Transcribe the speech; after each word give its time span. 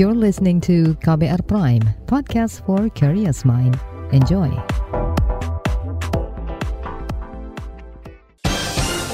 You're 0.00 0.16
listening 0.16 0.64
to 0.64 0.96
KBR 1.04 1.44
Prime, 1.44 1.84
podcast 2.08 2.64
for 2.64 2.88
curious 2.96 3.44
mind. 3.44 3.76
Enjoy. 4.16 4.48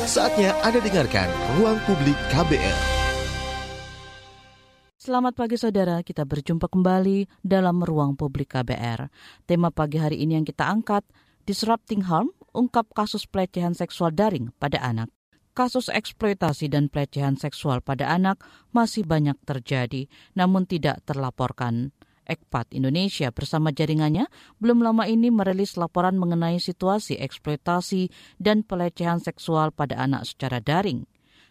Saatnya 0.06 0.54
Anda 0.62 0.78
dengarkan 0.78 1.26
Ruang 1.58 1.82
Publik 1.90 2.14
KBR. 2.30 2.78
Selamat 4.94 5.34
pagi 5.34 5.58
saudara, 5.58 6.06
kita 6.06 6.22
berjumpa 6.22 6.70
kembali 6.70 7.26
dalam 7.42 7.82
Ruang 7.82 8.14
Publik 8.14 8.54
KBR. 8.54 9.10
Tema 9.42 9.74
pagi 9.74 9.98
hari 9.98 10.22
ini 10.22 10.38
yang 10.38 10.46
kita 10.46 10.70
angkat, 10.70 11.02
Disrupting 11.50 12.06
Harm, 12.06 12.30
ungkap 12.54 12.94
kasus 12.94 13.26
pelecehan 13.26 13.74
seksual 13.74 14.14
daring 14.14 14.54
pada 14.62 14.78
anak 14.78 15.10
kasus 15.56 15.88
eksploitasi 15.88 16.68
dan 16.68 16.92
pelecehan 16.92 17.40
seksual 17.40 17.80
pada 17.80 18.12
anak 18.12 18.44
masih 18.76 19.08
banyak 19.08 19.40
terjadi, 19.48 20.04
namun 20.36 20.68
tidak 20.68 21.00
terlaporkan. 21.08 21.96
Ekpat 22.26 22.74
Indonesia 22.74 23.30
bersama 23.30 23.70
jaringannya 23.70 24.26
belum 24.58 24.82
lama 24.82 25.06
ini 25.06 25.30
merilis 25.30 25.78
laporan 25.78 26.18
mengenai 26.18 26.58
situasi 26.58 27.16
eksploitasi 27.22 28.10
dan 28.42 28.66
pelecehan 28.66 29.22
seksual 29.22 29.70
pada 29.70 29.96
anak 29.96 30.26
secara 30.28 30.58
daring. 30.58 31.06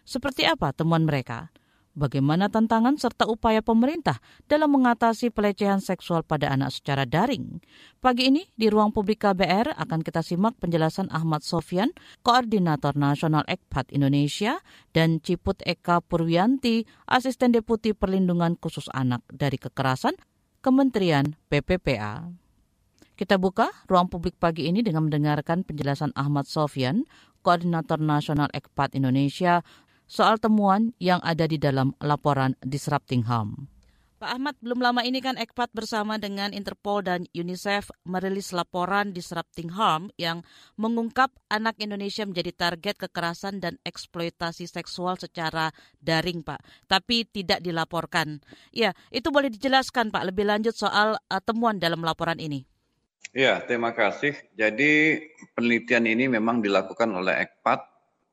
Seperti 0.06 0.46
apa 0.46 0.70
temuan 0.76 1.08
mereka? 1.08 1.50
Bagaimana 1.96 2.52
tantangan 2.52 3.00
serta 3.00 3.24
upaya 3.26 3.64
pemerintah 3.64 4.20
dalam 4.46 4.70
mengatasi 4.76 5.32
pelecehan 5.32 5.80
seksual 5.80 6.22
pada 6.22 6.52
anak 6.52 6.70
secara 6.70 7.08
daring. 7.08 7.58
Pagi 7.98 8.28
ini 8.28 8.46
di 8.54 8.68
ruang 8.68 8.92
publik 8.92 9.24
KBR 9.24 9.74
akan 9.74 10.04
kita 10.04 10.20
simak 10.20 10.54
penjelasan 10.60 11.08
Ahmad 11.10 11.42
Sofyan, 11.42 11.90
Koordinator 12.22 12.94
Nasional 12.94 13.42
Ekpat 13.48 13.90
Indonesia, 13.90 14.60
dan 14.92 15.18
Ciput 15.24 15.58
Eka 15.64 16.04
Purwianti, 16.04 16.84
Asisten 17.08 17.50
Deputi 17.56 17.96
Perlindungan 17.96 18.54
Khusus 18.60 18.86
Anak 18.92 19.24
dari 19.32 19.56
Kekerasan, 19.56 20.14
Kementerian 20.60 21.34
PPPA. 21.48 22.28
Kita 23.16 23.40
buka 23.40 23.72
ruang 23.88 24.12
publik 24.12 24.36
pagi 24.36 24.68
ini 24.68 24.84
dengan 24.84 25.08
mendengarkan 25.08 25.64
penjelasan 25.64 26.12
Ahmad 26.12 26.44
Sofyan, 26.44 27.08
Koordinator 27.40 27.96
Nasional 27.96 28.52
Ekpat 28.52 28.92
Indonesia 28.92 29.64
soal 30.06 30.38
temuan 30.38 30.94
yang 31.02 31.18
ada 31.26 31.44
di 31.50 31.58
dalam 31.58 31.92
laporan 32.00 32.54
Disrupting 32.62 33.26
Harm. 33.26 33.66
Pak 34.16 34.32
Ahmad, 34.32 34.56
belum 34.64 34.80
lama 34.80 35.04
ini 35.04 35.20
kan 35.20 35.36
Ekpat 35.36 35.76
bersama 35.76 36.16
dengan 36.16 36.56
Interpol 36.56 37.04
dan 37.04 37.28
UNICEF 37.36 37.92
merilis 38.08 38.48
laporan 38.56 39.12
Disrupting 39.12 39.76
Harm 39.76 40.08
yang 40.16 40.40
mengungkap 40.80 41.36
anak 41.52 41.76
Indonesia 41.76 42.24
menjadi 42.24 42.48
target 42.56 42.96
kekerasan 42.96 43.60
dan 43.60 43.76
eksploitasi 43.84 44.72
seksual 44.72 45.20
secara 45.20 45.68
daring, 46.00 46.40
Pak, 46.40 46.64
tapi 46.88 47.28
tidak 47.28 47.60
dilaporkan. 47.60 48.40
Ya, 48.72 48.96
itu 49.12 49.28
boleh 49.28 49.52
dijelaskan, 49.52 50.08
Pak, 50.08 50.32
lebih 50.32 50.48
lanjut 50.48 50.72
soal 50.72 51.20
uh, 51.20 51.42
temuan 51.44 51.76
dalam 51.76 52.00
laporan 52.00 52.40
ini. 52.40 52.64
Ya, 53.36 53.60
terima 53.68 53.92
kasih. 53.92 54.32
Jadi 54.56 55.20
penelitian 55.52 56.08
ini 56.08 56.24
memang 56.24 56.64
dilakukan 56.64 57.12
oleh 57.12 57.44
Ekpat 57.44 57.84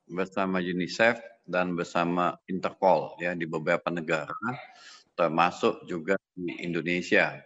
bersama 0.07 0.63
UNICEF 0.63 1.32
dan 1.43 1.75
bersama 1.75 2.39
Interpol 2.47 3.19
ya 3.19 3.35
di 3.35 3.43
beberapa 3.43 3.91
negara 3.91 4.33
termasuk 5.13 5.85
juga 5.85 6.17
di 6.33 6.65
Indonesia. 6.65 7.37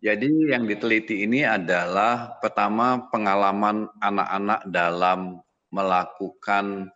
Jadi 0.00 0.48
yang 0.48 0.64
diteliti 0.64 1.28
ini 1.28 1.44
adalah 1.44 2.40
pertama 2.40 3.04
pengalaman 3.12 3.84
anak-anak 4.00 4.60
dalam 4.72 5.44
melakukan 5.68 6.88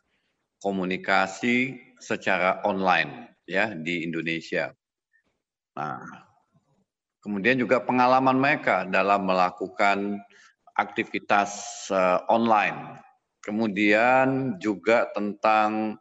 komunikasi 0.65 1.77
secara 2.01 2.65
online 2.65 3.37
ya 3.45 3.77
di 3.77 4.09
Indonesia. 4.09 4.73
Nah, 5.77 6.01
kemudian 7.21 7.61
juga 7.61 7.85
pengalaman 7.85 8.41
mereka 8.41 8.89
dalam 8.89 9.29
melakukan 9.29 10.25
aktivitas 10.73 11.85
uh, 11.93 12.25
online. 12.33 13.05
Kemudian 13.45 14.57
juga 14.57 15.13
tentang 15.13 16.01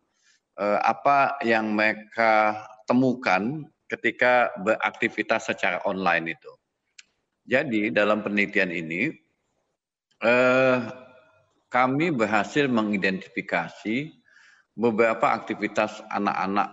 apa 0.59 1.41
yang 1.41 1.73
mereka 1.73 2.61
temukan 2.85 3.65
ketika 3.93 4.49
beraktivitas 4.61 5.53
secara 5.53 5.81
online 5.85 6.33
itu. 6.33 6.51
Jadi 7.43 7.91
dalam 7.91 8.23
penelitian 8.23 8.71
ini 8.71 9.11
eh, 10.23 10.77
kami 11.67 12.05
berhasil 12.15 12.65
mengidentifikasi 12.71 14.13
beberapa 14.73 15.27
aktivitas 15.35 16.01
anak-anak 16.09 16.71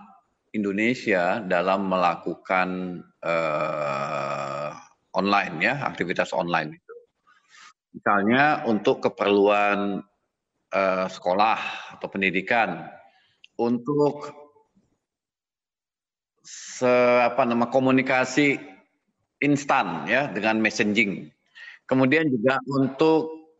Indonesia 0.54 1.42
dalam 1.42 1.90
melakukan 1.90 3.00
eh, 3.20 4.70
online 5.10 5.54
ya 5.58 5.74
aktivitas 5.84 6.30
online 6.30 6.78
itu. 6.78 6.96
Misalnya 7.90 8.62
untuk 8.70 9.02
keperluan 9.02 10.00
eh, 10.70 11.06
sekolah 11.10 11.58
atau 11.98 12.06
pendidikan 12.06 12.99
untuk 13.60 14.32
se, 16.40 16.88
apa 17.20 17.44
nama 17.44 17.68
komunikasi 17.68 18.56
instan 19.44 20.08
ya 20.08 20.32
dengan 20.32 20.56
messaging. 20.64 21.28
Kemudian 21.84 22.32
juga 22.32 22.56
untuk 22.72 23.52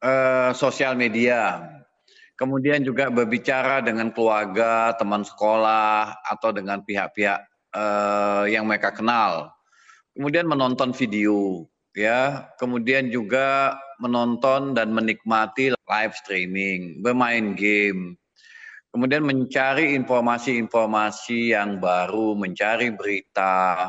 uh, 0.00 0.56
sosial 0.56 0.96
media. 0.96 1.68
Kemudian 2.32 2.82
juga 2.82 3.12
berbicara 3.12 3.84
dengan 3.84 4.10
keluarga, 4.10 4.96
teman 4.96 5.22
sekolah 5.22 6.16
atau 6.26 6.50
dengan 6.50 6.82
pihak-pihak 6.82 7.38
uh, 7.76 8.44
yang 8.48 8.66
mereka 8.66 8.90
kenal. 8.90 9.52
Kemudian 10.16 10.48
menonton 10.48 10.90
video 10.96 11.68
ya, 11.94 12.50
kemudian 12.58 13.12
juga 13.12 13.78
menonton 14.00 14.74
dan 14.74 14.90
menikmati 14.90 15.70
live 15.86 16.14
streaming, 16.18 17.04
bermain 17.04 17.54
game, 17.54 18.18
kemudian 18.92 19.24
mencari 19.24 19.96
informasi-informasi 19.96 21.56
yang 21.56 21.80
baru, 21.80 22.36
mencari 22.36 22.92
berita, 22.92 23.88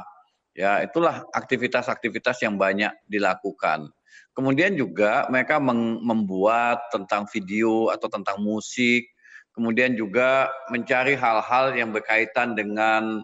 ya 0.56 0.80
itulah 0.80 1.28
aktivitas-aktivitas 1.36 2.40
yang 2.41 2.56
banyak 2.56 2.96
dilakukan. 3.12 3.91
Kemudian 4.34 4.74
juga 4.74 5.30
mereka 5.30 5.62
membuat 5.62 6.90
tentang 6.90 7.30
video 7.30 7.94
atau 7.94 8.09
tentang 8.09 8.41
musik, 8.41 9.06
kemudian 9.53 9.94
juga 9.94 10.50
mencari 10.74 11.14
hal-hal 11.14 11.78
yang 11.78 11.94
berkaitan 11.94 12.58
dengan 12.58 13.22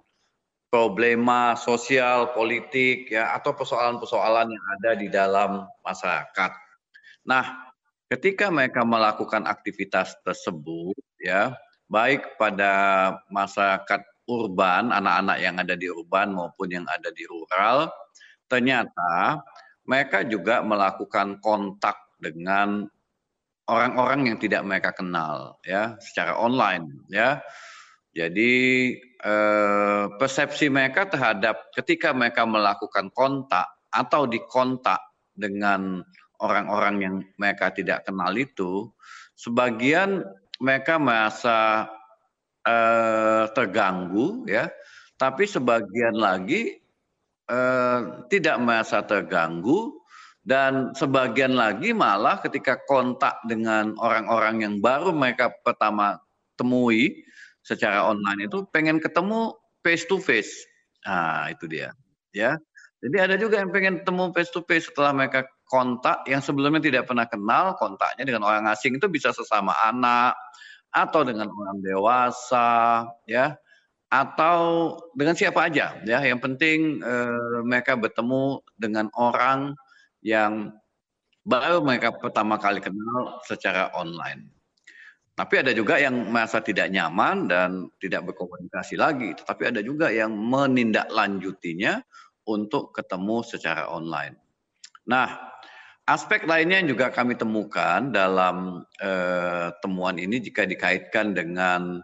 problema 0.70 1.58
sosial, 1.58 2.30
politik, 2.38 3.10
ya 3.10 3.34
atau 3.34 3.58
persoalan-persoalan 3.58 4.54
yang 4.54 4.66
ada 4.78 4.92
di 4.94 5.08
dalam 5.10 5.66
masyarakat. 5.82 6.52
Nah, 7.26 7.74
ketika 8.06 8.54
mereka 8.54 8.86
melakukan 8.86 9.50
aktivitas 9.50 10.14
tersebut, 10.22 10.94
ya 11.18 11.58
baik 11.90 12.38
pada 12.38 12.72
masyarakat 13.34 14.02
urban, 14.30 14.94
anak-anak 14.94 15.38
yang 15.42 15.58
ada 15.58 15.74
di 15.74 15.90
urban 15.90 16.38
maupun 16.38 16.70
yang 16.70 16.86
ada 16.86 17.10
di 17.10 17.26
rural, 17.26 17.90
ternyata 18.46 19.42
mereka 19.90 20.22
juga 20.22 20.62
melakukan 20.62 21.42
kontak 21.42 21.98
dengan 22.22 22.86
orang-orang 23.66 24.34
yang 24.34 24.38
tidak 24.38 24.62
mereka 24.62 24.94
kenal 24.94 25.58
ya 25.66 25.98
secara 25.98 26.38
online 26.38 27.10
ya. 27.10 27.42
Jadi 28.14 28.54
eh, 29.02 30.06
persepsi 30.18 30.70
mereka 30.70 31.10
terhadap 31.10 31.74
ketika 31.74 32.14
mereka 32.14 32.46
melakukan 32.46 33.10
kontak 33.14 33.66
atau 33.90 34.30
dikontak 34.30 35.02
dengan 35.34 36.02
orang-orang 36.42 36.96
yang 37.02 37.16
mereka 37.38 37.70
tidak 37.74 38.06
kenal 38.06 38.34
itu, 38.34 38.90
sebagian 39.38 40.26
mereka 40.60 41.00
merasa 41.00 41.88
uh, 42.68 43.48
terganggu 43.56 44.44
ya, 44.46 44.68
tapi 45.16 45.48
sebagian 45.48 46.16
lagi 46.16 46.80
uh, 47.48 48.28
tidak 48.28 48.60
merasa 48.62 49.04
terganggu 49.04 50.00
dan 50.44 50.96
sebagian 50.96 51.54
lagi 51.56 51.92
malah 51.92 52.40
ketika 52.40 52.80
kontak 52.88 53.36
dengan 53.48 53.96
orang-orang 54.00 54.64
yang 54.64 54.76
baru 54.80 55.12
mereka 55.12 55.52
pertama 55.64 56.20
temui 56.56 57.24
secara 57.64 58.08
online 58.08 58.48
itu 58.48 58.64
pengen 58.72 58.98
ketemu 59.04 59.54
face 59.84 60.08
to 60.08 60.18
face. 60.18 60.52
Nah, 61.06 61.52
itu 61.52 61.68
dia. 61.68 61.96
Ya. 62.36 62.60
Jadi 63.00 63.16
ada 63.16 63.36
juga 63.40 63.64
yang 63.64 63.72
pengen 63.72 64.04
ketemu 64.04 64.24
face 64.36 64.52
to 64.52 64.60
face 64.68 64.92
setelah 64.92 65.16
mereka 65.16 65.48
kontak 65.72 66.28
yang 66.28 66.44
sebelumnya 66.44 66.84
tidak 66.84 67.08
pernah 67.08 67.24
kenal, 67.32 67.80
kontaknya 67.80 68.28
dengan 68.28 68.44
orang 68.44 68.68
asing 68.68 69.00
itu 69.00 69.08
bisa 69.08 69.32
sesama 69.32 69.72
anak 69.88 70.36
atau 70.92 71.24
dengan 71.24 71.48
orang 71.48 71.80
dewasa, 71.80 73.08
ya, 73.24 73.56
atau 74.12 74.98
dengan 75.16 75.38
siapa 75.38 75.72
aja, 75.72 75.96
ya. 76.04 76.20
Yang 76.26 76.40
penting 76.44 77.00
eh, 77.00 77.60
mereka 77.64 77.96
bertemu 77.96 78.66
dengan 78.76 79.08
orang 79.16 79.80
yang 80.20 80.76
baru 81.48 81.80
mereka 81.80 82.12
pertama 82.20 82.60
kali 82.60 82.84
kenal 82.84 83.40
secara 83.48 83.96
online. 83.96 84.60
Tapi 85.40 85.56
ada 85.56 85.72
juga 85.72 85.96
yang 85.96 86.28
merasa 86.36 86.60
tidak 86.60 86.92
nyaman 86.92 87.48
dan 87.48 87.88
tidak 88.04 88.28
berkomunikasi 88.28 89.00
lagi. 89.00 89.32
Tetapi 89.40 89.72
ada 89.72 89.80
juga 89.80 90.12
yang 90.12 90.36
menindaklanjutinya 90.36 92.04
untuk 92.50 92.90
ketemu 92.98 93.46
secara 93.46 93.86
online. 93.86 94.34
Nah, 95.06 95.38
aspek 96.10 96.50
lainnya 96.50 96.82
yang 96.82 96.90
juga 96.98 97.14
kami 97.14 97.38
temukan 97.38 98.10
dalam 98.10 98.82
eh, 98.98 99.70
temuan 99.86 100.18
ini 100.18 100.42
jika 100.42 100.66
dikaitkan 100.66 101.38
dengan 101.38 102.02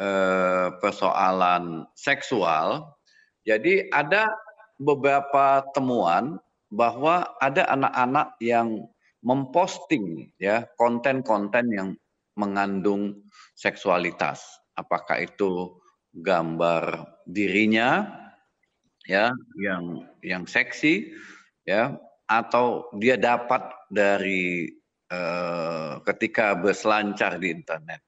eh, 0.00 0.68
persoalan 0.80 1.84
seksual. 1.92 2.96
Jadi 3.44 3.92
ada 3.92 4.32
beberapa 4.80 5.60
temuan 5.76 6.40
bahwa 6.72 7.28
ada 7.44 7.68
anak-anak 7.68 8.40
yang 8.40 8.88
memposting 9.20 10.32
ya 10.40 10.64
konten-konten 10.80 11.68
yang 11.70 11.88
mengandung 12.34 13.24
seksualitas. 13.54 14.42
Apakah 14.74 15.22
itu 15.22 15.78
gambar 16.14 17.06
dirinya 17.28 18.23
ya 19.04 19.32
yang 19.60 20.08
yang 20.24 20.44
seksi 20.48 21.12
ya 21.68 21.96
atau 22.24 22.88
dia 22.96 23.20
dapat 23.20 23.68
dari 23.92 24.72
uh, 25.12 26.00
ketika 26.08 26.56
berselancar 26.56 27.36
di 27.36 27.52
internet. 27.52 28.00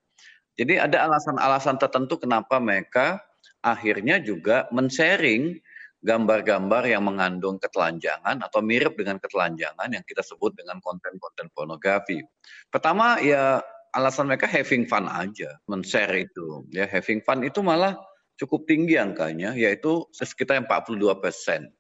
Jadi 0.56 0.80
ada 0.80 1.04
alasan-alasan 1.04 1.76
tertentu 1.76 2.16
kenapa 2.16 2.56
mereka 2.56 3.20
akhirnya 3.60 4.16
juga 4.16 4.64
men-sharing 4.72 5.60
gambar-gambar 6.00 6.86
yang 6.88 7.04
mengandung 7.04 7.60
ketelanjangan 7.60 8.40
atau 8.40 8.60
mirip 8.64 8.96
dengan 8.96 9.20
ketelanjangan 9.20 9.88
yang 9.90 10.04
kita 10.06 10.24
sebut 10.24 10.56
dengan 10.56 10.80
konten-konten 10.80 11.52
pornografi. 11.52 12.24
Pertama 12.72 13.20
ya 13.20 13.60
alasan 13.92 14.28
mereka 14.28 14.48
having 14.48 14.88
fun 14.88 15.08
aja, 15.08 15.56
men-share 15.68 16.24
itu. 16.24 16.68
Ya, 16.72 16.84
having 16.88 17.24
fun 17.24 17.42
itu 17.42 17.64
malah 17.64 17.96
cukup 18.36 18.68
tinggi 18.68 19.00
angkanya, 19.00 19.56
yaitu 19.56 20.04
sekitar 20.12 20.60
42 20.64 21.16
persen. 21.20 21.72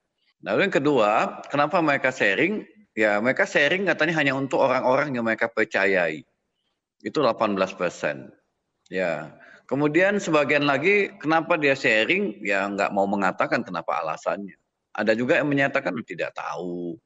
Lalu 0.44 0.68
yang 0.68 0.74
kedua, 0.74 1.10
kenapa 1.48 1.80
mereka 1.80 2.12
sharing? 2.12 2.64
Ya, 2.96 3.20
mereka 3.20 3.44
sharing 3.44 3.88
katanya 3.88 4.14
hanya 4.20 4.32
untuk 4.36 4.64
orang-orang 4.64 5.12
yang 5.12 5.24
mereka 5.24 5.48
percayai. 5.52 6.24
Itu 7.04 7.20
18 7.20 7.56
persen. 7.76 8.32
Ya, 8.88 9.36
kemudian 9.68 10.16
sebagian 10.16 10.64
lagi, 10.64 11.12
kenapa 11.20 11.60
dia 11.60 11.76
sharing? 11.76 12.40
Ya, 12.40 12.64
nggak 12.68 12.92
mau 12.96 13.04
mengatakan 13.04 13.60
kenapa 13.64 14.00
alasannya. 14.00 14.56
Ada 14.96 15.12
juga 15.12 15.36
yang 15.36 15.52
menyatakan 15.52 15.92
tidak 16.08 16.32
tahu. 16.32 16.96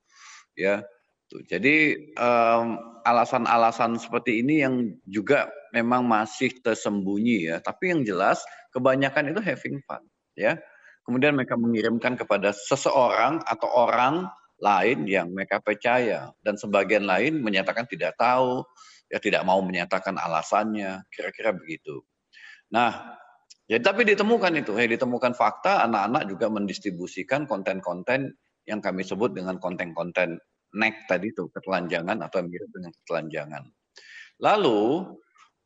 Ya, 0.55 0.87
Tuh, 1.31 1.47
jadi 1.47 1.95
alasan-alasan 3.07 3.95
um, 3.95 4.03
seperti 4.03 4.43
ini 4.43 4.67
yang 4.67 4.91
juga 5.07 5.47
memang 5.71 6.03
masih 6.03 6.51
tersembunyi 6.59 7.55
ya. 7.55 7.57
Tapi 7.63 7.95
yang 7.95 8.03
jelas 8.03 8.43
kebanyakan 8.71 9.35
itu 9.35 9.41
having 9.43 9.79
fun 9.85 10.03
ya. 10.39 10.59
Kemudian 11.05 11.35
mereka 11.35 11.57
mengirimkan 11.57 12.15
kepada 12.15 12.53
seseorang 12.55 13.43
atau 13.43 13.67
orang 13.73 14.29
lain 14.61 15.09
yang 15.09 15.33
mereka 15.33 15.59
percaya 15.59 16.29
dan 16.45 16.55
sebagian 16.55 17.09
lain 17.09 17.41
menyatakan 17.41 17.89
tidak 17.89 18.15
tahu, 18.21 18.63
ya 19.09 19.17
tidak 19.17 19.43
mau 19.49 19.59
menyatakan 19.65 20.21
alasannya, 20.21 21.03
kira-kira 21.09 21.57
begitu. 21.57 22.05
Nah, 22.71 23.17
ya 23.67 23.81
tapi 23.81 24.07
ditemukan 24.07 24.61
itu, 24.61 24.77
ya 24.77 24.87
ditemukan 24.87 25.33
fakta 25.33 25.89
anak-anak 25.89 26.29
juga 26.29 26.47
mendistribusikan 26.53 27.49
konten-konten 27.49 28.37
yang 28.69 28.85
kami 28.85 29.03
sebut 29.03 29.33
dengan 29.33 29.57
konten-konten 29.57 30.37
neck 30.77 31.09
tadi 31.11 31.35
itu 31.35 31.51
ketelanjangan 31.51 32.21
atau 32.23 32.45
mirip 32.47 32.71
dengan 32.71 32.93
ketelanjangan. 33.03 33.65
Lalu 34.39 35.11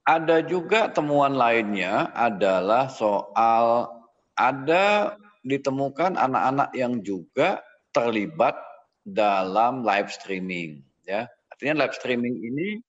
ada 0.05 0.45
juga 0.45 0.93
temuan 0.93 1.33
lainnya 1.33 2.13
adalah 2.13 2.93
soal 2.93 3.89
ada 4.37 5.17
ditemukan 5.45 6.17
anak-anak 6.21 6.71
yang 6.77 7.01
juga 7.01 7.65
terlibat 7.93 8.57
dalam 9.05 9.85
live 9.85 10.13
streaming 10.13 10.85
ya. 11.05 11.29
Artinya 11.53 11.85
live 11.85 11.97
streaming 11.97 12.37
ini 12.41 12.81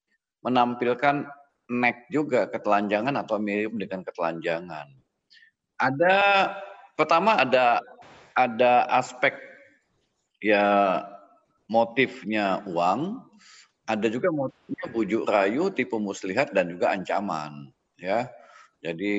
menampilkan 0.44 1.28
neck 1.72 2.12
juga 2.12 2.48
ketelanjangan 2.52 3.16
atau 3.26 3.40
mirip 3.40 3.74
dengan 3.76 4.04
ketelanjangan. 4.04 4.88
Ada 5.76 6.18
pertama 6.96 7.40
ada 7.40 7.84
ada 8.36 8.88
aspek 8.92 9.36
ya 10.44 11.02
motifnya 11.72 12.62
uang, 12.70 13.25
ada 13.86 14.08
juga 14.10 14.34
motifnya 14.34 14.86
bujuk 14.90 15.24
rayu, 15.30 15.70
tipu 15.70 16.02
muslihat 16.02 16.52
dan 16.54 16.74
juga 16.74 16.94
ancaman, 16.94 17.70
ya. 18.02 18.30
Jadi 18.82 19.14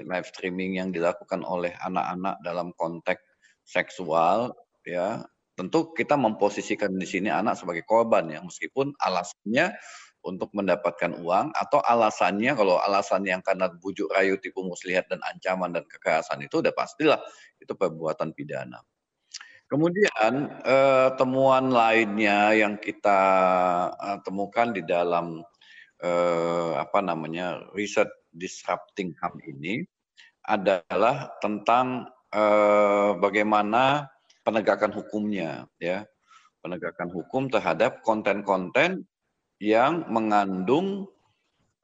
live 0.00 0.28
streaming 0.28 0.80
yang 0.80 0.88
dilakukan 0.92 1.44
oleh 1.44 1.76
anak-anak 1.80 2.40
dalam 2.40 2.72
konteks 2.76 3.20
seksual, 3.64 4.56
ya, 4.84 5.24
tentu 5.56 5.92
kita 5.92 6.16
memposisikan 6.16 6.96
di 6.96 7.04
sini 7.04 7.28
anak 7.28 7.60
sebagai 7.60 7.84
korban 7.84 8.28
ya, 8.32 8.40
meskipun 8.40 8.96
alasannya 8.96 9.76
untuk 10.20 10.52
mendapatkan 10.52 11.16
uang 11.20 11.52
atau 11.56 11.80
alasannya 11.80 12.52
kalau 12.52 12.76
alasan 12.80 13.24
yang 13.24 13.40
karena 13.40 13.72
bujuk 13.72 14.08
rayu, 14.12 14.36
tipu 14.36 14.64
muslihat 14.64 15.08
dan 15.08 15.20
ancaman 15.24 15.72
dan 15.72 15.84
kekerasan 15.88 16.44
itu 16.44 16.60
udah 16.60 16.72
pastilah 16.76 17.20
itu 17.60 17.72
perbuatan 17.72 18.36
pidana. 18.36 18.80
Kemudian 19.70 20.50
eh, 20.66 21.08
temuan 21.14 21.70
lainnya 21.70 22.58
yang 22.58 22.74
kita 22.74 23.22
eh, 23.94 24.18
temukan 24.26 24.74
di 24.74 24.82
dalam 24.82 25.46
eh, 26.02 26.72
apa 26.74 26.98
namanya 26.98 27.62
riset 27.70 28.10
disrupting 28.34 29.14
hub 29.22 29.38
ini 29.46 29.86
adalah 30.42 31.30
tentang 31.38 32.10
eh, 32.34 33.10
bagaimana 33.14 34.10
penegakan 34.42 34.90
hukumnya 34.90 35.70
ya 35.78 36.02
penegakan 36.66 37.06
hukum 37.14 37.46
terhadap 37.46 38.02
konten-konten 38.02 39.06
yang 39.62 40.02
mengandung 40.10 41.06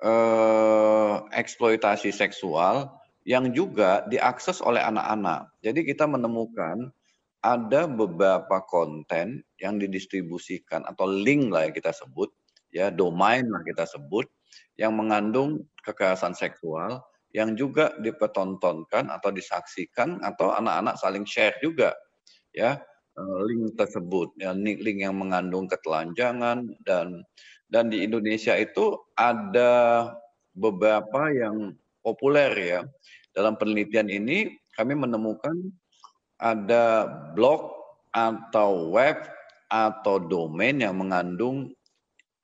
eh, 0.02 1.14
eksploitasi 1.38 2.10
seksual 2.10 2.98
yang 3.22 3.54
juga 3.54 4.06
diakses 4.10 4.58
oleh 4.58 4.82
anak-anak. 4.82 5.54
Jadi 5.62 5.86
kita 5.86 6.06
menemukan 6.06 6.90
ada 7.46 7.86
beberapa 7.86 8.58
konten 8.66 9.46
yang 9.62 9.78
didistribusikan 9.78 10.82
atau 10.82 11.06
link 11.06 11.54
lah 11.54 11.70
yang 11.70 11.74
kita 11.78 11.94
sebut, 11.94 12.26
ya 12.74 12.90
domain 12.90 13.46
lah 13.46 13.62
kita 13.62 13.86
sebut, 13.86 14.26
yang 14.74 14.98
mengandung 14.98 15.62
kekerasan 15.86 16.34
seksual 16.34 16.98
yang 17.30 17.54
juga 17.54 17.94
dipertontonkan 18.02 19.12
atau 19.12 19.30
disaksikan 19.30 20.18
atau 20.26 20.56
anak-anak 20.58 20.98
saling 20.98 21.22
share 21.22 21.54
juga, 21.62 21.94
ya 22.50 22.82
eh, 23.14 23.38
link 23.46 23.78
tersebut, 23.78 24.34
ya 24.42 24.50
link 24.50 24.98
yang 24.98 25.14
mengandung 25.14 25.70
ketelanjangan 25.70 26.66
dan 26.82 27.22
dan 27.70 27.90
di 27.90 28.02
Indonesia 28.02 28.54
itu 28.58 28.98
ada 29.14 30.10
beberapa 30.54 31.30
yang 31.30 31.74
populer 32.02 32.50
ya. 32.56 32.80
Dalam 33.36 33.54
penelitian 33.60 34.08
ini 34.08 34.48
kami 34.78 34.96
menemukan 34.96 35.54
ada 36.36 37.08
blog 37.32 37.72
atau 38.12 38.92
web 38.92 39.16
atau 39.66 40.16
domain 40.22 40.76
yang 40.76 40.96
mengandung 40.96 41.72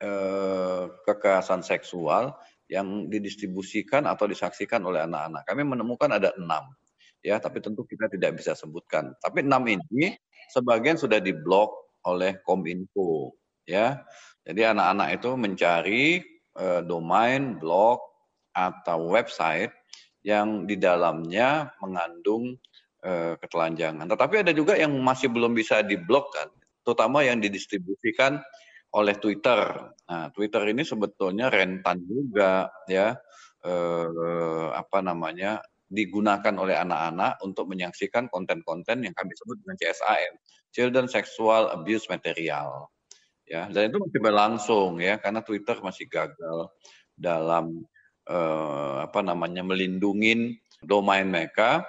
eh, 0.01 0.83
kekerasan 1.07 1.63
seksual 1.63 2.35
yang 2.67 3.07
didistribusikan 3.07 4.09
atau 4.09 4.25
disaksikan 4.25 4.83
oleh 4.83 5.05
anak-anak. 5.05 5.45
Kami 5.45 5.61
menemukan 5.63 6.09
ada 6.09 6.33
enam, 6.35 6.73
ya, 7.21 7.37
tapi 7.37 7.61
tentu 7.61 7.85
kita 7.85 8.09
tidak 8.09 8.41
bisa 8.41 8.57
sebutkan. 8.57 9.13
Tapi 9.21 9.45
enam 9.45 9.63
ini 9.69 10.17
sebagian 10.51 10.97
sudah 10.97 11.21
diblok 11.21 12.01
oleh 12.03 12.41
Kominfo, 12.43 13.37
ya. 13.63 14.01
Jadi 14.43 14.61
anak-anak 14.67 15.09
itu 15.21 15.29
mencari 15.39 16.03
eh, 16.59 16.81
domain, 16.83 17.55
blog 17.61 18.01
atau 18.53 19.09
website 19.09 19.71
yang 20.23 20.63
di 20.63 20.79
dalamnya 20.79 21.73
mengandung 21.83 22.55
Eh, 23.03 23.35
ketelanjangan. 23.35 24.07
Tetapi 24.07 24.47
ada 24.47 24.55
juga 24.55 24.79
yang 24.79 24.95
masih 25.03 25.27
belum 25.27 25.51
bisa 25.51 25.83
diblok 25.83 26.31
kan, 26.31 26.47
terutama 26.87 27.19
yang 27.19 27.43
didistribusikan 27.43 28.39
oleh 28.95 29.19
Twitter. 29.19 29.91
Nah, 30.07 30.31
Twitter 30.31 30.63
ini 30.71 30.87
sebetulnya 30.87 31.51
rentan 31.51 31.99
juga 32.07 32.71
ya 32.87 33.11
eh, 33.59 34.67
apa 34.71 35.03
namanya 35.03 35.59
digunakan 35.83 36.55
oleh 36.55 36.79
anak-anak 36.79 37.43
untuk 37.43 37.67
menyaksikan 37.67 38.31
konten-konten 38.31 39.03
yang 39.03 39.11
kami 39.11 39.35
sebut 39.35 39.59
dengan 39.59 39.75
CSAM, 39.83 40.33
Children 40.71 41.11
Sexual 41.11 41.75
Abuse 41.75 42.07
Material. 42.07 42.87
Ya, 43.43 43.67
dan 43.67 43.91
itu 43.91 43.99
masih 43.99 44.19
berlangsung 44.23 45.03
ya 45.03 45.19
karena 45.19 45.43
Twitter 45.43 45.75
masih 45.83 46.07
gagal 46.07 46.71
dalam 47.19 47.83
eh, 48.31 48.97
apa 49.03 49.19
namanya 49.19 49.59
melindungi 49.59 50.55
domain 50.79 51.27
mereka 51.27 51.83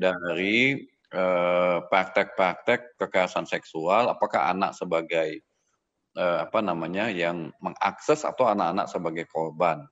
dari 0.00 0.80
eh, 1.12 1.78
praktek-praktek 1.84 2.96
kekerasan 2.96 3.44
seksual, 3.44 4.08
apakah 4.08 4.48
anak 4.48 4.72
sebagai 4.72 5.44
eh, 6.16 6.38
apa 6.40 6.60
namanya 6.64 7.12
yang 7.12 7.52
mengakses 7.60 8.24
atau 8.24 8.48
anak-anak 8.48 8.88
sebagai 8.88 9.28
korban. 9.28 9.84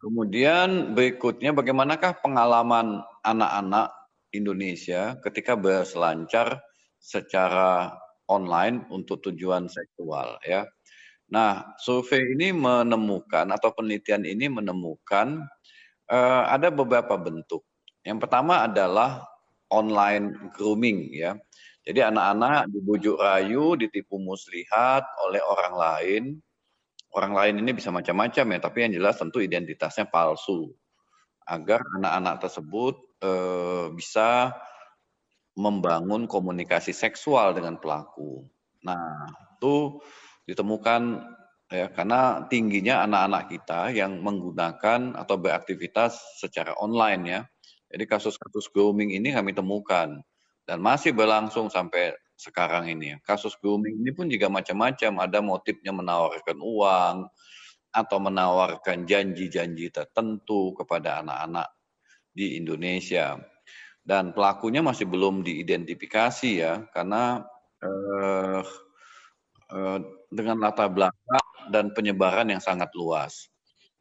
Kemudian 0.00 0.96
berikutnya 0.96 1.52
bagaimanakah 1.52 2.24
pengalaman 2.24 3.04
anak-anak 3.20 3.92
Indonesia 4.32 5.20
ketika 5.20 5.58
berselancar 5.58 6.62
secara 6.96 7.92
online 8.28 8.88
untuk 8.92 9.20
tujuan 9.28 9.68
seksual 9.68 10.40
ya. 10.44 10.64
Nah, 11.28 11.76
survei 11.76 12.24
ini 12.32 12.56
menemukan 12.56 13.44
atau 13.52 13.68
penelitian 13.76 14.24
ini 14.24 14.48
menemukan 14.48 15.44
uh, 16.08 16.44
ada 16.48 16.72
beberapa 16.72 17.20
bentuk. 17.20 17.67
Yang 18.08 18.24
pertama 18.24 18.64
adalah 18.64 19.28
online 19.68 20.52
grooming 20.56 21.12
ya. 21.12 21.36
Jadi 21.84 22.00
anak-anak 22.04 22.72
dibujuk 22.72 23.20
rayu, 23.20 23.76
ditipu 23.76 24.16
muslihat 24.16 25.04
oleh 25.28 25.40
orang 25.44 25.74
lain 25.76 26.22
orang 27.16 27.32
lain 27.32 27.54
ini 27.64 27.70
bisa 27.72 27.88
macam-macam 27.88 28.44
ya, 28.52 28.58
tapi 28.60 28.78
yang 28.84 28.92
jelas 29.00 29.16
tentu 29.16 29.40
identitasnya 29.40 30.08
palsu. 30.08 30.74
Agar 31.48 31.80
anak-anak 31.96 32.44
tersebut 32.44 32.94
e, 33.24 33.32
bisa 33.96 34.52
membangun 35.56 36.28
komunikasi 36.28 36.92
seksual 36.92 37.56
dengan 37.56 37.80
pelaku. 37.80 38.44
Nah, 38.84 39.32
itu 39.56 39.98
ditemukan 40.44 41.24
ya 41.72 41.88
karena 41.92 42.44
tingginya 42.52 43.04
anak-anak 43.04 43.44
kita 43.52 43.80
yang 43.92 44.20
menggunakan 44.20 45.16
atau 45.16 45.36
beraktivitas 45.40 46.20
secara 46.36 46.76
online 46.76 47.22
ya. 47.24 47.40
Jadi 47.88 48.04
kasus-kasus 48.04 48.68
grooming 48.68 49.16
ini 49.16 49.32
kami 49.32 49.56
temukan 49.56 50.20
dan 50.68 50.78
masih 50.84 51.16
berlangsung 51.16 51.72
sampai 51.72 52.12
sekarang 52.38 52.86
ini. 52.92 53.16
Kasus 53.24 53.56
grooming 53.58 54.04
ini 54.04 54.12
pun 54.12 54.28
juga 54.28 54.46
macam-macam. 54.52 55.24
Ada 55.24 55.38
motifnya 55.40 55.92
menawarkan 55.96 56.58
uang 56.60 57.16
atau 57.88 58.18
menawarkan 58.20 59.08
janji-janji 59.08 59.88
tertentu 59.88 60.76
kepada 60.76 61.24
anak-anak 61.24 61.68
di 62.30 62.60
Indonesia. 62.60 63.40
Dan 64.04 64.32
pelakunya 64.32 64.80
masih 64.80 65.04
belum 65.04 65.44
diidentifikasi 65.44 66.50
ya, 66.52 66.84
karena 66.92 67.44
eh, 67.84 68.60
eh, 69.72 69.98
dengan 70.32 70.56
latar 70.60 70.88
belakang 70.88 71.48
dan 71.72 71.92
penyebaran 71.92 72.48
yang 72.48 72.62
sangat 72.62 72.88
luas. 72.96 73.52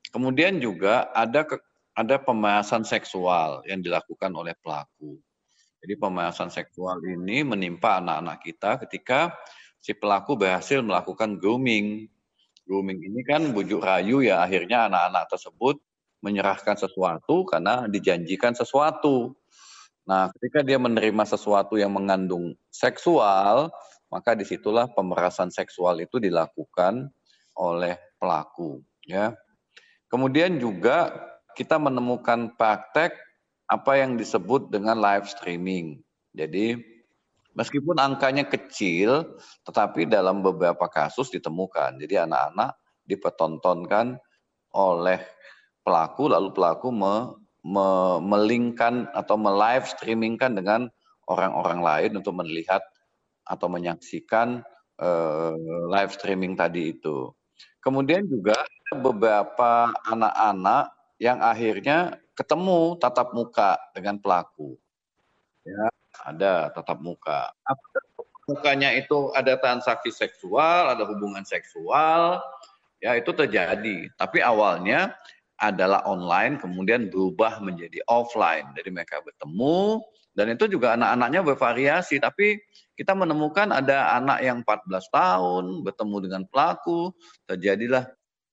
Kemudian 0.07 0.63
juga 0.63 1.11
ada 1.11 1.43
ke, 1.43 1.59
ada 1.97 2.21
pembahasan 2.21 2.85
seksual 2.85 3.65
yang 3.65 3.81
dilakukan 3.81 4.29
oleh 4.29 4.53
pelaku. 4.61 5.17
Jadi 5.81 5.93
pembahasan 5.97 6.53
seksual 6.53 7.01
ini 7.01 7.41
menimpa 7.41 7.97
anak-anak 7.97 8.37
kita 8.45 8.77
ketika 8.85 9.33
si 9.81 9.97
pelaku 9.97 10.37
berhasil 10.37 10.77
melakukan 10.85 11.41
grooming. 11.41 12.05
Grooming 12.69 13.01
ini 13.01 13.25
kan 13.25 13.49
bujuk 13.49 13.81
rayu 13.81 14.21
ya 14.21 14.45
akhirnya 14.45 14.85
anak-anak 14.85 15.25
tersebut 15.25 15.81
menyerahkan 16.21 16.77
sesuatu 16.77 17.49
karena 17.49 17.89
dijanjikan 17.89 18.53
sesuatu. 18.53 19.33
Nah, 20.05 20.29
ketika 20.37 20.61
dia 20.61 20.77
menerima 20.77 21.23
sesuatu 21.25 21.81
yang 21.81 21.91
mengandung 21.97 22.53
seksual, 22.69 23.73
maka 24.13 24.37
di 24.37 24.45
situlah 24.45 24.87
pemerasan 24.91 25.49
seksual 25.49 25.97
itu 25.99 26.21
dilakukan 26.21 27.09
oleh 27.57 27.97
pelaku. 28.21 28.85
Ya. 29.03 29.35
Kemudian 30.07 30.59
juga 30.59 31.11
kita 31.57 31.81
menemukan 31.81 32.53
praktek 32.53 33.17
apa 33.65 33.97
yang 33.97 34.13
disebut 34.15 34.69
dengan 34.69 35.01
live 35.01 35.25
streaming. 35.25 35.97
Jadi 36.37 36.77
meskipun 37.57 37.97
angkanya 37.97 38.45
kecil, 38.45 39.35
tetapi 39.65 40.05
dalam 40.05 40.45
beberapa 40.45 40.85
kasus 40.85 41.33
ditemukan. 41.33 41.97
Jadi 41.97 42.21
anak-anak 42.21 42.77
dipertontonkan 43.09 44.21
oleh 44.77 45.19
pelaku, 45.81 46.29
lalu 46.29 46.53
pelaku 46.53 46.93
me, 46.93 47.33
me, 47.65 48.21
melingkan 48.21 49.09
atau 49.17 49.35
me-live 49.35 49.89
streamingkan 49.89 50.53
dengan 50.53 50.93
orang-orang 51.25 51.81
lain 51.81 52.11
untuk 52.21 52.37
melihat 52.37 52.85
atau 53.43 53.67
menyaksikan 53.67 54.61
uh, 55.01 55.55
live 55.89 56.13
streaming 56.13 56.53
tadi 56.53 56.93
itu. 56.93 57.33
Kemudian 57.81 58.27
juga 58.27 58.67
beberapa 58.91 59.91
anak-anak 60.07 60.96
yang 61.17 61.41
akhirnya 61.41 62.21
ketemu 62.37 62.97
tatap 63.01 63.33
muka 63.33 63.77
dengan 63.93 64.21
pelaku. 64.21 64.77
Ya, 65.65 65.89
ada 66.23 66.69
tatap 66.71 67.01
muka. 67.01 67.51
Mukanya 68.47 68.95
itu 68.95 69.35
ada 69.35 69.59
transaksi 69.59 70.13
seksual, 70.13 70.95
ada 70.95 71.03
hubungan 71.03 71.43
seksual, 71.43 72.39
ya 73.03 73.19
itu 73.19 73.35
terjadi. 73.35 74.07
Tapi 74.15 74.39
awalnya 74.39 75.11
adalah 75.57 76.05
online, 76.07 76.61
kemudian 76.61 77.11
berubah 77.11 77.59
menjadi 77.59 77.99
offline. 78.07 78.71
Jadi 78.77 78.89
mereka 78.93 79.19
bertemu, 79.19 79.99
dan 80.37 80.53
itu 80.53 80.69
juga 80.69 80.93
anak-anaknya 80.93 81.41
bervariasi. 81.41 82.21
Tapi 82.21 82.61
kita 82.93 83.17
menemukan 83.17 83.73
ada 83.73 84.15
anak 84.15 84.39
yang 84.45 84.61
14 84.61 85.09
tahun 85.09 85.65
bertemu 85.81 86.17
dengan 86.29 86.41
pelaku, 86.45 87.09
terjadilah 87.49 88.05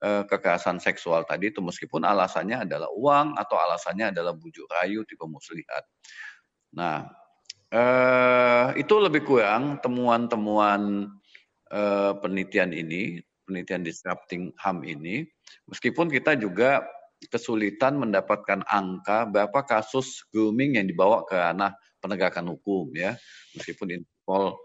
kekerasan 0.04 0.76
seksual 0.84 1.24
tadi 1.24 1.48
itu 1.48 1.64
meskipun 1.64 2.04
alasannya 2.04 2.68
adalah 2.68 2.92
uang 2.92 3.40
atau 3.40 3.56
alasannya 3.56 4.12
adalah 4.12 4.36
bujuk 4.36 4.68
rayu 4.68 5.00
tipe 5.08 5.24
muslihat. 5.24 5.88
Nah, 6.76 7.08
eh, 7.70 8.66
itu 8.78 8.94
lebih 8.98 9.22
kurang 9.24 9.78
temuan-temuan 9.80 11.08
eh, 11.70 12.12
penelitian 12.20 12.70
ini, 12.74 13.22
penelitian 13.46 13.82
disrupting 13.82 14.52
HAM 14.60 14.84
ini, 14.84 15.24
meskipun 15.70 16.12
kita 16.12 16.36
juga 16.38 16.84
kesulitan 17.32 17.96
mendapatkan 17.96 18.62
angka 18.68 19.24
berapa 19.24 19.64
kasus 19.64 20.28
grooming 20.28 20.76
yang 20.76 20.86
dibawa 20.86 21.24
ke 21.24 21.34
ranah 21.34 21.72
penegakan 21.98 22.52
hukum 22.52 22.92
ya, 22.92 23.16
meskipun 23.56 24.02
Interpol 24.02 24.60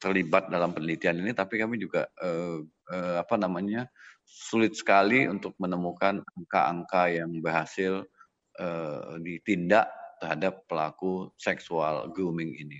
terlibat 0.00 0.48
dalam 0.48 0.72
penelitian 0.72 1.20
ini, 1.20 1.36
tapi 1.36 1.60
kami 1.60 1.76
juga 1.76 2.08
eh, 2.18 2.58
eh, 2.90 3.16
apa 3.20 3.36
namanya 3.36 3.86
sulit 4.30 4.78
sekali 4.78 5.26
untuk 5.26 5.58
menemukan 5.58 6.22
angka-angka 6.38 7.10
yang 7.10 7.42
berhasil 7.42 8.06
uh, 8.62 9.18
ditindak 9.18 9.90
terhadap 10.22 10.70
pelaku 10.70 11.34
seksual 11.34 12.14
grooming 12.14 12.54
ini. 12.54 12.78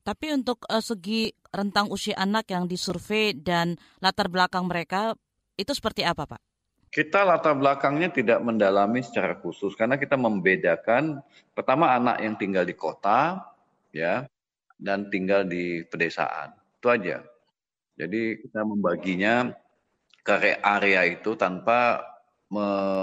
Tapi 0.00 0.32
untuk 0.32 0.64
uh, 0.72 0.80
segi 0.80 1.28
rentang 1.52 1.92
usia 1.92 2.16
anak 2.16 2.48
yang 2.48 2.64
disurvei 2.64 3.36
dan 3.36 3.76
latar 4.00 4.32
belakang 4.32 4.64
mereka 4.64 5.12
itu 5.60 5.76
seperti 5.76 6.08
apa, 6.08 6.24
Pak? 6.24 6.40
Kita 6.88 7.20
latar 7.28 7.52
belakangnya 7.52 8.08
tidak 8.08 8.40
mendalami 8.40 9.04
secara 9.04 9.36
khusus 9.36 9.76
karena 9.76 10.00
kita 10.00 10.16
membedakan 10.16 11.20
pertama 11.52 11.92
anak 11.92 12.24
yang 12.24 12.40
tinggal 12.40 12.64
di 12.64 12.72
kota 12.72 13.44
ya 13.92 14.24
dan 14.80 15.12
tinggal 15.12 15.44
di 15.44 15.84
pedesaan. 15.84 16.56
Itu 16.80 16.88
aja. 16.88 17.20
Jadi 17.98 18.40
kita 18.40 18.64
membaginya 18.64 19.52
ke 20.36 20.60
area 20.60 21.08
itu 21.08 21.32
tanpa 21.40 22.04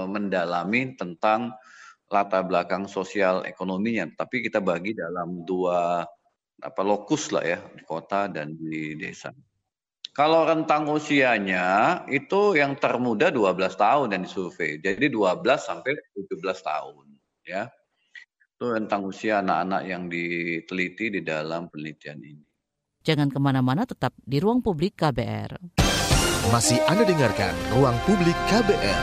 mendalami 0.06 0.94
tentang 0.94 1.50
latar 2.06 2.46
belakang 2.46 2.86
sosial 2.86 3.42
ekonominya, 3.42 4.06
tapi 4.14 4.46
kita 4.46 4.62
bagi 4.62 4.94
dalam 4.94 5.42
dua 5.42 6.06
apa 6.56 6.82
lokus 6.86 7.34
lah 7.34 7.42
ya 7.42 7.58
di 7.74 7.82
kota 7.82 8.30
dan 8.30 8.54
di 8.54 8.94
desa. 8.94 9.34
Kalau 10.16 10.48
rentang 10.48 10.88
usianya 10.88 12.00
itu 12.08 12.56
yang 12.56 12.80
termuda 12.80 13.28
12 13.28 13.76
tahun 13.76 14.16
yang 14.16 14.22
disurvei. 14.24 14.80
Jadi 14.80 15.12
12 15.12 15.44
sampai 15.60 15.92
17 16.16 16.40
tahun 16.40 17.04
ya. 17.44 17.68
Itu 18.56 18.72
rentang 18.72 19.04
usia 19.04 19.44
anak-anak 19.44 19.82
yang 19.84 20.08
diteliti 20.08 21.12
di 21.12 21.20
dalam 21.20 21.68
penelitian 21.68 22.16
ini. 22.24 22.44
Jangan 23.04 23.28
ke 23.28 23.36
mana-mana 23.36 23.84
tetap 23.84 24.16
di 24.24 24.40
ruang 24.40 24.64
publik 24.64 24.96
KBR. 24.96 25.84
Masih 26.54 26.78
Anda 26.86 27.02
dengarkan 27.02 27.50
Ruang 27.74 27.98
Publik 28.06 28.38
KBR. 28.46 29.02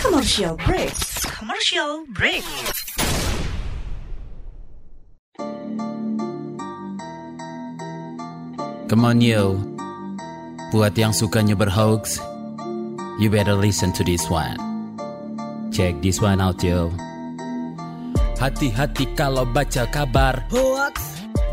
Commercial 0.00 0.56
break. 0.56 0.96
Commercial 1.28 2.08
break. 2.08 2.40
Come 8.88 9.04
on 9.04 9.20
yo. 9.20 9.60
Buat 10.72 10.96
yang 10.96 11.12
sukanya 11.12 11.52
berhoax, 11.52 12.24
you 13.20 13.28
better 13.28 13.52
listen 13.52 13.92
to 13.92 14.00
this 14.00 14.24
one. 14.32 14.56
Check 15.68 16.00
this 16.00 16.24
one 16.24 16.40
out 16.40 16.64
yo. 16.64 16.88
Hati-hati 18.40 19.12
kalau 19.12 19.44
baca 19.44 19.84
kabar 19.92 20.48
hoax 20.48 21.19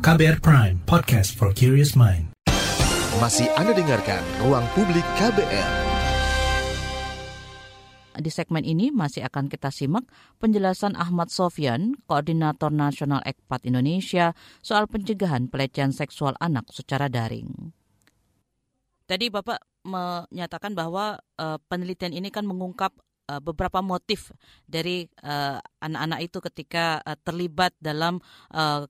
KBR 0.00 0.40
Prime, 0.40 0.80
podcast 0.88 1.36
for 1.36 1.52
curious 1.52 1.92
mind. 1.92 2.32
Masih 3.20 3.52
Anda 3.52 3.76
dengarkan 3.76 4.24
Ruang 4.40 4.64
Publik 4.72 5.04
KBR. 5.20 5.72
Di 8.16 8.32
segmen 8.32 8.64
ini 8.64 8.88
masih 8.88 9.28
akan 9.28 9.52
kita 9.52 9.68
simak 9.68 10.08
penjelasan 10.40 10.96
Ahmad 10.96 11.28
Sofyan, 11.28 12.00
Koordinator 12.08 12.72
Nasional 12.72 13.20
Ekpat 13.28 13.68
Indonesia, 13.68 14.32
soal 14.64 14.88
pencegahan 14.88 15.52
pelecehan 15.52 15.92
seksual 15.92 16.32
anak 16.40 16.72
secara 16.72 17.12
daring. 17.12 17.76
Tadi 19.04 19.28
Bapak 19.28 19.84
menyatakan 19.84 20.72
bahwa 20.72 21.20
uh, 21.36 21.60
penelitian 21.68 22.16
ini 22.16 22.32
kan 22.32 22.48
mengungkap 22.48 22.96
uh, 23.30 23.38
beberapa 23.38 23.78
motif 23.78 24.34
dari 24.66 25.06
anak-anak 25.78 26.18
uh, 26.18 26.26
itu 26.26 26.38
ketika 26.50 26.98
uh, 27.06 27.14
terlibat 27.22 27.70
dalam 27.78 28.18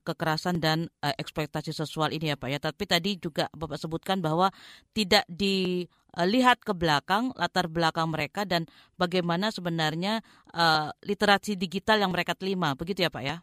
kekerasan 0.00 0.56
dan 0.64 0.88
uh, 1.04 1.12
eksploitasi 1.20 1.76
seksual 1.76 2.16
ini 2.16 2.32
ya 2.32 2.36
Pak 2.40 2.48
ya. 2.48 2.58
Tapi 2.58 2.88
tadi 2.88 3.20
juga 3.20 3.52
Bapak 3.52 3.76
sebutkan 3.76 4.24
bahwa 4.24 4.48
tidak 4.96 5.28
dilihat 5.28 6.64
ke 6.64 6.72
belakang 6.72 7.36
latar 7.36 7.68
belakang 7.68 8.08
mereka 8.08 8.48
dan 8.48 8.64
bagaimana 8.96 9.52
sebenarnya 9.52 10.24
uh, 10.56 10.88
literasi 11.04 11.60
digital 11.60 12.00
yang 12.00 12.10
mereka 12.10 12.32
terima. 12.32 12.72
Begitu 12.72 13.04
ya 13.04 13.12
Pak 13.12 13.24
ya? 13.24 13.36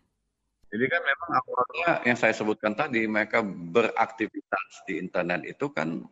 Jadi 0.67 0.83
kan 0.91 0.99
memang 0.99 1.31
awalnya 1.31 1.89
yang 2.03 2.17
saya 2.19 2.35
sebutkan 2.35 2.75
tadi 2.75 3.07
mereka 3.07 3.39
beraktivitas 3.45 4.83
di 4.83 4.99
internet 4.99 5.47
itu 5.47 5.71
kan 5.71 6.03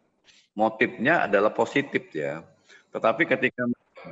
motifnya 0.56 1.28
adalah 1.28 1.52
positif 1.52 2.08
ya. 2.16 2.40
Tetapi 2.96 3.28
ketika 3.28 3.68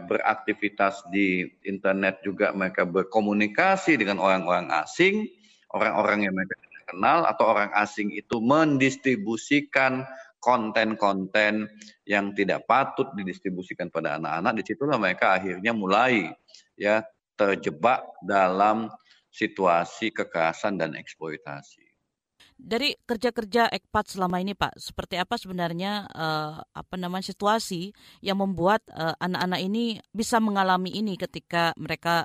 beraktivitas 0.09 1.05
di 1.13 1.45
internet 1.63 2.21
juga 2.25 2.51
mereka 2.51 2.83
berkomunikasi 2.83 3.97
dengan 3.97 4.19
orang-orang 4.19 4.69
asing, 4.83 5.29
orang-orang 5.71 6.29
yang 6.29 6.33
mereka 6.35 6.55
kenal 6.89 7.25
atau 7.25 7.45
orang 7.49 7.71
asing 7.73 8.13
itu 8.13 8.37
mendistribusikan 8.37 10.05
konten-konten 10.43 11.71
yang 12.03 12.35
tidak 12.35 12.67
patut 12.67 13.07
didistribusikan 13.15 13.87
pada 13.87 14.19
anak-anak, 14.19 14.59
di 14.59 14.63
situlah 14.67 14.99
mereka 14.99 15.39
akhirnya 15.39 15.71
mulai 15.71 16.35
ya 16.75 16.99
terjebak 17.39 18.03
dalam 18.21 18.91
situasi 19.31 20.13
kekerasan 20.13 20.77
dan 20.77 20.93
eksploitasi. 20.93 21.92
Dari 22.63 22.95
kerja-kerja 22.95 23.67
Ekpat 23.67 24.15
selama 24.15 24.39
ini, 24.39 24.55
Pak, 24.55 24.79
seperti 24.79 25.19
apa 25.19 25.35
sebenarnya 25.35 26.07
uh, 26.07 26.63
apa 26.63 26.95
namanya 26.95 27.27
situasi 27.27 27.91
yang 28.23 28.39
membuat 28.39 28.87
eh, 28.87 29.11
anak-anak 29.19 29.59
ini 29.67 29.99
bisa 30.15 30.39
mengalami 30.39 30.95
ini 30.95 31.19
ketika 31.19 31.75
mereka 31.75 32.23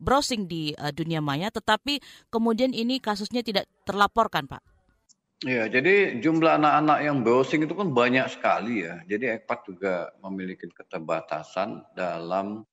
browsing 0.00 0.48
di 0.48 0.72
uh, 0.72 0.88
dunia 0.88 1.20
maya, 1.20 1.52
tetapi 1.52 2.00
kemudian 2.32 2.72
ini 2.72 2.96
kasusnya 2.96 3.44
tidak 3.44 3.68
terlaporkan, 3.84 4.48
Pak? 4.48 4.64
Ya, 5.44 5.68
jadi 5.68 6.16
jumlah 6.16 6.56
anak-anak 6.56 6.98
yang 7.04 7.20
browsing 7.20 7.68
itu 7.68 7.76
kan 7.76 7.92
banyak 7.92 8.24
sekali 8.32 8.88
ya. 8.88 9.04
Jadi 9.04 9.36
Ekpat 9.36 9.68
juga 9.68 10.08
memiliki 10.24 10.64
keterbatasan 10.64 11.84
dalam 11.92 12.64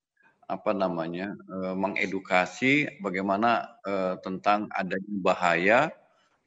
apa 0.48 0.72
namanya 0.72 1.34
mengedukasi 1.74 3.02
bagaimana 3.02 3.82
tentang 4.22 4.70
adanya 4.70 5.14
bahaya 5.18 5.80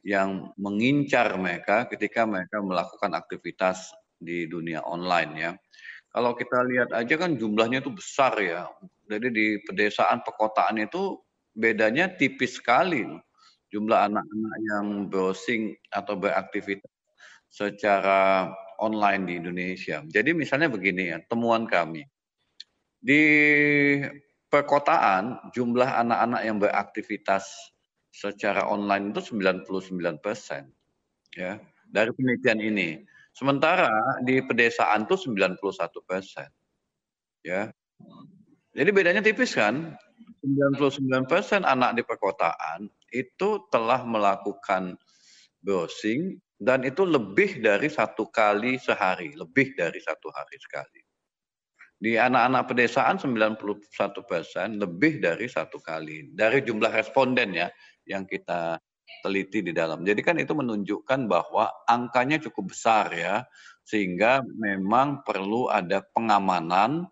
yang 0.05 0.55
mengincar 0.55 1.35
mereka 1.35 1.87
ketika 1.91 2.23
mereka 2.23 2.63
melakukan 2.63 3.11
aktivitas 3.15 3.91
di 4.15 4.47
dunia 4.47 4.83
online 4.83 5.31
ya. 5.35 5.51
Kalau 6.09 6.33
kita 6.33 6.65
lihat 6.65 6.89
aja 6.95 7.15
kan 7.19 7.37
jumlahnya 7.37 7.85
itu 7.85 7.93
besar 7.93 8.33
ya. 8.41 8.65
Jadi 9.05 9.27
di 9.29 9.47
pedesaan 9.61 10.25
perkotaan 10.25 10.81
itu 10.81 11.21
bedanya 11.53 12.09
tipis 12.09 12.57
sekali 12.57 13.05
jumlah 13.69 14.09
anak-anak 14.09 14.55
yang 14.65 14.85
browsing 15.09 15.77
atau 15.93 16.17
beraktivitas 16.17 16.89
secara 17.49 18.49
online 18.81 19.23
di 19.25 19.33
Indonesia. 19.37 20.01
Jadi 20.05 20.33
misalnya 20.33 20.69
begini 20.69 21.13
ya, 21.13 21.17
temuan 21.29 21.69
kami. 21.69 22.05
Di 22.99 23.21
perkotaan 24.49 25.53
jumlah 25.53 25.89
anak-anak 26.01 26.41
yang 26.41 26.57
beraktivitas 26.57 27.45
secara 28.19 28.67
online 28.67 29.15
itu 29.15 29.31
99 29.31 30.19
persen 30.19 30.67
ya 31.31 31.55
dari 31.87 32.11
penelitian 32.11 32.59
ini. 32.59 32.89
Sementara 33.31 34.19
di 34.27 34.43
pedesaan 34.43 35.07
itu 35.07 35.15
91 35.15 35.63
persen. 36.03 36.49
Ya. 37.47 37.71
Jadi 38.75 38.89
bedanya 38.91 39.23
tipis 39.23 39.55
kan? 39.55 39.95
99 40.43 41.31
persen 41.31 41.63
anak 41.63 41.95
di 41.95 42.03
perkotaan 42.03 42.91
itu 43.15 43.63
telah 43.71 44.03
melakukan 44.03 44.99
browsing 45.63 46.35
dan 46.59 46.83
itu 46.83 47.07
lebih 47.07 47.63
dari 47.63 47.87
satu 47.87 48.27
kali 48.27 48.75
sehari, 48.75 49.31
lebih 49.35 49.71
dari 49.79 49.99
satu 50.03 50.27
hari 50.35 50.59
sekali. 50.59 51.01
Di 51.99 52.15
anak-anak 52.15 52.63
pedesaan 52.71 53.19
91 53.19 53.59
persen, 54.23 54.79
lebih 54.79 55.19
dari 55.19 55.51
satu 55.51 55.83
kali. 55.83 56.31
Dari 56.31 56.63
jumlah 56.63 56.91
responden 56.95 57.51
ya, 57.51 57.67
yang 58.09 58.25
kita 58.25 58.81
teliti 59.21 59.61
di 59.61 59.73
dalam. 59.73 60.01
Jadi 60.01 60.21
kan 60.25 60.35
itu 60.41 60.53
menunjukkan 60.57 61.29
bahwa 61.29 61.69
angkanya 61.85 62.41
cukup 62.41 62.73
besar 62.73 63.13
ya, 63.13 63.45
sehingga 63.85 64.41
memang 64.45 65.21
perlu 65.21 65.69
ada 65.69 66.01
pengamanan 66.13 67.05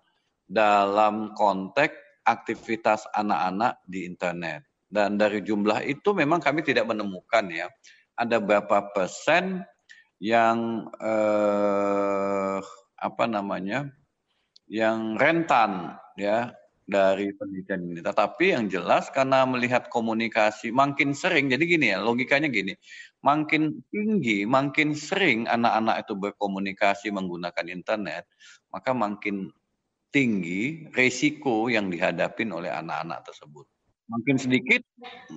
dalam 0.48 1.38
konteks 1.38 2.26
aktivitas 2.26 3.06
anak-anak 3.14 3.80
di 3.86 4.10
internet. 4.10 4.66
Dan 4.88 5.20
dari 5.20 5.44
jumlah 5.44 5.84
itu 5.84 6.16
memang 6.16 6.40
kami 6.40 6.64
tidak 6.64 6.88
menemukan 6.88 7.46
ya, 7.52 7.68
ada 8.16 8.40
berapa 8.40 8.88
persen 8.96 9.62
yang 10.18 10.88
eh, 10.98 12.60
apa 12.98 13.26
namanya, 13.30 13.92
yang 14.68 15.16
rentan 15.20 15.96
ya 16.20 16.52
dari 16.88 17.36
penelitian 17.36 17.84
ini. 17.92 18.00
Tetapi 18.00 18.56
yang 18.56 18.72
jelas 18.72 19.12
karena 19.12 19.44
melihat 19.44 19.92
komunikasi 19.92 20.72
makin 20.72 21.12
sering, 21.12 21.52
jadi 21.52 21.64
gini 21.68 21.92
ya, 21.92 22.00
logikanya 22.00 22.48
gini, 22.48 22.74
makin 23.20 23.84
tinggi, 23.92 24.48
makin 24.48 24.96
sering 24.96 25.46
anak-anak 25.52 26.08
itu 26.08 26.16
berkomunikasi 26.16 27.12
menggunakan 27.12 27.68
internet, 27.68 28.24
maka 28.72 28.96
makin 28.96 29.52
tinggi 30.16 30.88
resiko 30.96 31.68
yang 31.68 31.92
dihadapi 31.92 32.48
oleh 32.48 32.72
anak-anak 32.72 33.28
tersebut. 33.28 33.68
Makin 34.08 34.40
sedikit, 34.40 34.80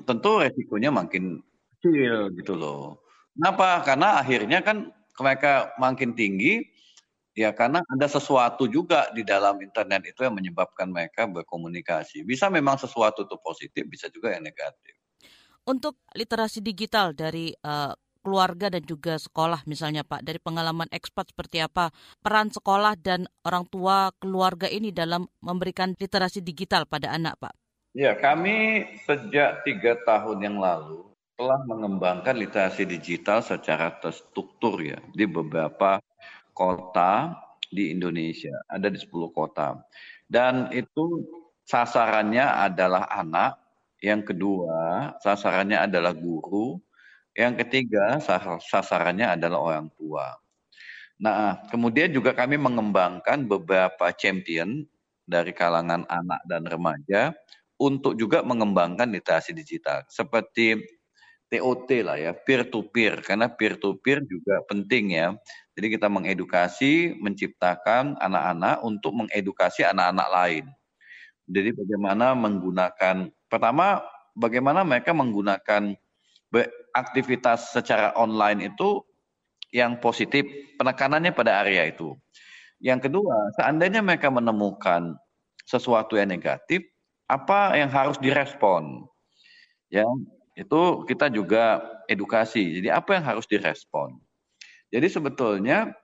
tentu 0.07 0.39
resikonya 0.39 0.95
makin 0.95 1.43
kecil 1.77 2.31
gitu 2.39 2.55
loh. 2.55 3.03
Kenapa? 3.35 3.83
Karena 3.83 4.23
akhirnya 4.23 4.63
kan 4.63 4.95
mereka 5.19 5.75
makin 5.83 6.15
tinggi, 6.15 6.70
Ya, 7.41 7.57
karena 7.57 7.81
ada 7.89 8.05
sesuatu 8.05 8.69
juga 8.69 9.09
di 9.17 9.25
dalam 9.25 9.57
internet 9.65 10.13
itu 10.13 10.29
yang 10.29 10.37
menyebabkan 10.37 10.93
mereka 10.93 11.25
berkomunikasi. 11.25 12.21
Bisa 12.21 12.53
memang 12.53 12.77
sesuatu 12.77 13.25
itu 13.25 13.33
positif, 13.41 13.89
bisa 13.89 14.13
juga 14.13 14.37
yang 14.37 14.45
negatif. 14.45 14.93
Untuk 15.65 15.97
literasi 16.13 16.61
digital 16.61 17.17
dari 17.17 17.57
uh, 17.65 17.97
keluarga 18.21 18.69
dan 18.69 18.85
juga 18.85 19.17
sekolah 19.17 19.65
misalnya 19.65 20.05
Pak, 20.05 20.21
dari 20.21 20.37
pengalaman 20.37 20.93
ekspat 20.93 21.33
seperti 21.33 21.65
apa 21.65 21.89
peran 22.21 22.53
sekolah 22.53 23.01
dan 23.01 23.25
orang 23.49 23.65
tua 23.73 24.13
keluarga 24.21 24.69
ini 24.69 24.93
dalam 24.93 25.25
memberikan 25.41 25.97
literasi 25.97 26.45
digital 26.45 26.85
pada 26.85 27.09
anak 27.17 27.41
Pak? 27.41 27.57
Ya, 27.97 28.21
kami 28.21 28.85
sejak 29.09 29.65
tiga 29.65 29.97
tahun 30.05 30.45
yang 30.45 30.61
lalu 30.61 31.09
telah 31.41 31.57
mengembangkan 31.65 32.37
literasi 32.37 32.85
digital 32.85 33.41
secara 33.41 33.97
terstruktur 33.97 34.77
ya 34.85 35.01
di 35.17 35.25
beberapa 35.25 35.97
kota 36.53 37.35
di 37.71 37.95
Indonesia, 37.95 38.55
ada 38.67 38.91
di 38.91 38.99
10 38.99 39.31
kota. 39.31 39.79
Dan 40.27 40.71
itu 40.75 41.27
sasarannya 41.67 42.43
adalah 42.43 43.07
anak, 43.11 43.59
yang 44.03 44.25
kedua 44.25 45.15
sasarannya 45.23 45.79
adalah 45.79 46.17
guru, 46.17 46.81
yang 47.37 47.55
ketiga 47.55 48.19
sasarannya 48.69 49.39
adalah 49.39 49.59
orang 49.61 49.87
tua. 49.95 50.35
Nah, 51.21 51.61
kemudian 51.69 52.11
juga 52.11 52.33
kami 52.33 52.57
mengembangkan 52.57 53.45
beberapa 53.45 54.09
champion 54.17 54.89
dari 55.29 55.53
kalangan 55.53 56.09
anak 56.09 56.41
dan 56.49 56.65
remaja 56.65 57.37
untuk 57.77 58.17
juga 58.17 58.41
mengembangkan 58.43 59.09
literasi 59.09 59.53
digital 59.53 60.03
seperti 60.09 60.81
TOT 61.51 61.91
lah 62.07 62.17
ya, 62.17 62.33
peer 62.33 62.63
to 62.71 62.87
peer 62.89 63.19
karena 63.21 63.51
peer 63.51 63.75
to 63.77 63.99
peer 64.01 64.23
juga 64.23 64.63
penting 64.71 65.19
ya. 65.19 65.35
Jadi 65.81 65.97
kita 65.97 66.13
mengedukasi, 66.13 67.17
menciptakan 67.25 68.21
anak-anak 68.21 68.85
untuk 68.85 69.17
mengedukasi 69.17 69.81
anak-anak 69.81 70.29
lain. 70.29 70.65
Jadi 71.49 71.73
bagaimana 71.73 72.37
menggunakan, 72.37 73.33
pertama 73.49 74.05
bagaimana 74.37 74.85
mereka 74.85 75.17
menggunakan 75.17 75.97
aktivitas 76.93 77.73
secara 77.73 78.13
online 78.13 78.69
itu 78.69 79.01
yang 79.73 79.97
positif, 80.05 80.45
penekanannya 80.77 81.33
pada 81.33 81.65
area 81.65 81.89
itu. 81.89 82.13
Yang 82.77 83.09
kedua, 83.09 83.57
seandainya 83.57 84.05
mereka 84.05 84.29
menemukan 84.29 85.17
sesuatu 85.65 86.13
yang 86.21 86.29
negatif, 86.29 86.85
apa 87.25 87.73
yang 87.73 87.89
harus 87.89 88.21
direspon? 88.21 89.09
Ya, 89.89 90.05
itu 90.61 91.09
kita 91.09 91.33
juga 91.33 91.81
edukasi. 92.05 92.85
Jadi 92.85 92.93
apa 92.93 93.17
yang 93.17 93.25
harus 93.25 93.49
direspon? 93.49 94.21
Jadi 94.91 95.07
sebetulnya 95.07 95.95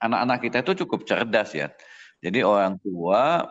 anak-anak 0.00 0.38
kita 0.44 0.56
itu 0.60 0.84
cukup 0.84 1.08
cerdas 1.08 1.56
ya. 1.56 1.72
Jadi 2.20 2.44
orang 2.44 2.76
tua 2.80 3.48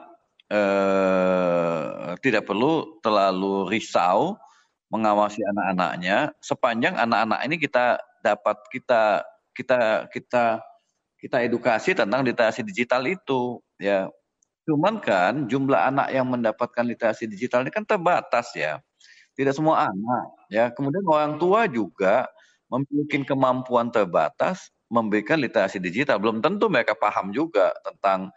eh, 0.49 2.13
tidak 2.21 2.45
perlu 2.45 3.01
terlalu 3.01 3.69
risau 3.69 4.37
mengawasi 4.93 5.41
anak-anaknya 5.41 6.37
sepanjang 6.37 6.93
anak-anak 6.93 7.41
ini 7.49 7.57
kita 7.57 7.97
dapat 8.21 8.61
kita 8.69 9.25
kita 9.57 10.05
kita 10.13 10.61
kita 11.17 11.37
edukasi 11.41 11.97
tentang 11.97 12.21
literasi 12.21 12.61
digital 12.61 13.01
itu 13.09 13.57
ya. 13.81 14.09
Cuman 14.63 15.01
kan 15.03 15.49
jumlah 15.49 15.75
anak 15.91 16.07
yang 16.13 16.27
mendapatkan 16.29 16.85
literasi 16.87 17.27
digital 17.27 17.65
ini 17.65 17.71
kan 17.73 17.83
terbatas 17.83 18.53
ya. 18.55 18.79
Tidak 19.33 19.55
semua 19.55 19.89
anak 19.89 20.23
ya. 20.51 20.69
Kemudian 20.69 21.03
orang 21.09 21.41
tua 21.41 21.65
juga 21.65 22.29
memiliki 22.73 23.21
kemampuan 23.21 23.93
terbatas 23.93 24.73
memberikan 24.89 25.37
literasi 25.37 25.77
digital. 25.77 26.17
Belum 26.17 26.41
tentu 26.41 26.65
mereka 26.69 26.97
paham 26.97 27.29
juga 27.29 27.69
tentang 27.85 28.33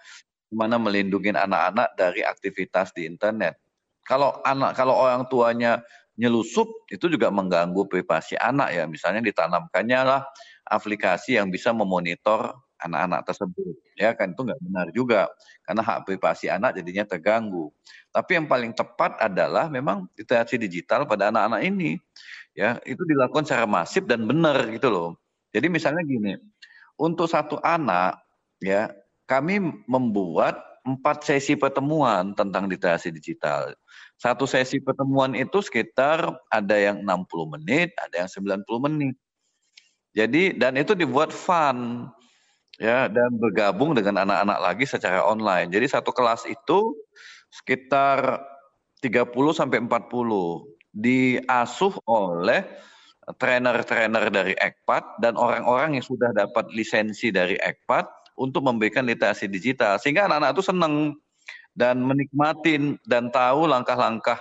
gimana 0.52 0.76
melindungi 0.76 1.32
anak-anak 1.32 1.96
dari 1.96 2.20
aktivitas 2.20 2.92
di 2.92 3.08
internet. 3.08 3.56
Kalau 4.04 4.38
anak 4.44 4.76
kalau 4.78 4.94
orang 4.94 5.26
tuanya 5.26 5.82
nyelusup 6.16 6.68
itu 6.88 7.10
juga 7.10 7.32
mengganggu 7.32 7.88
privasi 7.88 8.38
anak 8.38 8.72
ya. 8.72 8.84
Misalnya 8.86 9.24
ditanamkannya 9.24 10.00
lah 10.04 10.22
aplikasi 10.68 11.36
yang 11.40 11.50
bisa 11.50 11.74
memonitor 11.74 12.54
anak-anak 12.80 13.24
tersebut. 13.26 13.74
Ya 13.96 14.12
kan 14.12 14.36
itu 14.36 14.40
nggak 14.46 14.60
benar 14.62 14.86
juga 14.92 15.20
karena 15.64 15.82
hak 15.82 16.06
privasi 16.06 16.46
anak 16.46 16.76
jadinya 16.78 17.04
terganggu. 17.08 17.72
Tapi 18.14 18.38
yang 18.38 18.46
paling 18.46 18.72
tepat 18.76 19.18
adalah 19.18 19.66
memang 19.66 20.06
literasi 20.14 20.60
digital 20.60 21.08
pada 21.08 21.34
anak-anak 21.34 21.66
ini 21.66 21.98
ya 22.56 22.80
itu 22.88 23.04
dilakukan 23.04 23.44
secara 23.44 23.68
masif 23.68 24.08
dan 24.08 24.24
benar 24.24 24.64
gitu 24.72 24.88
loh. 24.88 25.10
Jadi 25.52 25.68
misalnya 25.68 26.02
gini, 26.02 26.34
untuk 26.96 27.28
satu 27.28 27.60
anak 27.60 28.16
ya 28.58 28.88
kami 29.28 29.60
membuat 29.84 30.58
empat 30.86 31.26
sesi 31.26 31.58
pertemuan 31.58 32.32
tentang 32.32 32.64
literasi 32.70 33.12
digital. 33.12 33.76
Satu 34.16 34.48
sesi 34.48 34.80
pertemuan 34.80 35.36
itu 35.36 35.60
sekitar 35.60 36.32
ada 36.48 36.76
yang 36.78 37.04
60 37.04 37.58
menit, 37.58 37.92
ada 38.00 38.24
yang 38.24 38.30
90 38.32 38.86
menit. 38.88 39.14
Jadi 40.16 40.56
dan 40.56 40.80
itu 40.80 40.96
dibuat 40.96 41.28
fun 41.28 42.08
ya 42.80 43.12
dan 43.12 43.36
bergabung 43.36 43.92
dengan 43.92 44.24
anak-anak 44.24 44.58
lagi 44.64 44.84
secara 44.88 45.20
online. 45.20 45.68
Jadi 45.68 45.92
satu 45.92 46.08
kelas 46.14 46.48
itu 46.48 46.96
sekitar 47.52 48.40
30 49.04 49.28
sampai 49.52 49.84
40 49.84 50.75
diasuh 50.96 51.92
oleh 52.08 52.64
trainer-trainer 53.36 54.32
dari 54.32 54.54
EKPAT 54.56 55.20
dan 55.20 55.36
orang-orang 55.36 56.00
yang 56.00 56.06
sudah 56.06 56.32
dapat 56.32 56.70
lisensi 56.72 57.28
dari 57.28 57.60
EKPAT 57.60 58.32
untuk 58.40 58.64
memberikan 58.64 59.04
literasi 59.04 59.50
digital 59.50 60.00
sehingga 60.00 60.24
anak-anak 60.24 60.56
itu 60.56 60.64
senang 60.64 60.94
dan 61.76 62.00
menikmati 62.00 62.96
dan 63.04 63.28
tahu 63.28 63.68
langkah-langkah 63.68 64.40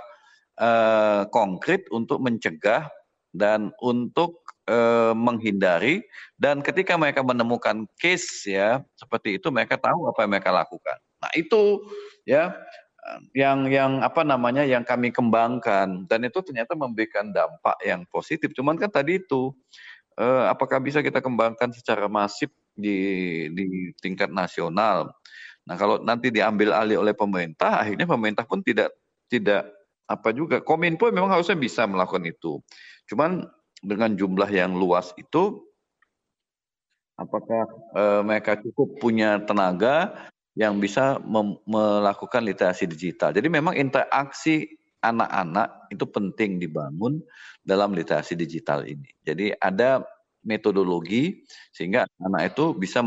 uh, 0.62 1.28
konkret 1.34 1.84
untuk 1.92 2.24
mencegah 2.24 2.88
dan 3.36 3.76
untuk 3.84 4.46
uh, 4.72 5.12
menghindari 5.12 6.06
dan 6.40 6.64
ketika 6.64 6.96
mereka 6.96 7.20
menemukan 7.20 7.84
case 8.00 8.48
ya 8.48 8.80
seperti 8.96 9.42
itu 9.42 9.52
mereka 9.52 9.76
tahu 9.76 10.08
apa 10.08 10.24
yang 10.24 10.32
mereka 10.32 10.52
lakukan. 10.56 10.98
Nah, 11.20 11.32
itu 11.36 11.84
ya 12.24 12.56
yang 13.38 13.70
yang 13.70 13.92
apa 14.02 14.26
namanya 14.26 14.66
yang 14.66 14.82
kami 14.82 15.14
kembangkan 15.14 16.10
dan 16.10 16.20
itu 16.26 16.42
ternyata 16.42 16.74
memberikan 16.74 17.30
dampak 17.30 17.78
yang 17.86 18.02
positif. 18.10 18.52
Cuman 18.58 18.76
kan 18.82 18.90
tadi 18.90 19.22
itu 19.22 19.54
eh, 20.18 20.44
apakah 20.50 20.82
bisa 20.82 21.06
kita 21.06 21.22
kembangkan 21.22 21.70
secara 21.76 22.10
masif 22.10 22.50
di 22.74 22.98
di 23.54 23.94
tingkat 24.02 24.34
nasional? 24.34 25.14
Nah 25.66 25.76
kalau 25.78 26.02
nanti 26.02 26.34
diambil 26.34 26.74
alih 26.74 27.02
oleh 27.02 27.14
pemerintah, 27.14 27.82
akhirnya 27.82 28.10
pemerintah 28.10 28.46
pun 28.46 28.66
tidak 28.66 28.94
tidak 29.30 29.70
apa 30.06 30.30
juga 30.34 30.62
Kominfo 30.62 31.10
memang 31.10 31.34
harusnya 31.34 31.58
bisa 31.58 31.86
melakukan 31.90 32.26
itu. 32.26 32.62
Cuman 33.10 33.46
dengan 33.82 34.18
jumlah 34.18 34.50
yang 34.50 34.74
luas 34.74 35.14
itu 35.18 35.62
apakah 37.22 37.70
eh, 37.94 38.22
mereka 38.26 38.58
cukup 38.58 38.98
punya 38.98 39.38
tenaga 39.46 40.30
yang 40.56 40.80
bisa 40.80 41.20
melakukan 41.68 42.48
literasi 42.48 42.88
digital. 42.88 43.36
Jadi 43.36 43.52
memang 43.52 43.76
interaksi 43.76 44.66
anak-anak 45.04 45.92
itu 45.92 46.06
penting 46.08 46.58
dibangun 46.58 47.20
dalam 47.62 47.92
literasi 47.92 48.34
digital 48.40 48.88
ini. 48.88 49.12
Jadi 49.22 49.52
ada 49.60 50.02
metodologi 50.48 51.44
sehingga 51.76 52.08
anak 52.24 52.56
itu 52.56 52.72
bisa 52.72 53.04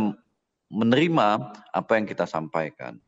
menerima 0.68 1.28
apa 1.72 1.92
yang 1.96 2.04
kita 2.04 2.28
sampaikan. 2.28 3.00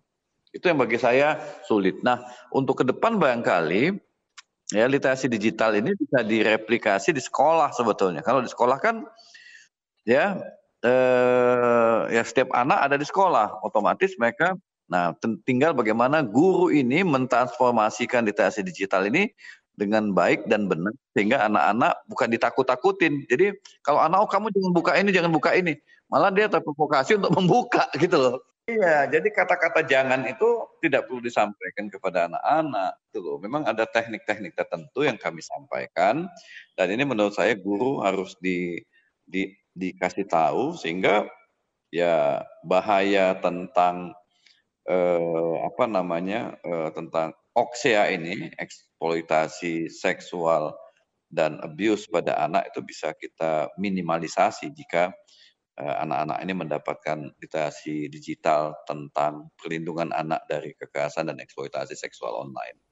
Itu 0.50 0.66
yang 0.72 0.80
bagi 0.80 0.98
saya 0.98 1.38
sulit. 1.68 2.02
Nah, 2.02 2.24
untuk 2.50 2.82
ke 2.82 2.84
depan 2.88 3.20
barangkali 3.20 3.94
ya 4.70 4.86
literasi 4.86 5.26
digital 5.26 5.74
ini 5.74 5.92
bisa 5.94 6.24
direplikasi 6.24 7.12
di 7.14 7.22
sekolah 7.22 7.74
sebetulnya. 7.74 8.24
Kalau 8.24 8.40
di 8.40 8.50
sekolah 8.50 8.78
kan 8.80 9.04
ya 10.06 10.38
eh, 10.84 11.98
ya 12.14 12.22
setiap 12.24 12.52
anak 12.52 12.78
ada 12.90 12.96
di 12.96 13.06
sekolah, 13.06 13.64
otomatis 13.64 14.14
mereka 14.18 14.56
nah 14.90 15.14
tinggal 15.46 15.70
bagaimana 15.70 16.18
guru 16.18 16.66
ini 16.74 17.06
mentransformasikan 17.06 18.26
literasi 18.26 18.66
digital 18.66 19.06
ini 19.06 19.30
dengan 19.78 20.10
baik 20.12 20.44
dan 20.50 20.68
benar 20.68 20.92
sehingga 21.16 21.46
anak-anak 21.48 22.04
bukan 22.04 22.28
ditakut-takutin. 22.28 23.24
Jadi 23.30 23.56
kalau 23.80 24.04
anak 24.04 24.26
oh 24.26 24.28
kamu 24.28 24.52
jangan 24.52 24.72
buka 24.76 24.92
ini, 24.98 25.08
jangan 25.14 25.32
buka 25.32 25.50
ini, 25.56 25.72
malah 26.12 26.28
dia 26.28 26.52
terprovokasi 26.52 27.16
untuk 27.16 27.32
membuka 27.38 27.88
gitu 27.96 28.20
loh. 28.20 28.36
Iya, 28.68 29.10
jadi 29.10 29.28
kata-kata 29.34 29.82
jangan 29.82 30.28
itu 30.30 30.46
tidak 30.78 31.10
perlu 31.10 31.18
disampaikan 31.18 31.90
kepada 31.90 32.30
anak-anak, 32.30 32.92
loh. 33.18 33.36
Memang 33.42 33.66
ada 33.66 33.82
teknik-teknik 33.82 34.54
tertentu 34.54 35.02
yang 35.02 35.18
kami 35.18 35.42
sampaikan, 35.42 36.30
dan 36.78 36.86
ini 36.92 37.02
menurut 37.02 37.34
saya 37.34 37.58
guru 37.58 37.98
harus 37.98 38.38
di, 38.38 38.78
di 39.26 39.50
dikasih 39.80 40.28
tahu 40.28 40.76
sehingga 40.76 41.24
ya 41.88 42.44
bahaya 42.62 43.34
tentang 43.40 44.12
eh, 44.84 45.54
apa 45.64 45.84
namanya 45.88 46.60
eh, 46.60 46.90
tentang 46.92 47.32
oksea 47.56 48.12
ini 48.14 48.52
eksploitasi 48.60 49.88
seksual 49.88 50.76
dan 51.30 51.62
abuse 51.62 52.10
pada 52.10 52.38
anak 52.42 52.74
itu 52.74 52.80
bisa 52.82 53.14
kita 53.16 53.72
minimalisasi 53.80 54.70
jika 54.76 55.10
eh, 55.80 55.96
anak-anak 56.04 56.38
ini 56.44 56.52
mendapatkan 56.54 57.18
literasi 57.40 58.12
digital 58.12 58.76
tentang 58.84 59.48
perlindungan 59.56 60.12
anak 60.12 60.44
dari 60.46 60.76
kekerasan 60.76 61.32
dan 61.32 61.40
eksploitasi 61.40 61.96
seksual 61.96 62.36
online 62.36 62.89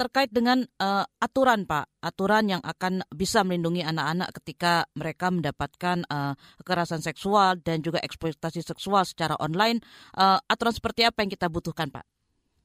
terkait 0.00 0.32
dengan 0.32 0.64
uh, 0.80 1.04
aturan 1.20 1.68
Pak, 1.68 2.00
aturan 2.00 2.48
yang 2.48 2.64
akan 2.64 3.04
bisa 3.12 3.44
melindungi 3.44 3.84
anak-anak 3.84 4.32
ketika 4.40 4.88
mereka 4.96 5.28
mendapatkan 5.28 6.08
uh, 6.08 6.32
kekerasan 6.64 7.04
seksual 7.04 7.60
dan 7.60 7.84
juga 7.84 8.00
eksploitasi 8.00 8.64
seksual 8.64 9.04
secara 9.04 9.36
online. 9.36 9.84
Uh, 10.16 10.40
aturan 10.48 10.72
seperti 10.72 11.04
apa 11.04 11.20
yang 11.20 11.28
kita 11.28 11.52
butuhkan 11.52 11.92
Pak? 11.92 12.08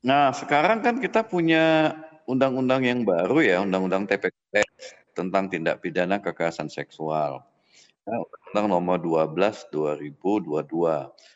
Nah 0.08 0.32
sekarang 0.32 0.80
kan 0.80 1.04
kita 1.04 1.28
punya 1.28 1.91
undang-undang 2.24 2.88
yang 2.88 3.04
baru 3.04 3.43
ya, 3.43 3.60
undang-undang 3.60 4.08
TPKS 4.08 5.12
tentang 5.12 5.52
tindak 5.52 5.84
pidana 5.84 6.24
kekerasan 6.24 6.71
seksual. 6.71 7.43
Undang 8.56 8.71
nomor 8.71 8.95
12 9.04 9.67
2022. 9.76 10.71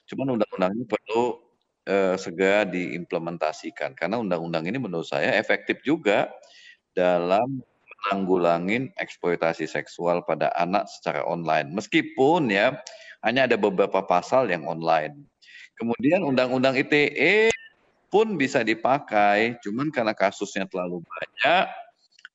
Cuman 0.08 0.28
undang-undang 0.40 0.72
ini 0.80 0.86
perlu 0.88 1.49
eh, 1.88 2.16
segera 2.20 2.68
diimplementasikan 2.68 3.96
karena 3.96 4.20
undang-undang 4.20 4.68
ini 4.68 4.82
menurut 4.82 5.08
saya 5.08 5.36
efektif 5.38 5.80
juga 5.86 6.28
dalam 6.92 7.62
menanggulangi 8.00 8.96
eksploitasi 8.96 9.68
seksual 9.68 10.24
pada 10.24 10.52
anak 10.56 10.88
secara 10.88 11.28
online. 11.28 11.72
Meskipun 11.76 12.48
ya 12.48 12.80
hanya 13.24 13.46
ada 13.46 13.60
beberapa 13.60 14.00
pasal 14.04 14.48
yang 14.48 14.64
online. 14.64 15.28
Kemudian 15.76 16.24
undang-undang 16.24 16.76
ITE 16.76 17.52
pun 18.12 18.36
bisa 18.36 18.64
dipakai, 18.66 19.60
cuman 19.64 19.92
karena 19.94 20.12
kasusnya 20.12 20.68
terlalu 20.68 21.04
banyak, 21.04 21.66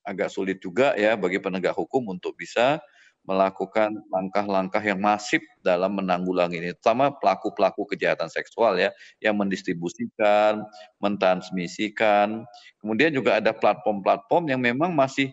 agak 0.04 0.28
sulit 0.28 0.60
juga 0.60 0.92
ya 0.94 1.16
bagi 1.16 1.40
penegak 1.40 1.72
hukum 1.74 2.12
untuk 2.12 2.36
bisa 2.36 2.78
melakukan 3.24 3.96
langkah-langkah 4.12 4.84
yang 4.84 5.00
masif 5.00 5.40
dalam 5.64 5.96
menanggulangi 5.96 6.60
ini, 6.60 6.70
terutama 6.76 7.08
pelaku-pelaku 7.16 7.88
kejahatan 7.96 8.28
seksual 8.28 8.76
ya, 8.76 8.92
yang 9.24 9.40
mendistribusikan, 9.40 10.60
mentransmisikan. 11.00 12.44
Kemudian 12.78 13.16
juga 13.16 13.40
ada 13.40 13.56
platform-platform 13.56 14.52
yang 14.52 14.60
memang 14.60 14.92
masih 14.92 15.32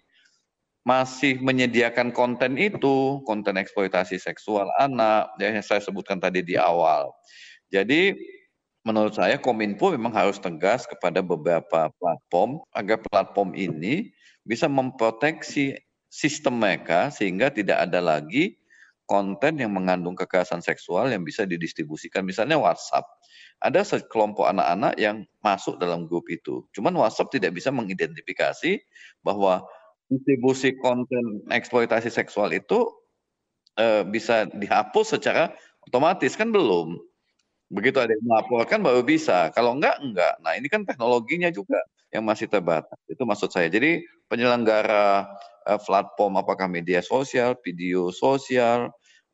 masih 0.82 1.38
menyediakan 1.44 2.10
konten 2.10 2.58
itu, 2.58 3.22
konten 3.28 3.54
eksploitasi 3.60 4.18
seksual 4.18 4.66
anak, 4.82 5.30
ya, 5.38 5.54
yang 5.54 5.62
saya 5.62 5.84
sebutkan 5.84 6.18
tadi 6.18 6.42
di 6.42 6.58
awal. 6.58 7.12
Jadi 7.70 8.18
menurut 8.82 9.14
saya 9.14 9.38
Kominfo 9.38 9.94
memang 9.94 10.10
harus 10.10 10.42
tegas 10.42 10.90
kepada 10.90 11.22
beberapa 11.22 11.94
platform 12.02 12.66
agar 12.74 12.98
platform 13.06 13.54
ini 13.54 14.10
bisa 14.42 14.66
memproteksi 14.66 15.78
sistem 16.12 16.60
mereka 16.60 17.08
sehingga 17.08 17.48
tidak 17.48 17.88
ada 17.88 18.04
lagi 18.04 18.60
konten 19.08 19.60
yang 19.60 19.72
mengandung 19.72 20.16
kekerasan 20.16 20.60
seksual 20.60 21.08
yang 21.08 21.24
bisa 21.24 21.48
didistribusikan. 21.48 22.28
Misalnya 22.28 22.60
WhatsApp. 22.60 23.08
Ada 23.62 23.86
sekelompok 23.86 24.50
anak-anak 24.50 24.98
yang 24.98 25.22
masuk 25.46 25.78
dalam 25.78 26.10
grup 26.10 26.26
itu. 26.34 26.66
Cuman 26.74 26.98
WhatsApp 26.98 27.30
tidak 27.30 27.54
bisa 27.54 27.70
mengidentifikasi 27.70 28.82
bahwa 29.22 29.62
distribusi 30.10 30.74
konten 30.82 31.46
eksploitasi 31.48 32.10
seksual 32.10 32.50
itu 32.58 32.90
e, 33.78 34.02
bisa 34.10 34.50
dihapus 34.50 35.14
secara 35.14 35.54
otomatis 35.86 36.34
kan 36.34 36.50
belum. 36.50 36.98
Begitu 37.70 38.02
ada 38.02 38.12
yang 38.18 38.26
melaporkan 38.26 38.82
baru 38.82 39.06
bisa. 39.06 39.54
Kalau 39.54 39.78
enggak, 39.78 40.02
enggak. 40.02 40.42
Nah 40.42 40.58
ini 40.58 40.66
kan 40.66 40.82
teknologinya 40.82 41.54
juga 41.54 41.78
yang 42.10 42.26
masih 42.26 42.50
terbatas. 42.50 42.98
Itu 43.06 43.30
maksud 43.30 43.54
saya. 43.54 43.70
Jadi 43.70 44.02
penyelenggara 44.32 45.28
uh, 45.68 45.80
platform 45.84 46.40
apakah 46.40 46.72
media 46.72 47.04
sosial, 47.04 47.60
video 47.60 48.16
sosial, 48.16 48.88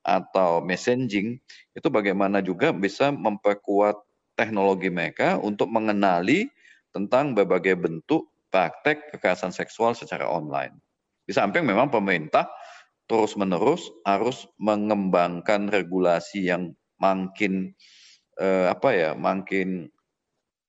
atau 0.07 0.63
messaging, 0.63 1.35
itu 1.75 1.87
bagaimana 1.91 2.39
juga 2.39 2.71
bisa 2.71 3.11
memperkuat 3.11 3.99
teknologi 4.39 4.87
mereka 4.87 5.35
untuk 5.35 5.67
mengenali 5.67 6.47
tentang 6.95 7.35
berbagai 7.35 7.75
bentuk 7.75 8.31
praktek 8.47 9.11
kekerasan 9.11 9.51
seksual 9.51 9.91
secara 9.91 10.23
online. 10.23 10.71
Di 11.27 11.35
samping 11.35 11.67
memang 11.67 11.91
pemerintah 11.91 12.47
terus-menerus 13.11 13.91
harus 14.07 14.47
mengembangkan 14.55 15.67
regulasi 15.67 16.47
yang 16.47 16.71
makin 17.03 17.75
eh, 18.39 18.67
apa 18.71 18.89
ya 18.95 19.11
makin 19.11 19.91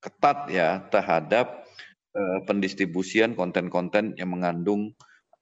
ketat 0.03 0.51
ya 0.51 0.83
terhadap 0.91 1.63
eh, 2.15 2.39
pendistribusian 2.45 3.33
konten-konten 3.33 4.15
yang 4.15 4.31
mengandung 4.33 4.93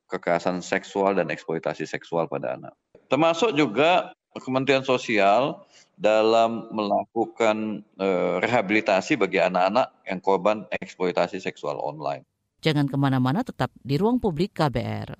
kekerasan 0.07 0.63
seksual 0.63 1.19
dan 1.19 1.27
eksploitasi 1.27 1.83
seksual 1.83 2.31
pada 2.31 2.55
anak. 2.55 2.73
Termasuk 3.11 3.55
juga 3.55 4.15
Kementerian 4.37 4.85
Sosial 4.85 5.65
dalam 5.97 6.69
melakukan 6.69 7.81
eh, 7.97 8.35
rehabilitasi 8.39 9.17
bagi 9.17 9.41
anak-anak 9.41 10.05
yang 10.05 10.19
korban 10.21 10.57
eksploitasi 10.69 11.41
seksual 11.41 11.81
online. 11.81 12.23
Jangan 12.61 12.89
ke 12.89 12.97
mana-mana, 12.97 13.45
tetap 13.45 13.69
di 13.81 13.97
ruang 13.97 14.17
publik 14.17 14.53
KBR. 14.57 15.13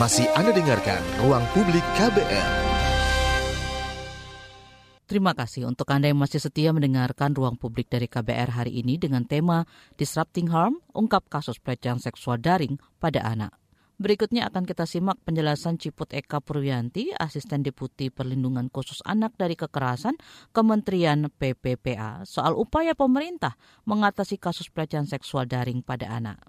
Masih 0.00 0.24
Anda 0.32 0.56
dengarkan 0.56 1.04
Ruang 1.20 1.44
Publik 1.52 1.84
KBR. 2.00 2.71
Terima 5.12 5.36
kasih 5.36 5.68
untuk 5.68 5.92
Anda 5.92 6.08
yang 6.08 6.24
masih 6.24 6.40
setia 6.40 6.72
mendengarkan 6.72 7.36
ruang 7.36 7.60
publik 7.60 7.92
dari 7.92 8.08
KBR 8.08 8.48
hari 8.48 8.80
ini 8.80 8.96
dengan 8.96 9.28
tema 9.28 9.68
Disrupting 10.00 10.48
Harm, 10.48 10.80
ungkap 10.96 11.28
kasus 11.28 11.60
pelecehan 11.60 12.00
seksual 12.00 12.40
daring 12.40 12.80
pada 12.96 13.20
anak. 13.20 13.52
Berikutnya 14.00 14.48
akan 14.48 14.64
kita 14.64 14.88
simak 14.88 15.20
penjelasan 15.20 15.76
Ciput 15.76 16.08
Eka 16.16 16.40
Purwianti, 16.40 17.12
Asisten 17.12 17.60
Deputi 17.60 18.08
Perlindungan 18.08 18.72
Khusus 18.72 19.04
Anak 19.04 19.36
dari 19.36 19.52
Kekerasan 19.52 20.16
Kementerian 20.48 21.28
PPPA, 21.28 22.24
soal 22.24 22.56
upaya 22.56 22.96
pemerintah 22.96 23.60
mengatasi 23.84 24.40
kasus 24.40 24.72
pelecehan 24.72 25.04
seksual 25.04 25.44
daring 25.44 25.84
pada 25.84 26.08
anak. 26.08 26.40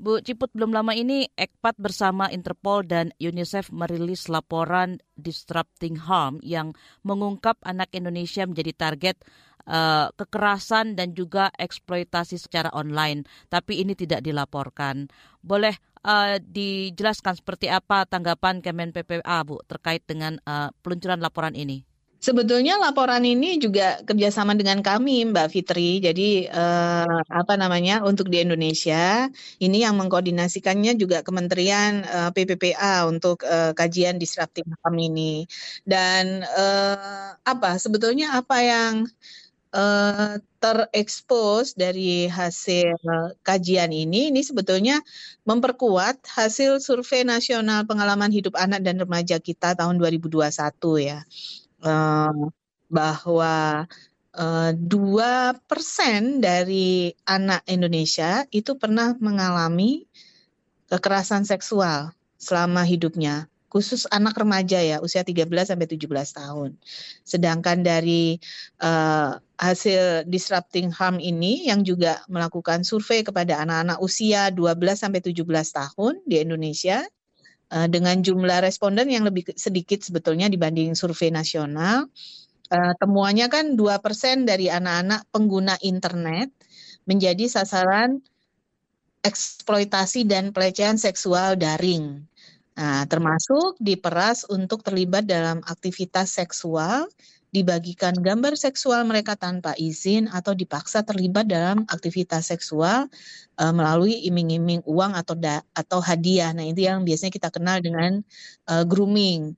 Bu 0.00 0.18
Ciput, 0.24 0.48
belum 0.56 0.72
lama 0.72 0.96
ini 0.96 1.28
EKPAT 1.36 1.76
bersama 1.76 2.26
Interpol 2.32 2.82
dan 2.88 3.12
UNICEF 3.20 3.68
merilis 3.70 4.26
laporan 4.32 4.98
Disrupting 5.14 6.00
Harm 6.00 6.40
yang 6.40 6.72
mengungkap 7.04 7.60
anak 7.62 7.92
Indonesia 7.92 8.42
menjadi 8.48 8.72
target 8.72 9.16
uh, 9.68 10.08
kekerasan 10.16 10.98
dan 10.98 11.14
juga 11.14 11.52
eksploitasi 11.54 12.40
secara 12.40 12.72
online, 12.72 13.28
tapi 13.52 13.84
ini 13.84 13.92
tidak 13.94 14.24
dilaporkan. 14.24 15.06
Boleh 15.44 15.76
uh, 16.02 16.40
dijelaskan 16.40 17.38
seperti 17.38 17.70
apa 17.70 18.08
tanggapan 18.08 18.64
Kemen 18.64 18.90
PPA, 18.90 19.44
Bu, 19.46 19.62
terkait 19.68 20.02
dengan 20.08 20.40
uh, 20.48 20.72
peluncuran 20.82 21.22
laporan 21.22 21.54
ini? 21.54 21.91
Sebetulnya 22.22 22.78
laporan 22.78 23.26
ini 23.26 23.58
juga 23.58 23.98
kerjasama 24.06 24.54
dengan 24.54 24.78
kami, 24.78 25.26
Mbak 25.26 25.48
Fitri. 25.50 25.98
Jadi 25.98 26.46
eh, 26.46 27.18
apa 27.26 27.54
namanya 27.58 28.06
untuk 28.06 28.30
di 28.30 28.38
Indonesia 28.46 29.26
ini 29.58 29.82
yang 29.82 29.98
mengkoordinasikannya 29.98 30.94
juga 31.02 31.26
Kementerian 31.26 32.06
eh, 32.06 32.30
PPPA 32.30 33.10
untuk 33.10 33.42
eh, 33.42 33.74
kajian 33.74 34.22
disruptif 34.22 34.62
kami 34.86 35.10
ini. 35.10 35.32
Dan 35.82 36.46
eh, 36.46 37.30
apa 37.42 37.82
sebetulnya 37.82 38.38
apa 38.38 38.56
yang 38.62 38.92
eh, 39.74 40.38
terekspos 40.62 41.74
dari 41.74 42.30
hasil 42.30 43.02
kajian 43.42 43.90
ini, 43.90 44.30
ini 44.30 44.46
sebetulnya 44.46 45.02
memperkuat 45.42 46.22
hasil 46.38 46.78
survei 46.78 47.26
nasional 47.26 47.82
pengalaman 47.82 48.30
hidup 48.30 48.54
anak 48.54 48.86
dan 48.86 49.02
remaja 49.02 49.42
kita 49.42 49.74
tahun 49.74 49.98
2021 49.98 50.54
ya 51.02 51.26
bahwa 52.86 53.84
dua 54.78 55.32
persen 55.68 56.40
dari 56.40 57.12
anak 57.28 57.66
Indonesia 57.68 58.46
itu 58.54 58.78
pernah 58.78 59.12
mengalami 59.20 60.08
kekerasan 60.88 61.44
seksual 61.44 62.14
selama 62.38 62.84
hidupnya 62.84 63.52
khusus 63.72 64.04
anak 64.12 64.36
remaja 64.36 64.84
ya 64.84 65.00
usia 65.00 65.24
13 65.24 65.48
sampai 65.72 65.88
17 65.88 66.04
tahun. 66.36 66.76
Sedangkan 67.24 67.80
dari 67.80 68.36
uh, 68.84 69.40
hasil 69.56 70.28
disrupting 70.28 70.92
harm 70.92 71.16
ini 71.16 71.72
yang 71.72 71.80
juga 71.80 72.20
melakukan 72.28 72.84
survei 72.84 73.24
kepada 73.24 73.64
anak-anak 73.64 73.96
usia 74.04 74.52
12 74.52 74.76
sampai 74.92 75.24
17 75.24 75.40
tahun 75.48 76.20
di 76.28 76.44
Indonesia 76.44 77.00
uh, 77.72 77.88
dengan 77.88 78.20
jumlah 78.20 78.60
responden 78.60 79.08
yang 79.08 79.24
lebih 79.24 79.56
sedikit 79.56 80.04
sebetulnya 80.04 80.52
dibanding 80.52 80.92
survei 80.92 81.32
nasional. 81.32 82.06
Uh, 82.72 82.92
temuannya 83.00 83.48
kan 83.48 83.76
dua 83.76 84.00
persen 84.00 84.44
dari 84.44 84.68
anak-anak 84.68 85.28
pengguna 85.32 85.76
internet 85.80 86.52
menjadi 87.08 87.48
sasaran 87.48 88.20
eksploitasi 89.24 90.28
dan 90.28 90.52
pelecehan 90.52 91.00
seksual 91.00 91.56
daring. 91.56 92.26
Nah, 92.72 93.04
termasuk 93.04 93.76
diperas 93.78 94.48
untuk 94.48 94.80
terlibat 94.80 95.28
dalam 95.28 95.60
aktivitas 95.68 96.32
seksual 96.32 97.04
dibagikan 97.52 98.16
gambar 98.16 98.56
seksual 98.56 99.04
mereka 99.04 99.36
tanpa 99.36 99.76
izin 99.76 100.24
atau 100.32 100.56
dipaksa 100.56 101.04
terlibat 101.04 101.44
dalam 101.44 101.84
aktivitas 101.84 102.48
seksual 102.48 103.12
uh, 103.60 103.72
melalui 103.76 104.24
iming-iming 104.24 104.80
uang 104.88 105.12
atau 105.12 105.36
da 105.36 105.60
atau 105.76 106.00
hadiah. 106.00 106.56
Nah, 106.56 106.64
itu 106.64 106.88
yang 106.88 107.04
biasanya 107.04 107.28
kita 107.28 107.52
kenal 107.52 107.84
dengan 107.84 108.24
uh, 108.72 108.88
grooming. 108.88 109.52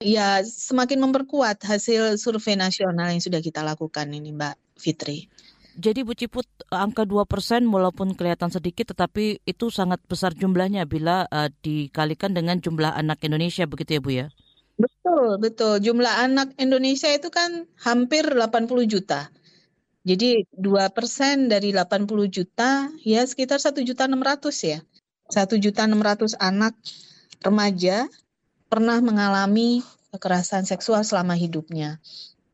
Ya, 0.00 0.40
semakin 0.42 1.04
memperkuat 1.04 1.62
hasil 1.62 2.16
survei 2.16 2.56
nasional 2.56 3.12
yang 3.12 3.22
sudah 3.22 3.38
kita 3.44 3.60
lakukan 3.60 4.08
ini, 4.10 4.32
Mbak 4.32 4.80
Fitri. 4.80 5.28
Jadi 5.74 6.06
Bu 6.06 6.14
Ciput 6.14 6.46
angka 6.70 7.02
2% 7.02 7.26
walaupun 7.66 8.14
kelihatan 8.14 8.46
sedikit 8.46 8.94
tetapi 8.94 9.42
itu 9.42 9.74
sangat 9.74 9.98
besar 10.06 10.30
jumlahnya 10.30 10.86
bila 10.86 11.26
uh, 11.28 11.50
dikalikan 11.66 12.30
dengan 12.30 12.62
jumlah 12.62 12.94
anak 12.94 13.18
Indonesia 13.26 13.66
begitu 13.66 13.98
ya 13.98 14.00
Bu 14.00 14.10
ya? 14.14 14.26
Betul, 14.78 15.38
betul. 15.38 15.74
Jumlah 15.78 16.14
anak 16.26 16.48
Indonesia 16.58 17.06
itu 17.14 17.30
kan 17.30 17.66
hampir 17.78 18.26
80 18.26 18.82
juta. 18.90 19.30
Jadi 20.04 20.44
2% 20.52 21.48
dari 21.52 21.70
80 21.72 22.26
juta 22.28 22.90
ya 23.06 23.22
sekitar 23.24 23.58
1 23.62 23.80
juta 23.86 24.04
600 24.10 24.56
ya. 24.66 24.78
1 25.30 25.56
juta 25.62 25.86
600 25.86 26.36
anak 26.38 26.74
remaja 27.40 28.06
pernah 28.68 28.98
mengalami 29.00 29.80
kekerasan 30.12 30.66
seksual 30.66 31.02
selama 31.06 31.34
hidupnya. 31.38 32.02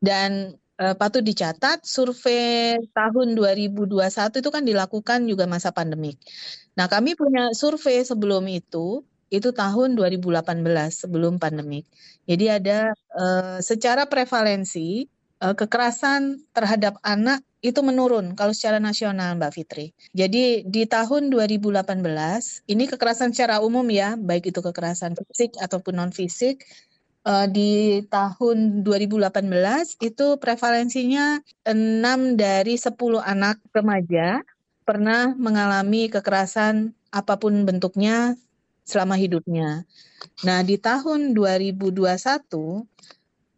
Dan 0.01 0.57
e, 0.79 0.85
patut 0.97 1.21
dicatat 1.25 1.83
survei 1.85 2.77
tahun 2.93 3.35
2021 3.37 4.41
itu 4.41 4.49
kan 4.53 4.63
dilakukan 4.65 5.19
juga 5.29 5.45
masa 5.49 5.71
pandemik. 5.73 6.17
Nah, 6.77 6.87
kami 6.91 7.17
punya 7.19 7.51
survei 7.57 8.01
sebelum 8.05 8.45
itu 8.49 9.03
itu 9.31 9.55
tahun 9.55 9.95
2018 9.95 10.43
sebelum 10.91 11.39
pandemik. 11.39 11.87
Jadi 12.27 12.45
ada 12.51 12.91
uh, 13.15 13.57
secara 13.63 14.05
prevalensi 14.05 15.07
uh, 15.39 15.55
kekerasan 15.55 16.43
terhadap 16.51 16.99
anak 17.01 17.39
itu 17.63 17.79
menurun 17.85 18.33
kalau 18.35 18.51
secara 18.51 18.81
nasional 18.81 19.37
Mbak 19.39 19.51
Fitri. 19.55 19.95
Jadi 20.11 20.67
di 20.67 20.83
tahun 20.83 21.31
2018 21.31 21.87
ini 22.67 22.83
kekerasan 22.91 23.31
secara 23.31 23.63
umum 23.63 23.85
ya, 23.87 24.19
baik 24.19 24.51
itu 24.51 24.59
kekerasan 24.59 25.15
fisik 25.15 25.55
ataupun 25.61 25.93
non 25.95 26.11
fisik 26.11 26.65
uh, 27.25 27.47
di 27.47 28.01
tahun 28.09 28.81
2018 28.83 30.01
itu 30.01 30.27
prevalensinya 30.41 31.39
6 31.63 32.35
dari 32.35 32.75
10 32.75 32.97
anak 33.21 33.61
remaja 33.71 34.41
pernah 34.81 35.31
mengalami 35.37 36.09
kekerasan 36.09 36.97
apa 37.13 37.37
pun 37.37 37.63
bentuknya 37.67 38.33
selama 38.83 39.15
hidupnya. 39.17 39.85
Nah, 40.45 40.61
di 40.65 40.77
tahun 40.77 41.33
2021 41.33 42.85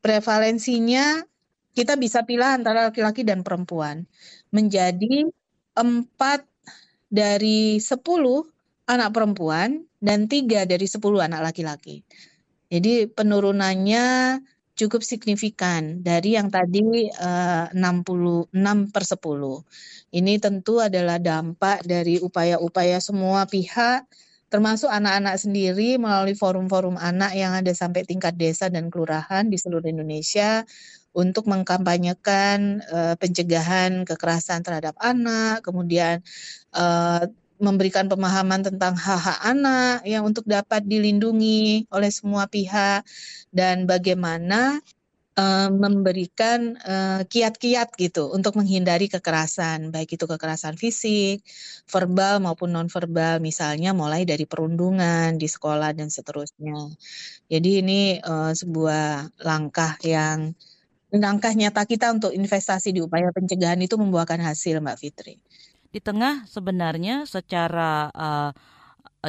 prevalensinya 0.04 1.24
kita 1.74 1.98
bisa 1.98 2.22
pilih 2.22 2.46
antara 2.46 2.92
laki-laki 2.92 3.26
dan 3.26 3.42
perempuan. 3.42 4.06
Menjadi 4.54 5.26
empat 5.74 6.46
dari 7.10 7.82
sepuluh 7.82 8.46
anak 8.86 9.16
perempuan 9.16 9.86
dan 9.98 10.30
tiga 10.30 10.68
dari 10.70 10.86
sepuluh 10.86 11.24
anak 11.24 11.54
laki-laki. 11.54 12.06
Jadi 12.70 13.06
penurunannya 13.10 14.38
cukup 14.74 15.06
signifikan 15.06 16.02
dari 16.02 16.34
yang 16.34 16.50
tadi 16.50 17.10
uh, 17.22 17.70
66 17.70 18.50
per 18.90 19.04
10. 19.06 20.18
Ini 20.18 20.34
tentu 20.42 20.82
adalah 20.82 21.22
dampak 21.22 21.86
dari 21.86 22.18
upaya-upaya 22.18 22.98
semua 22.98 23.46
pihak 23.46 24.10
termasuk 24.54 24.86
anak-anak 24.86 25.42
sendiri 25.42 25.98
melalui 25.98 26.38
forum-forum 26.38 27.02
anak 27.02 27.34
yang 27.34 27.58
ada 27.58 27.74
sampai 27.74 28.06
tingkat 28.06 28.38
desa 28.38 28.70
dan 28.70 28.94
kelurahan 28.94 29.50
di 29.50 29.58
seluruh 29.58 29.90
Indonesia 29.90 30.62
untuk 31.10 31.50
mengkampanyekan 31.50 32.86
uh, 32.86 33.18
pencegahan 33.18 34.06
kekerasan 34.06 34.62
terhadap 34.62 34.94
anak, 35.02 35.66
kemudian 35.66 36.22
uh, 36.78 37.26
memberikan 37.58 38.06
pemahaman 38.06 38.62
tentang 38.62 38.94
hak-hak 38.94 39.42
anak 39.42 40.06
yang 40.06 40.22
untuk 40.22 40.46
dapat 40.46 40.86
dilindungi 40.86 41.90
oleh 41.90 42.12
semua 42.14 42.46
pihak 42.46 43.02
dan 43.50 43.90
bagaimana 43.90 44.78
uh, 45.38 45.70
memberikan 45.70 46.78
kiat-kiat 47.28 47.90
uh, 47.94 47.98
gitu 48.00 48.24
untuk 48.34 48.58
menghindari 48.60 49.12
kekerasan, 49.12 49.94
baik 49.94 50.18
itu 50.18 50.26
kekerasan 50.26 50.76
fisik, 50.80 51.46
verbal 51.90 52.42
maupun 52.42 52.74
nonverbal, 52.74 53.42
misalnya 53.44 53.92
mulai 53.94 54.24
dari 54.24 54.46
perundungan 54.50 55.38
di 55.38 55.48
sekolah 55.50 55.94
dan 55.98 56.10
seterusnya. 56.10 56.94
Jadi 57.50 57.70
ini 57.84 58.02
uh, 58.22 58.54
sebuah 58.54 59.38
langkah 59.46 59.98
yang 60.06 60.54
langkah 61.14 61.54
nyata 61.54 61.86
kita 61.86 62.10
untuk 62.10 62.34
investasi 62.34 62.90
di 62.90 63.02
upaya 63.06 63.30
pencegahan 63.30 63.78
itu 63.86 63.94
membuahkan 64.02 64.42
hasil, 64.42 64.82
Mbak 64.82 64.98
Fitri 64.98 65.38
di 65.94 66.02
tengah 66.02 66.50
sebenarnya 66.50 67.30
secara 67.30 68.10
uh, 68.10 68.50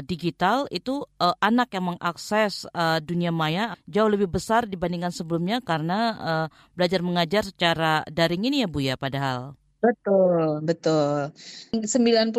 digital 0.02 0.66
itu 0.74 1.06
uh, 1.22 1.36
anak 1.38 1.70
yang 1.76 1.94
mengakses 1.94 2.66
uh, 2.74 2.98
dunia 2.98 3.30
maya 3.30 3.78
jauh 3.86 4.10
lebih 4.10 4.26
besar 4.26 4.66
dibandingkan 4.66 5.14
sebelumnya 5.14 5.62
karena 5.62 5.98
uh, 6.18 6.46
belajar 6.74 7.04
mengajar 7.04 7.42
secara 7.46 8.02
daring 8.10 8.48
ini 8.48 8.64
ya 8.64 8.68
Bu 8.70 8.82
ya 8.82 8.98
padahal. 8.98 9.54
Betul, 9.84 10.64
betul. 10.64 11.28
90% 11.76 12.32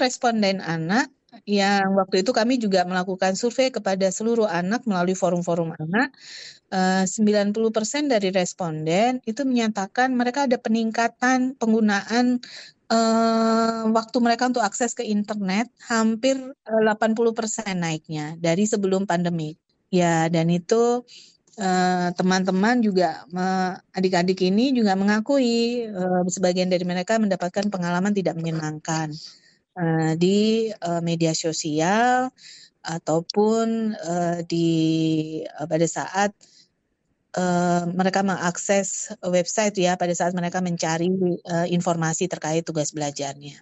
responden 0.00 0.64
anak 0.64 1.12
yang 1.44 1.92
waktu 1.92 2.24
itu 2.24 2.32
kami 2.32 2.56
juga 2.56 2.88
melakukan 2.88 3.36
survei 3.36 3.68
kepada 3.68 4.08
seluruh 4.08 4.48
anak 4.48 4.88
melalui 4.88 5.12
forum-forum 5.12 5.76
anak. 5.76 6.16
90% 6.72 8.10
dari 8.10 8.34
responden 8.34 9.22
itu 9.22 9.46
menyatakan 9.46 10.10
mereka 10.10 10.50
ada 10.50 10.58
peningkatan 10.58 11.54
penggunaan 11.54 12.42
uh, 12.90 13.82
waktu 13.90 14.16
mereka 14.22 14.50
untuk 14.50 14.62
akses 14.62 14.94
ke 14.94 15.02
internet 15.06 15.70
hampir 15.86 16.36
uh, 16.38 16.82
80% 16.94 17.74
naiknya 17.76 18.34
dari 18.38 18.64
sebelum 18.66 19.06
pandemi. 19.06 19.54
Ya, 19.86 20.26
dan 20.26 20.50
itu 20.50 21.06
teman-teman 22.12 22.82
uh, 22.82 22.84
juga 22.84 23.24
adik-adik 23.96 24.44
ini 24.44 24.76
juga 24.76 24.92
mengakui 24.92 25.88
uh, 25.88 26.26
sebagian 26.28 26.68
dari 26.68 26.84
mereka 26.84 27.16
mendapatkan 27.16 27.72
pengalaman 27.72 28.12
tidak 28.12 28.36
menyenangkan 28.36 29.08
uh, 29.72 30.12
di 30.20 30.68
uh, 30.84 31.00
media 31.00 31.32
sosial 31.32 32.28
ataupun 32.84 33.96
uh, 33.96 34.38
di 34.44 34.68
uh, 35.48 35.64
pada 35.64 35.86
saat 35.88 36.36
mereka 37.92 38.24
mengakses 38.24 39.12
website 39.20 39.76
ya 39.76 40.00
pada 40.00 40.12
saat 40.16 40.32
mereka 40.32 40.64
mencari 40.64 41.12
uh, 41.44 41.68
informasi 41.68 42.32
terkait 42.32 42.64
tugas 42.64 42.96
belajarnya. 42.96 43.60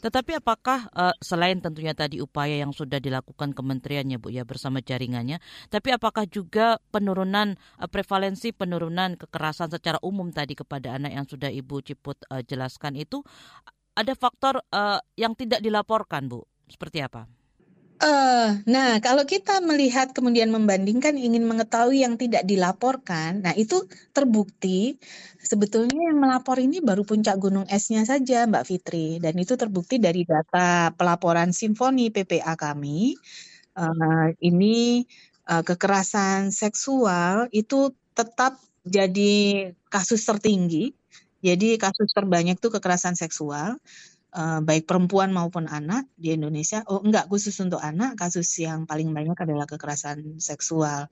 Tetapi 0.00 0.38
apakah 0.38 0.88
uh, 0.92 1.16
selain 1.18 1.58
tentunya 1.58 1.96
tadi 1.96 2.20
upaya 2.20 2.60
yang 2.60 2.72
sudah 2.76 3.00
dilakukan 3.00 3.56
kementeriannya 3.56 4.20
Bu 4.20 4.28
ya 4.28 4.44
bersama 4.44 4.84
jaringannya, 4.84 5.40
tapi 5.72 5.92
apakah 5.92 6.28
juga 6.28 6.76
penurunan 6.92 7.56
uh, 7.80 7.88
prevalensi 7.88 8.52
penurunan 8.52 9.16
kekerasan 9.16 9.72
secara 9.72 9.98
umum 10.04 10.28
tadi 10.30 10.52
kepada 10.56 10.96
anak 10.96 11.12
yang 11.12 11.26
sudah 11.26 11.48
Ibu 11.48 11.84
Ciput 11.84 12.20
uh, 12.28 12.44
jelaskan 12.44 13.00
itu 13.00 13.24
ada 13.96 14.12
faktor 14.16 14.60
uh, 14.72 15.00
yang 15.16 15.36
tidak 15.36 15.60
dilaporkan 15.60 16.28
Bu? 16.28 16.44
Seperti 16.68 17.04
apa? 17.04 17.28
Uh, 18.02 18.58
nah, 18.66 18.98
kalau 18.98 19.22
kita 19.22 19.62
melihat 19.62 20.10
kemudian 20.10 20.50
membandingkan 20.50 21.14
ingin 21.14 21.46
mengetahui 21.46 22.02
yang 22.02 22.18
tidak 22.18 22.42
dilaporkan, 22.42 23.46
nah 23.46 23.54
itu 23.54 23.86
terbukti 24.10 24.98
sebetulnya 25.38 26.10
yang 26.10 26.18
melapor 26.18 26.58
ini 26.58 26.82
baru 26.82 27.06
puncak 27.06 27.38
gunung 27.38 27.62
esnya 27.70 28.02
saja, 28.02 28.42
Mbak 28.50 28.64
Fitri, 28.66 29.22
dan 29.22 29.38
itu 29.38 29.54
terbukti 29.54 30.02
dari 30.02 30.26
data 30.26 30.90
pelaporan 30.98 31.54
Simfoni 31.54 32.10
PPA 32.10 32.58
kami. 32.58 33.14
Uh, 33.78 34.34
ini 34.42 35.06
uh, 35.46 35.62
kekerasan 35.62 36.50
seksual 36.50 37.46
itu 37.54 37.94
tetap 38.18 38.58
jadi 38.82 39.70
kasus 39.86 40.26
tertinggi. 40.26 40.90
Jadi 41.42 41.78
kasus 41.78 42.10
terbanyak 42.10 42.58
itu 42.58 42.66
kekerasan 42.66 43.14
seksual 43.14 43.78
uh, 44.32 44.60
baik 44.64 44.88
perempuan 44.88 45.30
maupun 45.30 45.68
anak 45.68 46.08
di 46.16 46.34
Indonesia. 46.34 46.82
Oh, 46.88 47.04
enggak 47.04 47.28
khusus 47.28 47.54
untuk 47.60 47.78
anak, 47.78 48.16
kasus 48.16 48.48
yang 48.58 48.88
paling 48.88 49.12
banyak 49.12 49.36
adalah 49.36 49.68
kekerasan 49.68 50.40
seksual. 50.40 51.08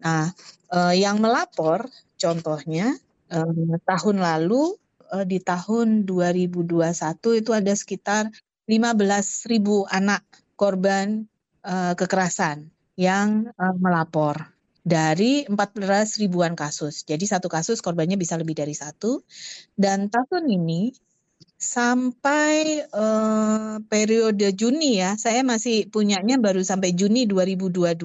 Nah, 0.00 0.32
uh, 0.72 0.94
yang 0.96 1.20
melapor 1.20 1.86
contohnya 2.16 2.96
uh, 3.30 3.78
tahun 3.84 4.16
lalu 4.20 4.74
uh, 5.12 5.24
di 5.24 5.38
tahun 5.40 6.08
2021 6.08 7.40
itu 7.40 7.50
ada 7.52 7.72
sekitar 7.76 8.32
15.000 8.64 9.60
anak 9.92 10.24
korban 10.56 11.28
uh, 11.62 11.92
kekerasan 11.92 12.72
yang 12.96 13.52
uh, 13.60 13.74
melapor 13.76 14.54
dari 14.84 15.48
14 15.48 16.20
ribuan 16.20 16.52
kasus. 16.52 17.08
Jadi 17.08 17.24
satu 17.24 17.48
kasus 17.48 17.80
korbannya 17.80 18.20
bisa 18.20 18.36
lebih 18.36 18.52
dari 18.52 18.76
satu. 18.76 19.24
Dan 19.72 20.12
tahun 20.12 20.44
ini 20.44 20.92
Sampai 21.64 22.84
uh, 22.92 23.80
periode 23.88 24.52
Juni 24.52 25.00
ya, 25.00 25.16
saya 25.16 25.40
masih 25.40 25.88
punyanya 25.88 26.36
baru 26.36 26.60
sampai 26.60 26.92
Juni 26.92 27.24
2022. 27.24 28.04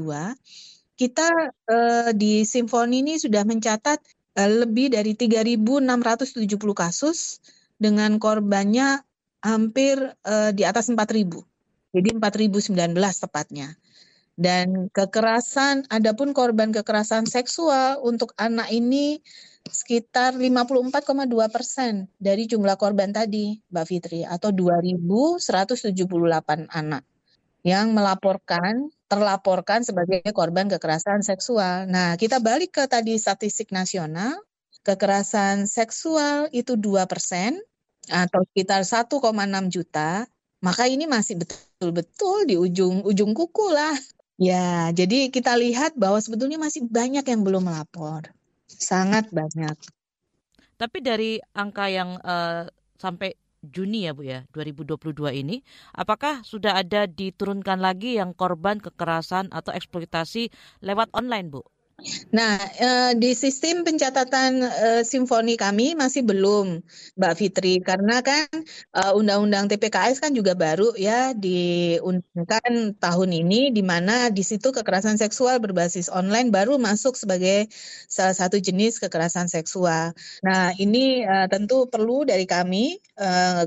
Kita 0.95 1.28
uh, 1.67 2.10
di 2.15 2.48
Simfoni 2.48 3.04
ini 3.04 3.19
sudah 3.19 3.43
mencatat 3.43 4.00
uh, 4.39 4.52
lebih 4.63 4.95
dari 4.95 5.12
3.670 5.12 6.48
kasus 6.72 7.43
dengan 7.76 8.15
korbannya 8.15 9.04
hampir 9.43 10.00
uh, 10.24 10.56
di 10.56 10.63
atas 10.63 10.88
4.000. 10.88 11.28
Jadi 11.91 12.10
4.019 12.15 12.95
tepatnya. 12.95 13.76
Dan 14.39 14.88
kekerasan, 14.95 15.84
adapun 15.91 16.32
korban 16.32 16.72
kekerasan 16.72 17.28
seksual 17.28 18.00
untuk 18.00 18.32
anak 18.39 18.72
ini 18.72 19.19
sekitar 19.67 20.38
54,2 20.38 21.52
persen 21.52 22.08
dari 22.15 22.48
jumlah 22.48 22.80
korban 22.80 23.12
tadi, 23.12 23.60
Mbak 23.69 23.86
Fitri, 23.86 24.22
atau 24.24 24.56
2.178 24.56 26.72
anak 26.72 27.04
yang 27.67 27.91
melaporkan, 27.91 28.88
terlaporkan 29.12 29.84
sebagai 29.84 30.24
korban 30.32 30.72
kekerasan 30.72 31.19
seksual. 31.22 31.91
Nah, 31.91 32.15
kita 32.15 32.39
balik 32.39 32.80
ke 32.80 32.88
tadi 32.88 33.19
statistik 33.19 33.76
nasional, 33.76 34.39
kekerasan 34.88 35.67
seksual 35.67 36.48
itu 36.56 36.80
2 36.80 37.04
persen, 37.04 37.60
atau 38.10 38.41
sekitar 38.50 38.82
1,6 38.88 39.69
juta, 39.69 40.26
maka 40.65 40.89
ini 40.89 41.06
masih 41.06 41.45
betul-betul 41.45 42.50
di 42.50 42.58
ujung 42.58 43.06
ujung 43.06 43.38
kuku 43.38 43.69
lah. 43.69 43.93
Ya, 44.39 44.89
jadi 44.95 45.28
kita 45.30 45.60
lihat 45.60 46.00
bahwa 46.00 46.17
sebetulnya 46.24 46.56
masih 46.56 46.88
banyak 46.88 47.28
yang 47.28 47.43
belum 47.43 47.67
melapor 47.67 48.38
sangat 48.80 49.28
banyak. 49.30 49.76
Tapi 50.80 50.98
dari 51.04 51.43
angka 51.51 51.91
yang 51.91 52.16
uh, 52.24 52.64
sampai 52.95 53.36
Juni 53.60 54.08
ya 54.08 54.16
Bu 54.16 54.24
ya 54.24 54.47
2022 54.56 55.20
ini 55.43 55.60
apakah 55.91 56.47
sudah 56.47 56.80
ada 56.80 57.12
diturunkan 57.12 57.84
lagi 57.84 58.16
yang 58.16 58.32
korban 58.32 58.80
kekerasan 58.80 59.51
atau 59.51 59.76
eksploitasi 59.76 60.47
lewat 60.80 61.12
online 61.12 61.51
Bu? 61.51 61.68
Nah, 62.32 62.56
eh, 62.80 63.12
di 63.18 63.36
sistem 63.36 63.84
pencatatan 63.88 64.52
eh, 64.64 65.02
simfoni 65.04 65.60
kami 65.60 65.93
masih 65.97 66.22
belum, 66.24 66.80
Mbak 67.20 67.34
Fitri, 67.39 67.84
karena 67.84 68.22
kan 68.24 68.47
eh, 68.95 69.12
Undang-Undang 69.20 69.70
TPKS 69.70 70.24
kan 70.24 70.32
juga 70.32 70.54
baru 70.56 70.95
ya 70.95 71.36
diundangkan 71.36 72.95
tahun 72.97 73.30
ini, 73.43 73.76
di 73.76 73.84
mana 73.84 74.32
di 74.32 74.43
situ 74.45 74.72
kekerasan 74.72 75.20
seksual 75.20 75.60
berbasis 75.60 76.08
online 76.10 76.50
baru 76.54 76.80
masuk 76.80 77.20
sebagai 77.20 77.68
salah 78.08 78.36
satu 78.36 78.58
jenis 78.58 79.02
kekerasan 79.04 79.52
seksual. 79.52 80.16
Nah, 80.45 80.72
ini 80.80 81.24
tentu 81.52 81.86
perlu 81.91 82.24
dari 82.24 82.45
kami, 82.50 83.00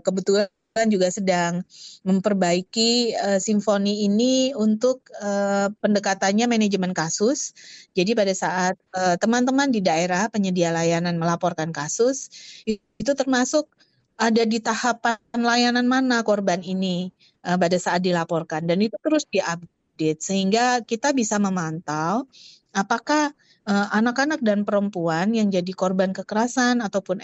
kebetulan 0.04 0.48
juga 0.88 1.12
sedang 1.12 1.60
memperbaiki 2.00 3.12
uh, 3.20 3.36
simfoni 3.36 4.08
ini 4.08 4.56
untuk 4.56 5.04
uh, 5.20 5.68
pendekatannya 5.84 6.48
manajemen 6.48 6.96
kasus. 6.96 7.52
Jadi 7.92 8.16
pada 8.16 8.32
saat 8.32 8.80
teman-teman 9.20 9.68
uh, 9.68 9.74
di 9.76 9.84
daerah 9.84 10.32
penyedia 10.32 10.72
layanan 10.72 11.20
melaporkan 11.20 11.76
kasus, 11.76 12.32
itu 12.64 13.12
termasuk 13.12 13.68
ada 14.16 14.48
di 14.48 14.64
tahapan 14.64 15.20
layanan 15.36 15.84
mana 15.84 16.24
korban 16.24 16.64
ini 16.64 17.12
uh, 17.44 17.60
pada 17.60 17.76
saat 17.76 18.00
dilaporkan 18.00 18.64
dan 18.64 18.80
itu 18.80 18.96
terus 19.04 19.28
diupdate 19.28 20.24
sehingga 20.24 20.80
kita 20.88 21.12
bisa 21.12 21.36
memantau 21.36 22.24
apakah 22.72 23.36
anak-anak 23.68 24.40
uh, 24.40 24.46
dan 24.46 24.64
perempuan 24.64 25.36
yang 25.36 25.52
jadi 25.52 25.70
korban 25.76 26.16
kekerasan 26.16 26.80
ataupun 26.80 27.20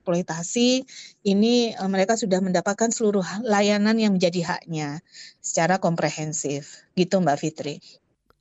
eksploitasi 0.00 0.88
ini 1.28 1.76
uh, 1.76 1.84
mereka 1.92 2.16
sudah 2.16 2.40
mendapatkan 2.40 2.88
seluruh 2.88 3.44
layanan 3.44 4.00
yang 4.00 4.16
menjadi 4.16 4.56
haknya 4.56 5.04
secara 5.44 5.76
komprehensif 5.76 6.88
gitu 6.96 7.20
Mbak 7.20 7.36
Fitri. 7.36 7.76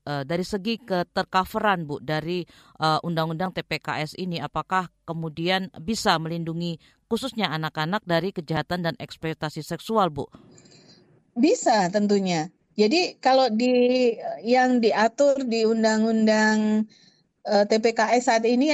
Uh, 0.07 0.23
dari 0.23 0.47
segi 0.47 0.79
ketercoveran 0.79 1.83
Bu 1.83 1.99
dari 1.99 2.47
uh, 2.79 3.03
undang-undang 3.03 3.51
TPKS 3.51 4.15
ini 4.15 4.39
apakah 4.39 4.87
kemudian 5.03 5.67
bisa 5.83 6.15
melindungi 6.15 6.79
khususnya 7.11 7.51
anak-anak 7.51 8.07
dari 8.07 8.31
kejahatan 8.31 8.87
dan 8.87 8.95
eksploitasi 8.95 9.59
seksual 9.59 10.07
Bu? 10.07 10.31
Bisa 11.35 11.91
tentunya. 11.91 12.47
Jadi 12.79 13.19
kalau 13.19 13.51
di 13.51 14.15
yang 14.47 14.79
diatur 14.79 15.43
di 15.43 15.67
undang-undang 15.67 16.87
TPKS 17.43 18.23
saat 18.23 18.47
ini 18.47 18.71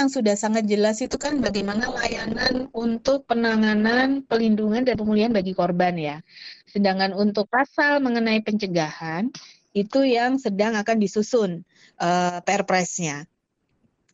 yang 0.00 0.08
sudah 0.08 0.32
sangat 0.32 0.64
jelas 0.64 1.04
itu 1.04 1.20
kan 1.20 1.44
bagaimana 1.44 1.92
layanan 1.92 2.72
untuk 2.72 3.28
penanganan, 3.28 4.24
pelindungan 4.24 4.88
dan 4.88 4.96
pemulihan 4.96 5.28
bagi 5.28 5.52
korban 5.52 6.00
ya. 6.00 6.16
Sedangkan 6.64 7.12
untuk 7.12 7.52
pasal 7.52 8.00
mengenai 8.00 8.40
pencegahan 8.40 9.28
itu 9.76 10.00
yang 10.02 10.40
sedang 10.40 10.74
akan 10.80 10.96
disusun 10.96 11.62
uh, 12.00 12.40
perpresnya. 12.40 13.28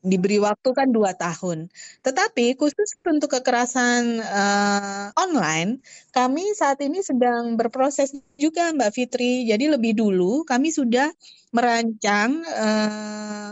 Diberi 0.07 0.39
waktu 0.39 0.71
kan 0.71 0.95
dua 0.95 1.19
tahun. 1.19 1.67
Tetapi 2.07 2.55
khusus 2.55 2.95
untuk 3.03 3.27
kekerasan 3.27 4.23
uh, 4.23 5.11
online, 5.19 5.83
kami 6.15 6.55
saat 6.55 6.79
ini 6.79 7.03
sedang 7.03 7.59
berproses 7.59 8.15
juga 8.39 8.71
Mbak 8.71 8.91
Fitri. 8.95 9.51
Jadi 9.51 9.67
lebih 9.67 9.99
dulu 9.99 10.47
kami 10.47 10.71
sudah 10.71 11.11
merancang 11.51 12.39
uh, 12.47 13.51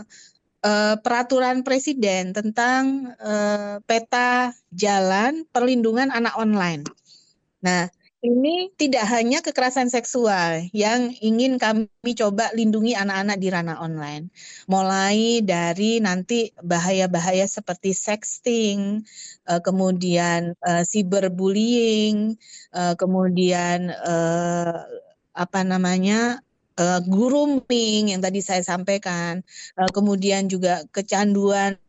uh, 0.65 0.95
peraturan 0.99 1.61
presiden 1.61 2.33
tentang 2.33 3.13
uh, 3.21 3.77
peta 3.85 4.49
jalan 4.73 5.45
perlindungan 5.53 6.09
anak 6.09 6.33
online. 6.35 6.81
Nah, 7.61 7.85
ini 8.25 8.73
tidak 8.73 9.05
hanya 9.05 9.45
kekerasan 9.45 9.93
seksual 9.93 10.65
yang 10.73 11.13
ingin 11.21 11.61
kami 11.61 11.85
coba 12.17 12.49
lindungi 12.57 12.97
anak-anak 12.97 13.37
di 13.37 13.47
ranah 13.53 13.77
online. 13.77 14.33
Mulai 14.65 15.45
dari 15.45 16.01
nanti 16.01 16.49
bahaya-bahaya 16.57 17.45
seperti 17.45 17.93
sexting, 17.93 19.05
uh, 19.45 19.61
kemudian 19.61 20.57
cyberbullying, 20.65 22.33
kemudian 22.97 23.93
apa 25.35 25.59
namanya 25.67 26.44
uh, 26.79 27.01
grooming 27.03 28.13
yang 28.13 28.21
tadi 28.21 28.39
saya 28.43 28.61
sampaikan, 28.61 29.41
uh, 29.79 29.89
kemudian 29.91 30.47
juga 30.51 30.83
kecanduan 30.91 31.79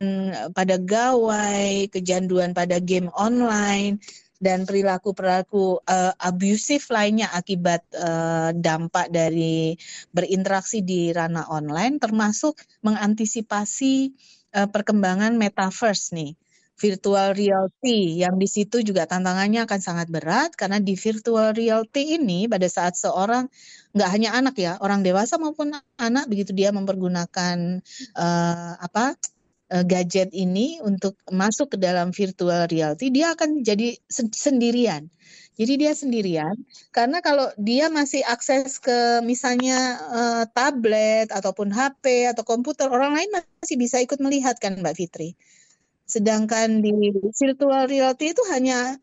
mm, 0.00 0.52
pada 0.52 0.76
gawai, 0.80 1.88
kecanduan 1.88 2.52
pada 2.52 2.80
game 2.80 3.08
online, 3.16 4.00
dan 4.42 4.68
perilaku-perilaku 4.68 5.80
uh, 5.88 6.12
abusif 6.20 6.92
lainnya 6.92 7.32
akibat 7.32 7.80
uh, 7.96 8.52
dampak 8.52 9.08
dari 9.08 9.78
berinteraksi 10.12 10.84
di 10.84 11.14
ranah 11.14 11.48
online, 11.48 11.96
termasuk 11.96 12.60
mengantisipasi 12.84 14.12
uh, 14.52 14.68
perkembangan 14.68 15.40
metaverse 15.40 16.12
nih 16.12 16.36
virtual 16.74 17.38
reality 17.38 18.18
yang 18.18 18.34
di 18.34 18.50
situ 18.50 18.82
juga 18.82 19.06
tantangannya 19.06 19.62
akan 19.62 19.80
sangat 19.80 20.10
berat 20.10 20.58
karena 20.58 20.82
di 20.82 20.98
virtual 20.98 21.54
reality 21.54 22.18
ini 22.18 22.50
pada 22.50 22.66
saat 22.66 22.98
seorang 22.98 23.46
nggak 23.94 24.10
hanya 24.10 24.34
anak 24.34 24.58
ya 24.58 24.74
orang 24.82 25.06
dewasa 25.06 25.38
maupun 25.38 25.70
anak 25.98 26.24
begitu 26.26 26.50
dia 26.50 26.74
mempergunakan 26.74 27.78
uh, 28.18 28.72
apa 28.82 29.14
uh, 29.70 29.84
gadget 29.86 30.34
ini 30.34 30.82
untuk 30.82 31.14
masuk 31.30 31.74
ke 31.74 31.78
dalam 31.78 32.10
virtual 32.10 32.66
reality 32.66 33.14
dia 33.14 33.38
akan 33.38 33.62
jadi 33.62 33.94
sendirian. 34.10 35.06
Jadi 35.54 35.78
dia 35.78 35.94
sendirian 35.94 36.58
karena 36.90 37.22
kalau 37.22 37.46
dia 37.54 37.86
masih 37.86 38.26
akses 38.26 38.82
ke 38.82 39.22
misalnya 39.22 40.02
uh, 40.10 40.44
tablet 40.50 41.30
ataupun 41.30 41.70
HP 41.70 42.26
atau 42.34 42.42
komputer 42.42 42.90
orang 42.90 43.14
lain 43.14 43.30
masih 43.30 43.78
bisa 43.78 44.02
ikut 44.02 44.18
melihat 44.18 44.58
kan 44.58 44.74
Mbak 44.82 44.98
Fitri 44.98 45.38
Sedangkan 46.04 46.84
di 46.84 46.92
virtual 47.32 47.88
reality 47.88 48.36
itu 48.36 48.42
hanya 48.52 49.00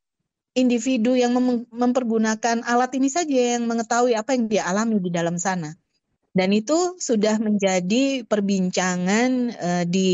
individu 0.53 1.15
yang 1.15 1.31
mem 1.33 1.63
mempergunakan 1.71 2.61
alat 2.67 2.91
ini 2.99 3.07
saja 3.07 3.57
yang 3.57 3.65
mengetahui 3.65 4.13
apa 4.13 4.35
yang 4.35 4.51
dia 4.51 4.63
alami 4.67 4.99
di 4.99 5.09
dalam 5.09 5.39
sana. 5.39 5.73
Dan 6.31 6.55
itu 6.55 6.95
sudah 6.95 7.43
menjadi 7.43 8.23
perbincangan 8.23 9.51
uh, 9.51 9.83
di 9.83 10.11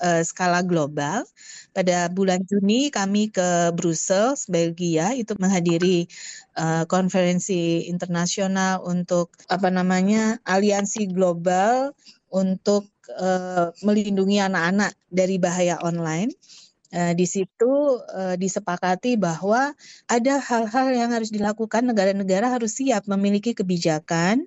uh, 0.00 0.24
skala 0.24 0.64
global. 0.64 1.28
Pada 1.76 2.08
bulan 2.08 2.40
Juni 2.48 2.88
kami 2.88 3.28
ke 3.28 3.68
Brussels, 3.76 4.48
Belgia, 4.48 5.12
itu 5.12 5.36
menghadiri 5.36 6.08
uh, 6.56 6.88
konferensi 6.88 7.84
internasional 7.92 8.88
untuk 8.88 9.36
apa 9.52 9.68
namanya 9.68 10.40
aliansi 10.48 11.12
global 11.12 11.92
untuk 12.32 12.88
uh, 13.12 13.70
melindungi 13.84 14.40
anak-anak 14.40 14.92
dari 15.10 15.36
bahaya 15.36 15.80
online. 15.82 16.32
Uh, 16.94 17.10
di 17.10 17.26
situ 17.26 17.98
uh, 17.98 18.38
disepakati 18.38 19.18
bahwa 19.18 19.74
ada 20.06 20.34
hal-hal 20.38 20.94
yang 20.94 21.10
harus 21.10 21.34
dilakukan 21.34 21.82
negara-negara 21.90 22.54
harus 22.54 22.78
siap 22.78 23.10
memiliki 23.10 23.50
kebijakan 23.50 24.46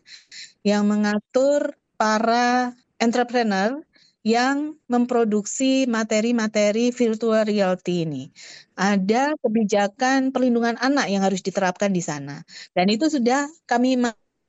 yang 0.64 0.88
mengatur 0.88 1.76
para 2.00 2.72
entrepreneur 3.04 3.84
yang 4.28 4.76
memproduksi 4.92 5.88
materi-materi 5.88 6.92
virtual 6.92 7.48
reality 7.48 8.04
ini. 8.04 8.28
Ada 8.76 9.40
kebijakan 9.40 10.36
perlindungan 10.36 10.76
anak 10.84 11.08
yang 11.08 11.24
harus 11.24 11.40
diterapkan 11.40 11.96
di 11.96 12.04
sana. 12.04 12.44
Dan 12.76 12.92
itu 12.92 13.08
sudah 13.08 13.48
kami 13.64 13.96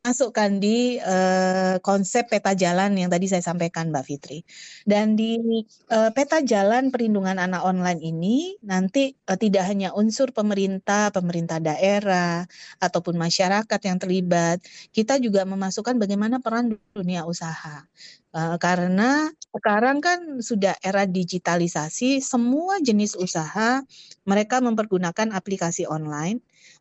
masukkan 0.07 0.63
di 0.63 0.97
uh, 1.03 1.83
konsep 1.83 2.31
peta 2.31 2.55
jalan 2.55 2.95
yang 2.95 3.11
tadi 3.11 3.27
saya 3.27 3.43
sampaikan 3.43 3.91
Mbak 3.91 4.05
Fitri. 4.07 4.39
Dan 4.87 5.19
di 5.19 5.37
uh, 5.91 6.11
peta 6.15 6.41
jalan 6.41 6.95
perlindungan 6.95 7.37
anak 7.37 7.67
online 7.67 8.01
ini 8.01 8.55
nanti 8.63 9.13
uh, 9.27 9.35
tidak 9.35 9.67
hanya 9.67 9.91
unsur 9.93 10.31
pemerintah, 10.31 11.11
pemerintah 11.11 11.59
daerah 11.59 12.47
ataupun 12.79 13.19
masyarakat 13.19 13.81
yang 13.85 13.99
terlibat, 13.99 14.63
kita 14.95 15.19
juga 15.19 15.43
memasukkan 15.43 15.99
bagaimana 15.99 16.39
peran 16.39 16.79
dunia 16.95 17.27
usaha. 17.27 17.83
Uh, 18.29 18.61
karena 18.61 19.33
sekarang 19.51 19.99
kan 20.05 20.39
sudah 20.45 20.77
era 20.85 21.09
digitalisasi, 21.09 22.23
semua 22.23 22.79
jenis 22.79 23.19
usaha 23.19 23.83
mereka 24.29 24.63
mempergunakan 24.63 25.35
aplikasi 25.35 25.89
online 25.89 26.39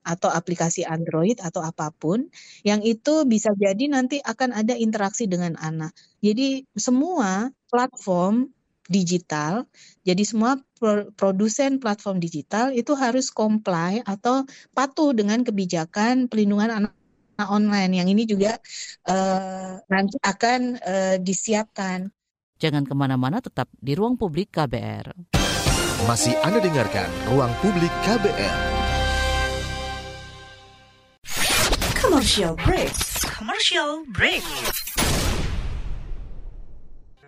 atau 0.08 0.32
aplikasi 0.32 0.88
Android 0.88 1.36
atau 1.43 1.60
apa 1.60 1.91
pun 1.91 2.32
yang 2.64 2.80
itu 2.80 3.28
bisa 3.28 3.51
jadi 3.51 3.91
nanti 3.91 4.24
akan 4.24 4.55
ada 4.55 4.80
interaksi 4.80 5.28
dengan 5.28 5.60
anak. 5.60 5.91
Jadi 6.24 6.64
semua 6.80 7.51
platform 7.68 8.47
digital, 8.88 9.68
jadi 10.08 10.24
semua 10.24 10.64
produsen 11.20 11.84
platform 11.84 12.24
digital 12.24 12.72
itu 12.72 12.95
harus 12.95 13.28
comply 13.36 13.99
atau 14.08 14.47
patuh 14.72 15.12
dengan 15.12 15.43
kebijakan 15.43 16.32
pelindungan 16.32 16.72
anak 16.72 16.95
online 17.45 17.93
yang 17.93 18.08
ini 18.08 18.24
juga 18.26 18.58
uh, 19.05 19.78
nanti 19.91 20.18
akan 20.24 20.80
uh, 20.82 21.16
disiapkan. 21.22 22.10
Jangan 22.58 22.89
ke 22.89 22.95
mana-mana, 22.97 23.38
tetap 23.38 23.70
di 23.78 23.93
ruang 23.93 24.18
publik 24.18 24.49
KBR. 24.49 25.14
Masih 26.10 26.34
Anda 26.41 26.58
dengarkan 26.58 27.05
ruang 27.30 27.53
publik 27.62 27.93
KBR. 28.01 28.76
Commercial 32.18 32.57
break. 32.65 32.93
Commercial 33.30 33.91
break. 34.09 34.41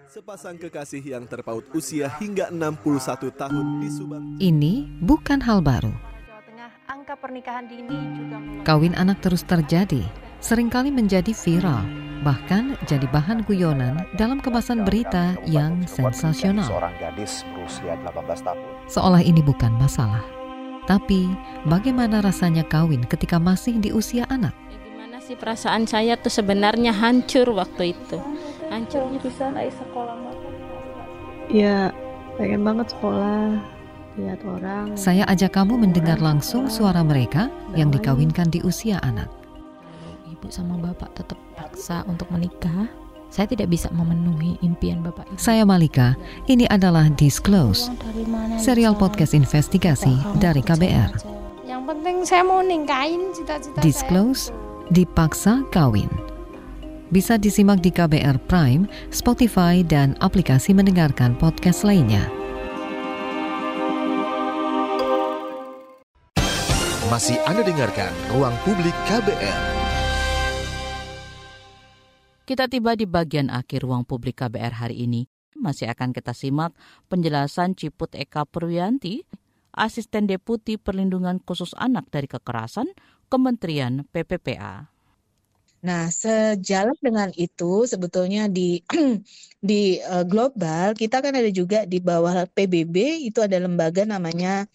Sepasang 0.09 0.57
kekasih 0.57 1.13
yang 1.13 1.29
terpaut 1.29 1.61
usia 1.77 2.09
hingga 2.17 2.49
61 2.49 3.29
tahun 3.37 3.85
di 3.85 3.89
Subang. 3.93 4.25
Ini 4.41 4.89
bukan 5.05 5.45
hal 5.45 5.61
baru. 5.61 5.93
angka 6.89 7.13
pernikahan 7.21 7.69
dini 7.69 7.93
juga 8.17 8.41
Kawin 8.65 8.97
anak 8.97 9.21
terus 9.21 9.45
terjadi, 9.45 10.01
sering 10.41 10.73
kali 10.73 10.89
menjadi 10.89 11.37
viral, 11.37 11.85
bahkan 12.25 12.73
jadi 12.89 13.05
bahan 13.13 13.45
guyonan 13.45 14.09
dalam 14.17 14.41
kemasan 14.41 14.89
berita 14.89 15.37
yang 15.45 15.85
sensasional. 15.85 16.65
Seorang 16.65 16.97
gadis 16.97 17.45
berusia 17.53 17.93
18 18.09 18.41
tahun. 18.41 18.57
Seolah 18.89 19.21
ini 19.21 19.45
bukan 19.45 19.69
masalah. 19.77 20.25
Tapi, 20.89 21.29
bagaimana 21.69 22.25
rasanya 22.25 22.65
kawin 22.65 23.05
ketika 23.05 23.37
masih 23.37 23.77
di 23.77 23.93
usia 23.93 24.25
anak? 24.33 24.57
Sih 25.29 25.37
perasaan 25.37 25.85
saya 25.85 26.17
tuh 26.17 26.33
sebenarnya 26.33 26.89
hancur 26.89 27.53
waktu 27.53 27.93
itu. 27.93 28.17
Hancur. 28.73 29.13
Bisa 29.21 29.53
naik 29.53 29.69
sekolah 29.77 30.17
Ya, 31.53 31.93
pengen 32.33 32.65
banget 32.65 32.97
sekolah. 32.97 33.61
Lihat 34.17 34.41
orang. 34.41 34.97
Saya 34.97 35.29
ajak 35.29 35.53
kamu 35.53 35.85
mendengar 35.85 36.17
langsung 36.17 36.65
suara 36.65 37.05
mereka 37.05 37.53
yang 37.77 37.93
dikawinkan 37.93 38.49
di 38.49 38.65
usia 38.65 38.97
anak. 39.05 39.29
Ibu 40.33 40.49
sama 40.49 40.81
bapak 40.81 41.21
tetap 41.21 41.37
paksa 41.53 42.01
untuk 42.09 42.25
menikah 42.33 42.89
saya 43.29 43.45
tidak 43.45 43.69
bisa 43.69 43.85
memenuhi 43.93 44.57
impian 44.65 45.05
Bapak 45.05 45.29
Ibu. 45.29 45.37
Saya 45.37 45.61
Malika, 45.61 46.17
ini 46.49 46.65
adalah 46.73 47.05
Disclose, 47.13 47.93
serial 48.57 48.97
podcast 48.97 49.37
investigasi 49.37 50.17
dari 50.41 50.65
KBR. 50.65 51.13
Yang 51.69 51.81
penting 51.85 52.15
saya 52.25 52.41
mau 52.41 52.65
ningkain 52.65 53.29
cita-cita 53.37 53.77
Disclose, 53.85 54.49
dipaksa 54.89 55.61
kawin. 55.69 56.09
Bisa 57.09 57.37
disimak 57.37 57.81
di 57.81 57.89
KBR 57.89 58.37
Prime, 58.45 58.85
Spotify, 59.09 59.81
dan 59.81 60.13
aplikasi 60.21 60.73
mendengarkan 60.73 61.33
podcast 61.37 61.81
lainnya. 61.81 62.25
Masih 67.09 67.41
Anda 67.49 67.65
dengarkan 67.65 68.13
Ruang 68.29 68.53
Publik 68.61 68.93
KBR. 69.09 69.61
Kita 72.45 72.65
tiba 72.65 72.97
di 72.97 73.05
bagian 73.05 73.49
akhir 73.53 73.85
ruang 73.85 74.05
publik 74.05 74.41
KBR 74.41 74.73
hari 74.81 75.05
ini. 75.05 75.29
Masih 75.57 75.89
akan 75.89 76.13
kita 76.13 76.33
simak 76.33 76.73
penjelasan 77.09 77.77
Ciput 77.77 78.09
Eka 78.13 78.45
Purwianti, 78.45 79.21
Asisten 79.73 80.25
Deputi 80.25 80.81
Perlindungan 80.81 81.41
Khusus 81.45 81.77
Anak 81.77 82.09
dari 82.09 82.25
Kekerasan, 82.25 82.89
Kementerian 83.29 84.03
PPPA. 84.09 84.89
Nah, 85.79 86.11
sejalan 86.11 86.97
dengan 86.99 87.29
itu 87.39 87.87
sebetulnya 87.87 88.51
di 88.51 88.83
di 89.69 90.01
uh, 90.03 90.27
global 90.27 90.91
kita 90.91 91.23
kan 91.23 91.31
ada 91.31 91.47
juga 91.47 91.87
di 91.87 92.03
bawah 92.03 92.43
PBB 92.51 93.23
itu 93.23 93.39
ada 93.39 93.55
lembaga 93.63 94.03
namanya 94.03 94.67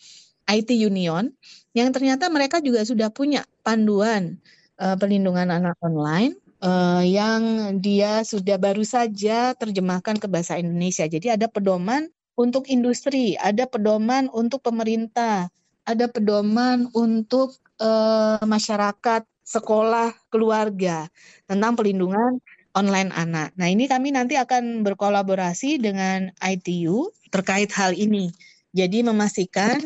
IT 0.49 0.73
Union 0.73 1.29
yang 1.77 1.93
ternyata 1.93 2.33
mereka 2.33 2.65
juga 2.65 2.81
sudah 2.89 3.13
punya 3.13 3.45
panduan 3.61 4.41
uh, 4.81 4.97
perlindungan 4.97 5.53
anak 5.53 5.77
online 5.85 6.41
uh, 6.65 7.05
yang 7.05 7.43
dia 7.85 8.25
sudah 8.25 8.57
baru 8.57 8.85
saja 8.85 9.53
terjemahkan 9.53 10.17
ke 10.17 10.25
bahasa 10.25 10.57
Indonesia. 10.57 11.05
Jadi 11.05 11.29
ada 11.29 11.53
pedoman 11.53 12.09
untuk 12.35 12.65
industri, 12.73 13.37
ada 13.37 13.69
pedoman 13.69 14.33
untuk 14.33 14.65
pemerintah, 14.65 15.53
ada 15.85 16.09
pedoman 16.09 16.89
untuk 16.97 17.61
uh, 17.85 18.41
masyarakat, 18.41 19.23
sekolah, 19.45 20.17
keluarga 20.33 21.07
tentang 21.45 21.77
pelindungan 21.77 22.41
online 22.75 23.13
anak. 23.15 23.53
Nah, 23.55 23.69
ini 23.71 23.87
kami 23.87 24.11
nanti 24.11 24.35
akan 24.35 24.83
berkolaborasi 24.83 25.79
dengan 25.79 26.33
ITU 26.43 27.13
terkait 27.31 27.71
hal 27.77 27.95
ini. 27.95 28.33
Jadi 28.75 29.07
memastikan 29.07 29.79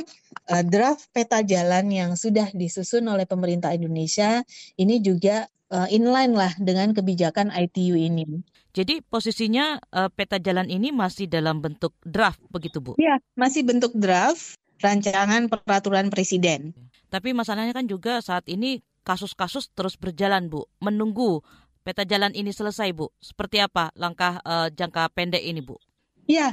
uh, 0.48 0.64
draft 0.64 1.12
peta 1.12 1.44
jalan 1.44 1.92
yang 1.92 2.16
sudah 2.16 2.48
disusun 2.56 3.04
oleh 3.04 3.28
pemerintah 3.28 3.76
Indonesia 3.76 4.40
ini 4.80 5.04
juga 5.04 5.44
uh, 5.68 5.84
inline 5.92 6.32
lah 6.32 6.56
dengan 6.56 6.96
kebijakan 6.96 7.52
ITU 7.52 8.00
ini. 8.00 8.40
Jadi 8.72 9.04
posisinya 9.04 9.76
uh, 9.92 10.08
peta 10.08 10.40
jalan 10.40 10.72
ini 10.72 10.88
masih 10.88 11.28
dalam 11.28 11.60
bentuk 11.60 11.92
draft 12.00 12.40
begitu 12.48 12.80
Bu? 12.80 12.96
Iya, 12.96 13.20
masih 13.36 13.68
bentuk 13.68 13.92
draft 13.92 14.56
rancangan 14.80 15.50
peraturan 15.52 16.08
presiden. 16.08 16.72
Tapi 17.08 17.32
masalahnya 17.32 17.72
kan 17.72 17.88
juga 17.88 18.20
saat 18.20 18.44
ini 18.52 18.84
kasus-kasus 19.02 19.72
terus 19.72 19.96
berjalan 19.96 20.52
Bu, 20.52 20.68
menunggu 20.84 21.40
peta 21.80 22.04
jalan 22.04 22.32
ini 22.36 22.52
selesai 22.52 22.92
Bu. 22.92 23.08
Seperti 23.20 23.64
apa 23.64 23.88
langkah 23.96 24.44
uh, 24.44 24.68
jangka 24.68 25.08
pendek 25.16 25.40
ini 25.40 25.64
Bu? 25.64 25.80
Ya, 26.28 26.52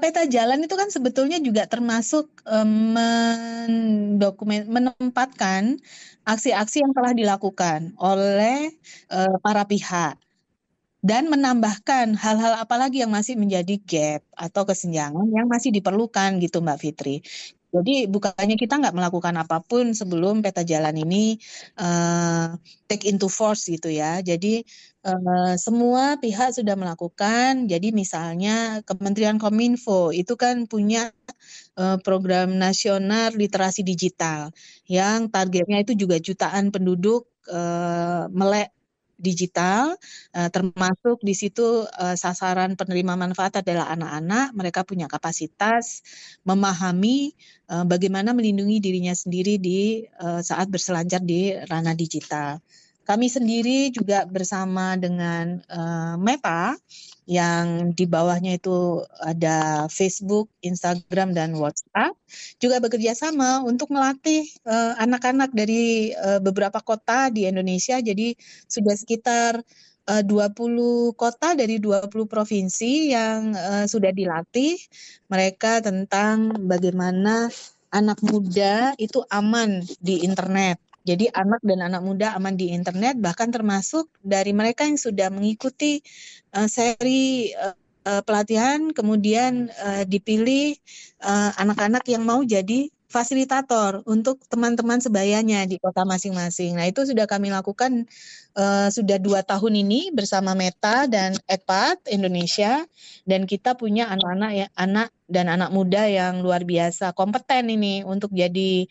peta 0.00 0.24
jalan 0.24 0.64
itu 0.64 0.72
kan 0.72 0.88
sebetulnya 0.88 1.36
juga 1.36 1.68
termasuk 1.68 2.32
um, 2.48 2.96
mendokumen 2.96 4.64
menempatkan 4.72 5.76
aksi-aksi 6.24 6.80
yang 6.80 6.96
telah 6.96 7.12
dilakukan 7.12 7.92
oleh 8.00 8.72
para 9.44 9.68
pihak 9.68 10.16
dan 11.02 11.26
menambahkan 11.28 12.14
hal-hal 12.14 12.62
apa 12.62 12.78
lagi 12.78 13.02
yang 13.02 13.10
masih 13.10 13.34
menjadi 13.34 13.74
gap 13.82 14.22
atau 14.38 14.62
kesenjangan 14.62 15.28
yang 15.34 15.50
masih 15.50 15.74
diperlukan 15.74 16.38
gitu 16.38 16.62
Mbak 16.62 16.78
Fitri. 16.78 17.20
Jadi 17.72 18.04
bukannya 18.04 18.56
kita 18.60 18.76
nggak 18.76 18.92
melakukan 18.92 19.32
apa 19.40 19.64
pun 19.64 19.96
sebelum 19.96 20.44
peta 20.44 20.60
jalan 20.60 20.92
ini 20.92 21.40
uh, 21.80 22.52
take 22.84 23.08
into 23.08 23.32
force 23.32 23.64
gitu 23.64 23.88
ya. 23.88 24.20
Jadi 24.20 24.60
uh, 25.08 25.56
semua 25.56 26.20
pihak 26.20 26.52
sudah 26.52 26.76
melakukan. 26.76 27.64
Jadi 27.72 27.96
misalnya 27.96 28.84
Kementerian 28.84 29.40
Kominfo 29.40 30.12
itu 30.12 30.36
kan 30.36 30.68
punya 30.68 31.16
uh, 31.80 31.96
program 32.04 32.60
nasional 32.60 33.32
literasi 33.32 33.80
digital 33.80 34.52
yang 34.84 35.32
targetnya 35.32 35.80
itu 35.80 35.96
juga 35.96 36.20
jutaan 36.20 36.68
penduduk 36.68 37.24
uh, 37.48 38.28
melek 38.28 38.68
digital, 39.22 39.94
uh, 40.34 40.50
termasuk 40.50 41.22
di 41.22 41.32
situ 41.38 41.86
uh, 41.86 42.16
sasaran 42.18 42.74
penerima 42.74 43.14
manfaat 43.14 43.62
adalah 43.62 43.94
anak-anak. 43.94 44.50
Mereka 44.58 44.82
punya 44.82 45.06
kapasitas 45.06 46.02
memahami 46.42 47.30
uh, 47.70 47.86
bagaimana 47.86 48.34
melindungi 48.34 48.82
dirinya 48.82 49.14
sendiri 49.14 49.62
di 49.62 50.02
uh, 50.18 50.42
saat 50.42 50.66
berselancar 50.66 51.22
di 51.22 51.54
ranah 51.54 51.94
digital. 51.94 52.58
Kami 53.02 53.26
sendiri 53.26 53.90
juga 53.90 54.22
bersama 54.30 54.94
dengan 54.94 55.58
uh, 55.66 56.14
MEPA 56.18 56.78
yang 57.26 57.94
di 57.94 58.06
bawahnya 58.06 58.58
itu 58.58 59.02
ada 59.22 59.86
Facebook, 59.86 60.50
Instagram, 60.62 61.34
dan 61.34 61.54
WhatsApp, 61.54 62.18
juga 62.58 62.82
bekerja 62.82 63.14
sama 63.14 63.62
untuk 63.62 63.94
melatih 63.94 64.42
eh, 64.66 64.92
anak-anak 64.98 65.54
dari 65.54 66.10
uh, 66.18 66.42
beberapa 66.42 66.82
kota 66.82 67.30
di 67.30 67.46
Indonesia. 67.46 68.02
Jadi 68.02 68.34
sudah 68.66 68.94
sekitar 68.98 69.62
uh, 70.10 70.22
20 70.26 71.14
kota 71.14 71.54
dari 71.54 71.78
20 71.78 72.10
provinsi 72.26 73.14
yang 73.14 73.54
uh, 73.54 73.86
sudah 73.86 74.10
dilatih 74.10 74.74
mereka 75.30 75.78
tentang 75.78 76.50
bagaimana 76.66 77.46
anak 77.94 78.18
muda 78.24 78.96
itu 78.98 79.22
aman 79.30 79.84
di 80.02 80.26
internet 80.26 80.80
jadi 81.02 81.34
anak 81.34 81.60
dan 81.66 81.82
anak 81.82 82.02
muda 82.02 82.34
aman 82.38 82.54
di 82.54 82.70
internet 82.70 83.18
bahkan 83.18 83.50
termasuk 83.50 84.10
dari 84.22 84.54
mereka 84.54 84.86
yang 84.86 84.98
sudah 84.98 85.28
mengikuti 85.28 86.02
uh, 86.54 86.66
seri 86.70 87.50
uh, 87.54 87.74
pelatihan 88.26 88.90
kemudian 88.90 89.70
uh, 89.78 90.02
dipilih 90.02 90.74
anak-anak 91.58 92.02
uh, 92.02 92.10
yang 92.10 92.26
mau 92.26 92.42
jadi 92.42 92.90
fasilitator 93.12 94.00
untuk 94.08 94.40
teman-teman 94.48 94.96
sebayanya 94.96 95.68
di 95.68 95.76
kota 95.76 96.08
masing-masing. 96.08 96.80
Nah 96.80 96.88
itu 96.88 97.04
sudah 97.04 97.28
kami 97.28 97.52
lakukan 97.52 98.08
uh, 98.56 98.88
sudah 98.88 99.20
dua 99.20 99.44
tahun 99.44 99.84
ini 99.84 100.16
bersama 100.16 100.56
Meta 100.56 101.04
dan 101.04 101.36
Ekpat 101.44 102.08
Indonesia 102.08 102.80
dan 103.28 103.44
kita 103.44 103.76
punya 103.76 104.08
anak-anak 104.08 104.50
ya 104.56 104.66
anak 104.80 105.12
dan 105.28 105.52
anak 105.52 105.68
muda 105.68 106.08
yang 106.08 106.40
luar 106.40 106.64
biasa 106.64 107.12
kompeten 107.12 107.68
ini 107.68 108.00
untuk 108.00 108.32
jadi 108.32 108.88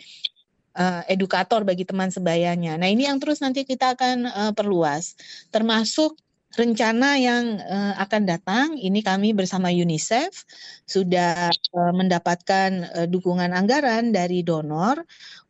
uh, 0.75 1.01
edukator 1.07 1.63
bagi 1.63 1.83
teman 1.87 2.11
sebayanya. 2.11 2.77
Nah, 2.79 2.87
ini 2.87 3.07
yang 3.07 3.17
terus 3.17 3.39
nanti 3.39 3.63
kita 3.67 3.95
akan 3.95 4.27
uh, 4.27 4.51
perluas, 4.55 5.15
termasuk 5.49 6.15
rencana 6.59 7.15
yang 7.15 7.63
uh, 7.63 7.95
akan 8.03 8.27
datang. 8.27 8.75
Ini 8.75 8.99
kami 9.03 9.31
bersama 9.31 9.71
UNICEF 9.71 10.43
sudah 10.83 11.51
uh, 11.51 11.93
mendapatkan 11.95 12.69
uh, 12.91 13.07
dukungan 13.07 13.55
anggaran 13.55 14.11
dari 14.11 14.43
donor 14.43 14.99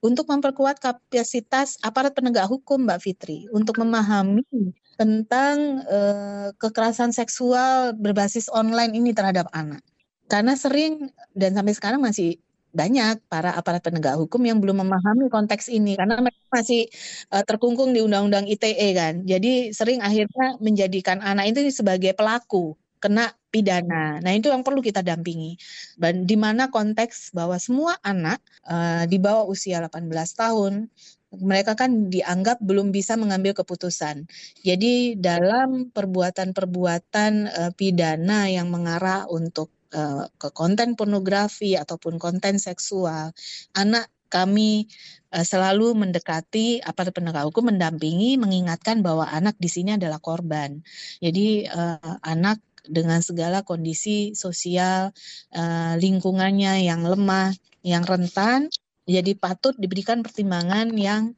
untuk 0.05 0.29
memperkuat 0.29 0.77
kapasitas 0.77 1.81
aparat 1.81 2.13
penegak 2.13 2.45
hukum, 2.45 2.85
Mbak 2.85 2.99
Fitri, 3.01 3.49
untuk 3.49 3.81
memahami 3.81 4.45
tentang 5.01 5.81
uh, 5.89 6.53
kekerasan 6.61 7.09
seksual 7.09 7.97
berbasis 7.97 8.45
online 8.53 8.93
ini 8.93 9.17
terhadap 9.17 9.49
anak. 9.57 9.81
Karena 10.29 10.53
sering 10.53 11.09
dan 11.33 11.57
sampai 11.57 11.73
sekarang 11.73 11.99
masih 11.99 12.37
banyak 12.71 13.19
para 13.27 13.51
aparat 13.55 13.83
penegak 13.83 14.15
hukum 14.15 14.41
yang 14.47 14.59
belum 14.63 14.83
memahami 14.83 15.27
konteks 15.27 15.67
ini 15.67 15.99
karena 15.99 16.19
mereka 16.19 16.47
masih 16.51 16.87
uh, 17.31 17.43
terkungkung 17.43 17.91
di 17.91 17.99
undang-undang 18.03 18.47
ITE 18.47 18.89
kan. 18.95 19.23
Jadi 19.27 19.75
sering 19.75 19.99
akhirnya 19.99 20.57
menjadikan 20.63 21.19
anak 21.19 21.51
itu 21.51 21.67
sebagai 21.71 22.15
pelaku 22.15 22.75
kena 23.01 23.33
pidana. 23.49 24.21
Nah, 24.21 24.31
itu 24.31 24.53
yang 24.53 24.61
perlu 24.61 24.79
kita 24.79 25.01
dampingi. 25.01 25.57
Dan 25.97 26.29
di 26.29 26.37
mana 26.37 26.69
konteks 26.69 27.33
bahwa 27.33 27.57
semua 27.57 27.97
anak 28.05 28.39
uh, 28.69 29.03
di 29.09 29.17
bawah 29.17 29.49
usia 29.49 29.81
18 29.81 30.07
tahun 30.37 30.87
mereka 31.31 31.79
kan 31.79 32.11
dianggap 32.11 32.59
belum 32.59 32.93
bisa 32.93 33.17
mengambil 33.17 33.55
keputusan. 33.57 34.27
Jadi 34.61 35.17
dalam 35.17 35.89
perbuatan-perbuatan 35.89 37.31
uh, 37.49 37.71
pidana 37.73 38.51
yang 38.51 38.67
mengarah 38.69 39.25
untuk 39.31 39.71
Eh, 39.91 40.23
ke 40.39 40.55
konten 40.55 40.95
pornografi 40.95 41.75
ataupun 41.75 42.15
konten 42.15 42.55
seksual, 42.63 43.35
anak 43.75 44.07
kami 44.31 44.87
uh, 45.35 45.43
selalu 45.43 45.91
mendekati 45.91 46.79
aparat 46.79 47.11
penegak 47.11 47.43
hukum 47.43 47.75
mendampingi 47.75 48.39
mengingatkan 48.39 49.03
bahwa 49.03 49.27
anak 49.27 49.59
di 49.59 49.67
sini 49.67 49.99
adalah 49.99 50.23
korban. 50.23 50.79
Jadi 51.19 51.67
uh, 51.67 52.15
anak 52.23 52.63
dengan 52.87 53.19
segala 53.19 53.67
kondisi 53.67 54.31
sosial 54.31 55.13
lingkungannya 56.01 56.87
yang 56.87 57.05
lemah, 57.05 57.53
yang 57.85 58.07
rentan, 58.07 58.73
jadi 59.05 59.37
patut 59.37 59.77
diberikan 59.77 60.25
pertimbangan 60.25 60.89
yang 60.97 61.37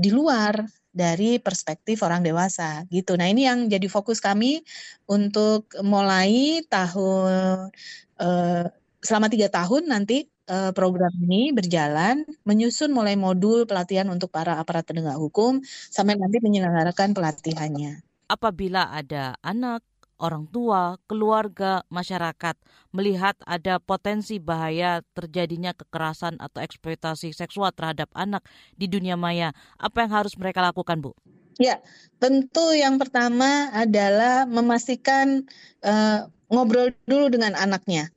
di 0.00 0.08
luar 0.08 0.56
dari 0.90 1.38
perspektif 1.38 2.02
orang 2.02 2.26
dewasa 2.26 2.84
gitu. 2.90 3.14
Nah 3.14 3.30
ini 3.30 3.46
yang 3.46 3.70
jadi 3.70 3.86
fokus 3.86 4.18
kami 4.18 4.62
untuk 5.06 5.70
mulai 5.86 6.62
tahun 6.66 7.70
uh, 8.18 8.66
selama 9.00 9.26
tiga 9.32 9.48
tahun 9.48 9.88
nanti 9.88 10.28
uh, 10.50 10.74
program 10.74 11.14
ini 11.24 11.54
berjalan 11.54 12.26
menyusun 12.42 12.90
mulai 12.90 13.14
modul 13.14 13.64
pelatihan 13.64 14.10
untuk 14.10 14.28
para 14.34 14.58
aparat 14.58 14.84
penegak 14.84 15.16
hukum 15.16 15.62
sampai 15.64 16.18
nanti 16.18 16.42
menyelenggarakan 16.42 17.14
pelatihannya. 17.14 18.02
Apabila 18.30 18.90
ada 18.94 19.34
anak 19.42 19.82
orang 20.20 20.44
tua, 20.52 21.00
keluarga, 21.08 21.82
masyarakat 21.88 22.54
melihat 22.92 23.34
ada 23.48 23.80
potensi 23.80 24.36
bahaya 24.36 25.00
terjadinya 25.16 25.72
kekerasan 25.72 26.36
atau 26.38 26.60
eksploitasi 26.60 27.32
seksual 27.32 27.72
terhadap 27.72 28.12
anak 28.12 28.44
di 28.76 28.86
dunia 28.86 29.16
maya, 29.16 29.56
apa 29.80 30.04
yang 30.04 30.12
harus 30.12 30.36
mereka 30.36 30.60
lakukan, 30.60 31.00
Bu? 31.00 31.16
Ya, 31.56 31.80
tentu 32.20 32.72
yang 32.72 32.96
pertama 32.96 33.68
adalah 33.72 34.48
memastikan 34.48 35.44
uh, 35.84 36.28
ngobrol 36.52 36.92
dulu 37.04 37.32
dengan 37.32 37.56
anaknya, 37.56 38.12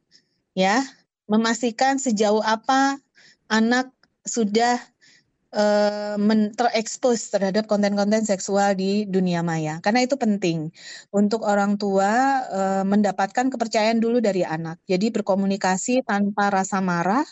ya, 0.56 0.84
memastikan 1.28 2.00
sejauh 2.00 2.44
apa 2.44 3.00
anak 3.52 3.92
sudah 4.24 4.80
uh, 5.54 6.18
terekspos 6.58 7.30
terhadap 7.30 7.70
konten-konten 7.70 8.26
seksual 8.26 8.74
di 8.74 9.06
dunia 9.06 9.46
maya. 9.46 9.80
Karena 9.80 10.04
itu 10.04 10.18
penting 10.18 10.74
untuk 11.14 11.46
orang 11.46 11.78
tua 11.78 12.44
uh, 12.50 12.84
mendapatkan 12.84 13.54
kepercayaan 13.54 14.02
dulu 14.02 14.20
dari 14.20 14.42
anak. 14.42 14.82
Jadi 14.90 15.14
berkomunikasi 15.14 16.04
tanpa 16.04 16.50
rasa 16.50 16.82
marah, 16.82 17.24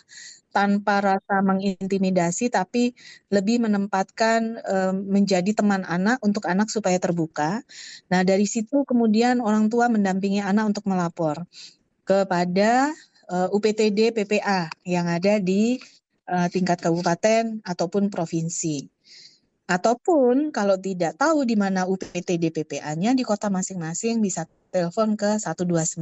tanpa 0.53 1.01
rasa 1.01 1.41
mengintimidasi, 1.41 2.53
tapi 2.53 2.93
lebih 3.33 3.65
menempatkan 3.65 4.61
uh, 4.61 4.93
menjadi 4.93 5.57
teman 5.57 5.83
anak 5.83 6.21
untuk 6.21 6.45
anak 6.45 6.69
supaya 6.69 7.01
terbuka. 7.01 7.65
Nah 8.13 8.21
dari 8.21 8.45
situ 8.45 8.85
kemudian 8.85 9.41
orang 9.41 9.67
tua 9.67 9.89
mendampingi 9.89 10.39
anak 10.39 10.77
untuk 10.77 10.85
melapor 10.87 11.43
kepada 12.05 12.91
UPTD 13.31 14.11
PPA 14.11 14.67
yang 14.83 15.07
ada 15.07 15.39
di 15.39 15.79
uh, 16.31 16.47
tingkat 16.47 16.79
kabupaten 16.79 17.59
ataupun 17.67 18.07
provinsi. 18.07 18.87
Ataupun 19.67 20.51
kalau 20.51 20.75
tidak 20.79 21.19
tahu 21.19 21.47
di 21.47 21.55
mana 21.55 21.87
UPT 21.87 22.39
DPPA-nya 22.39 23.15
di 23.15 23.23
kota 23.23 23.47
masing-masing 23.47 24.19
bisa 24.19 24.47
telepon 24.71 25.19
ke 25.19 25.39
129 25.39 25.99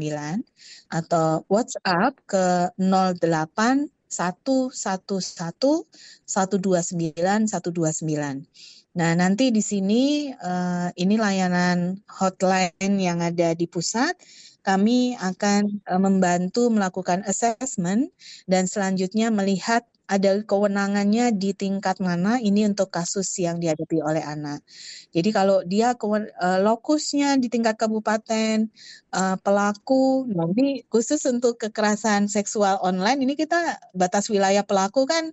atau 0.89 1.45
WhatsApp 1.49 2.13
ke 2.29 2.69
08 2.77 3.89
111 4.09 4.73
129 4.73 5.85
129. 6.25 8.49
Nah, 8.89 9.13
nanti 9.13 9.53
di 9.53 9.61
sini 9.61 10.33
uh, 10.33 10.89
ini 10.97 11.15
layanan 11.21 12.01
hotline 12.09 12.97
yang 12.97 13.21
ada 13.21 13.53
di 13.53 13.69
pusat 13.69 14.17
kami 14.65 15.13
akan 15.15 15.79
membantu 16.01 16.73
melakukan 16.73 17.21
assessment 17.25 18.11
dan 18.49 18.67
selanjutnya 18.67 19.31
melihat 19.31 19.87
ada 20.09 20.41
kewenangannya 20.41 21.29
di 21.37 21.53
tingkat 21.53 22.01
mana 22.01 22.41
ini 22.41 22.65
untuk 22.65 22.89
kasus 22.89 23.29
yang 23.37 23.61
dihadapi 23.61 24.01
oleh 24.01 24.25
anak. 24.25 24.65
Jadi 25.13 25.29
kalau 25.29 25.61
dia 25.61 25.93
uh, 25.93 26.59
lokusnya 26.65 27.37
di 27.37 27.45
tingkat 27.53 27.77
kabupaten 27.77 28.73
uh, 29.13 29.37
pelaku, 29.45 30.25
nanti 30.33 30.81
khusus 30.89 31.21
untuk 31.29 31.61
kekerasan 31.61 32.25
seksual 32.25 32.81
online 32.81 33.21
ini 33.21 33.37
kita 33.37 33.77
batas 33.93 34.33
wilayah 34.33 34.65
pelaku 34.65 35.05
kan 35.05 35.29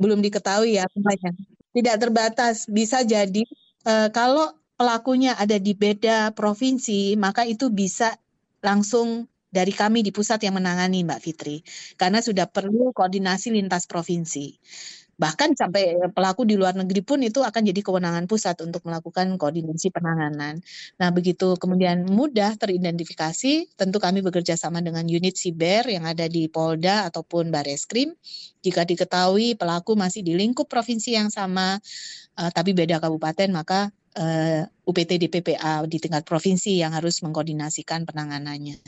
belum 0.00 0.24
diketahui 0.24 0.80
ya 0.80 0.88
banyak. 0.96 1.34
Tidak 1.76 1.96
terbatas, 2.00 2.64
bisa 2.64 3.04
jadi 3.04 3.44
uh, 3.84 4.08
kalau 4.08 4.56
pelakunya 4.80 5.36
ada 5.36 5.60
di 5.60 5.76
beda 5.76 6.32
provinsi, 6.32 7.12
maka 7.20 7.44
itu 7.44 7.68
bisa 7.68 8.16
langsung 8.64 9.28
dari 9.54 9.70
kami 9.70 10.02
di 10.02 10.10
pusat 10.10 10.42
yang 10.42 10.58
menangani 10.58 11.06
Mbak 11.06 11.20
Fitri 11.22 11.62
karena 11.94 12.18
sudah 12.18 12.50
perlu 12.50 12.90
koordinasi 12.90 13.54
lintas 13.54 13.86
provinsi. 13.86 14.58
Bahkan 15.14 15.54
sampai 15.54 16.10
pelaku 16.10 16.42
di 16.42 16.58
luar 16.58 16.74
negeri 16.74 17.06
pun 17.06 17.22
itu 17.22 17.38
akan 17.38 17.62
jadi 17.70 17.80
kewenangan 17.86 18.26
pusat 18.26 18.58
untuk 18.66 18.82
melakukan 18.82 19.38
koordinasi 19.38 19.94
penanganan. 19.94 20.58
Nah, 20.98 21.08
begitu 21.14 21.54
kemudian 21.54 22.02
mudah 22.10 22.58
teridentifikasi, 22.58 23.78
tentu 23.78 23.98
kami 24.02 24.26
bekerja 24.26 24.58
sama 24.58 24.82
dengan 24.82 25.06
unit 25.06 25.38
siber 25.38 25.86
yang 25.86 26.02
ada 26.02 26.26
di 26.26 26.50
Polda 26.50 27.06
ataupun 27.06 27.54
Bareskrim. 27.54 28.10
Jika 28.66 28.82
diketahui 28.82 29.54
pelaku 29.54 29.94
masih 29.94 30.26
di 30.26 30.34
lingkup 30.34 30.66
provinsi 30.66 31.14
yang 31.14 31.30
sama, 31.30 31.78
uh, 32.34 32.50
tapi 32.50 32.74
beda 32.74 32.98
kabupaten, 32.98 33.54
maka 33.54 33.94
uh, 34.18 34.66
UPT 34.82 35.22
DPPA 35.22 35.86
di 35.86 36.02
tingkat 36.02 36.26
provinsi 36.26 36.82
yang 36.82 36.90
harus 36.90 37.22
mengkoordinasikan 37.22 38.02
penanganannya 38.02 38.82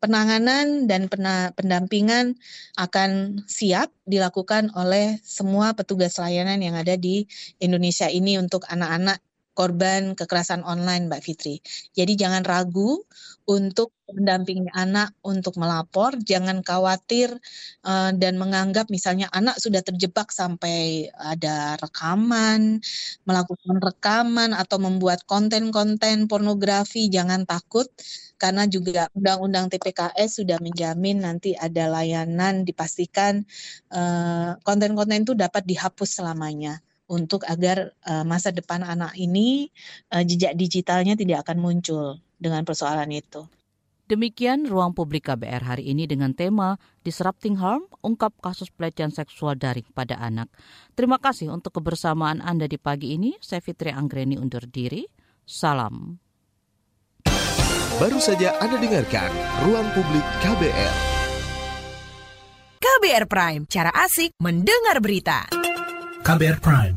penanganan 0.00 0.88
dan 0.88 1.06
pendampingan 1.54 2.34
akan 2.74 3.42
siap 3.46 3.92
dilakukan 4.08 4.72
oleh 4.74 5.20
semua 5.22 5.76
petugas 5.76 6.16
layanan 6.16 6.58
yang 6.58 6.74
ada 6.74 6.96
di 6.96 7.28
Indonesia 7.60 8.08
ini 8.08 8.40
untuk 8.40 8.64
anak-anak 8.66 9.20
korban 9.54 10.14
kekerasan 10.16 10.62
online 10.64 11.10
Mbak 11.10 11.22
Fitri. 11.22 11.56
Jadi 11.92 12.16
jangan 12.16 12.42
ragu 12.46 13.02
untuk 13.50 13.92
mendampingi 14.10 14.70
anak 14.74 15.14
untuk 15.22 15.54
melapor, 15.58 16.14
jangan 16.22 16.62
khawatir 16.66 17.30
uh, 17.86 18.10
dan 18.14 18.38
menganggap 18.38 18.90
misalnya 18.90 19.30
anak 19.30 19.58
sudah 19.58 19.82
terjebak 19.82 20.30
sampai 20.34 21.10
ada 21.14 21.78
rekaman, 21.78 22.82
melakukan 23.26 23.78
rekaman 23.82 24.50
atau 24.54 24.78
membuat 24.82 25.22
konten-konten 25.26 26.26
pornografi, 26.30 27.06
jangan 27.10 27.46
takut 27.46 27.86
karena 28.40 28.64
juga 28.64 29.12
Undang-Undang 29.12 29.68
TPKS 29.76 30.40
sudah 30.40 30.58
menjamin 30.64 31.20
nanti 31.20 31.52
ada 31.52 31.92
layanan 31.92 32.64
dipastikan 32.64 33.44
eh, 33.92 34.50
konten-konten 34.64 35.20
uh, 35.20 35.24
itu 35.28 35.32
dapat 35.36 35.62
dihapus 35.68 36.24
selamanya 36.24 36.80
untuk 37.10 37.42
agar 37.50 37.90
uh, 38.06 38.22
masa 38.22 38.54
depan 38.54 38.86
anak 38.86 39.18
ini 39.18 39.74
uh, 40.14 40.22
jejak 40.22 40.54
digitalnya 40.54 41.18
tidak 41.18 41.42
akan 41.42 41.58
muncul 41.58 42.22
dengan 42.38 42.62
persoalan 42.62 43.10
itu. 43.10 43.50
Demikian 44.10 44.66
ruang 44.66 44.90
publik 44.90 45.30
KBR 45.30 45.62
hari 45.62 45.86
ini 45.86 46.02
dengan 46.02 46.34
tema 46.34 46.82
Disrupting 47.06 47.54
Harm, 47.62 47.86
ungkap 48.02 48.34
kasus 48.42 48.66
pelecehan 48.66 49.14
seksual 49.14 49.54
daring 49.54 49.86
pada 49.94 50.18
anak. 50.18 50.50
Terima 50.98 51.22
kasih 51.22 51.54
untuk 51.54 51.78
kebersamaan 51.78 52.42
Anda 52.42 52.66
di 52.66 52.74
pagi 52.74 53.14
ini. 53.14 53.38
Saya 53.38 53.62
Fitri 53.62 53.94
Anggreni 53.94 54.34
undur 54.34 54.66
diri. 54.66 55.06
Salam. 55.46 56.18
Baru 58.02 58.18
saja 58.18 58.58
Anda 58.58 58.82
dengarkan 58.82 59.30
Ruang 59.62 59.86
Publik 59.94 60.26
KBR. 60.42 60.94
KBR 62.82 63.24
Prime, 63.30 63.62
cara 63.70 63.94
asik 63.94 64.34
mendengar 64.42 64.98
berita. 64.98 65.46
KBR 66.20 66.58
Prime, 66.58 66.96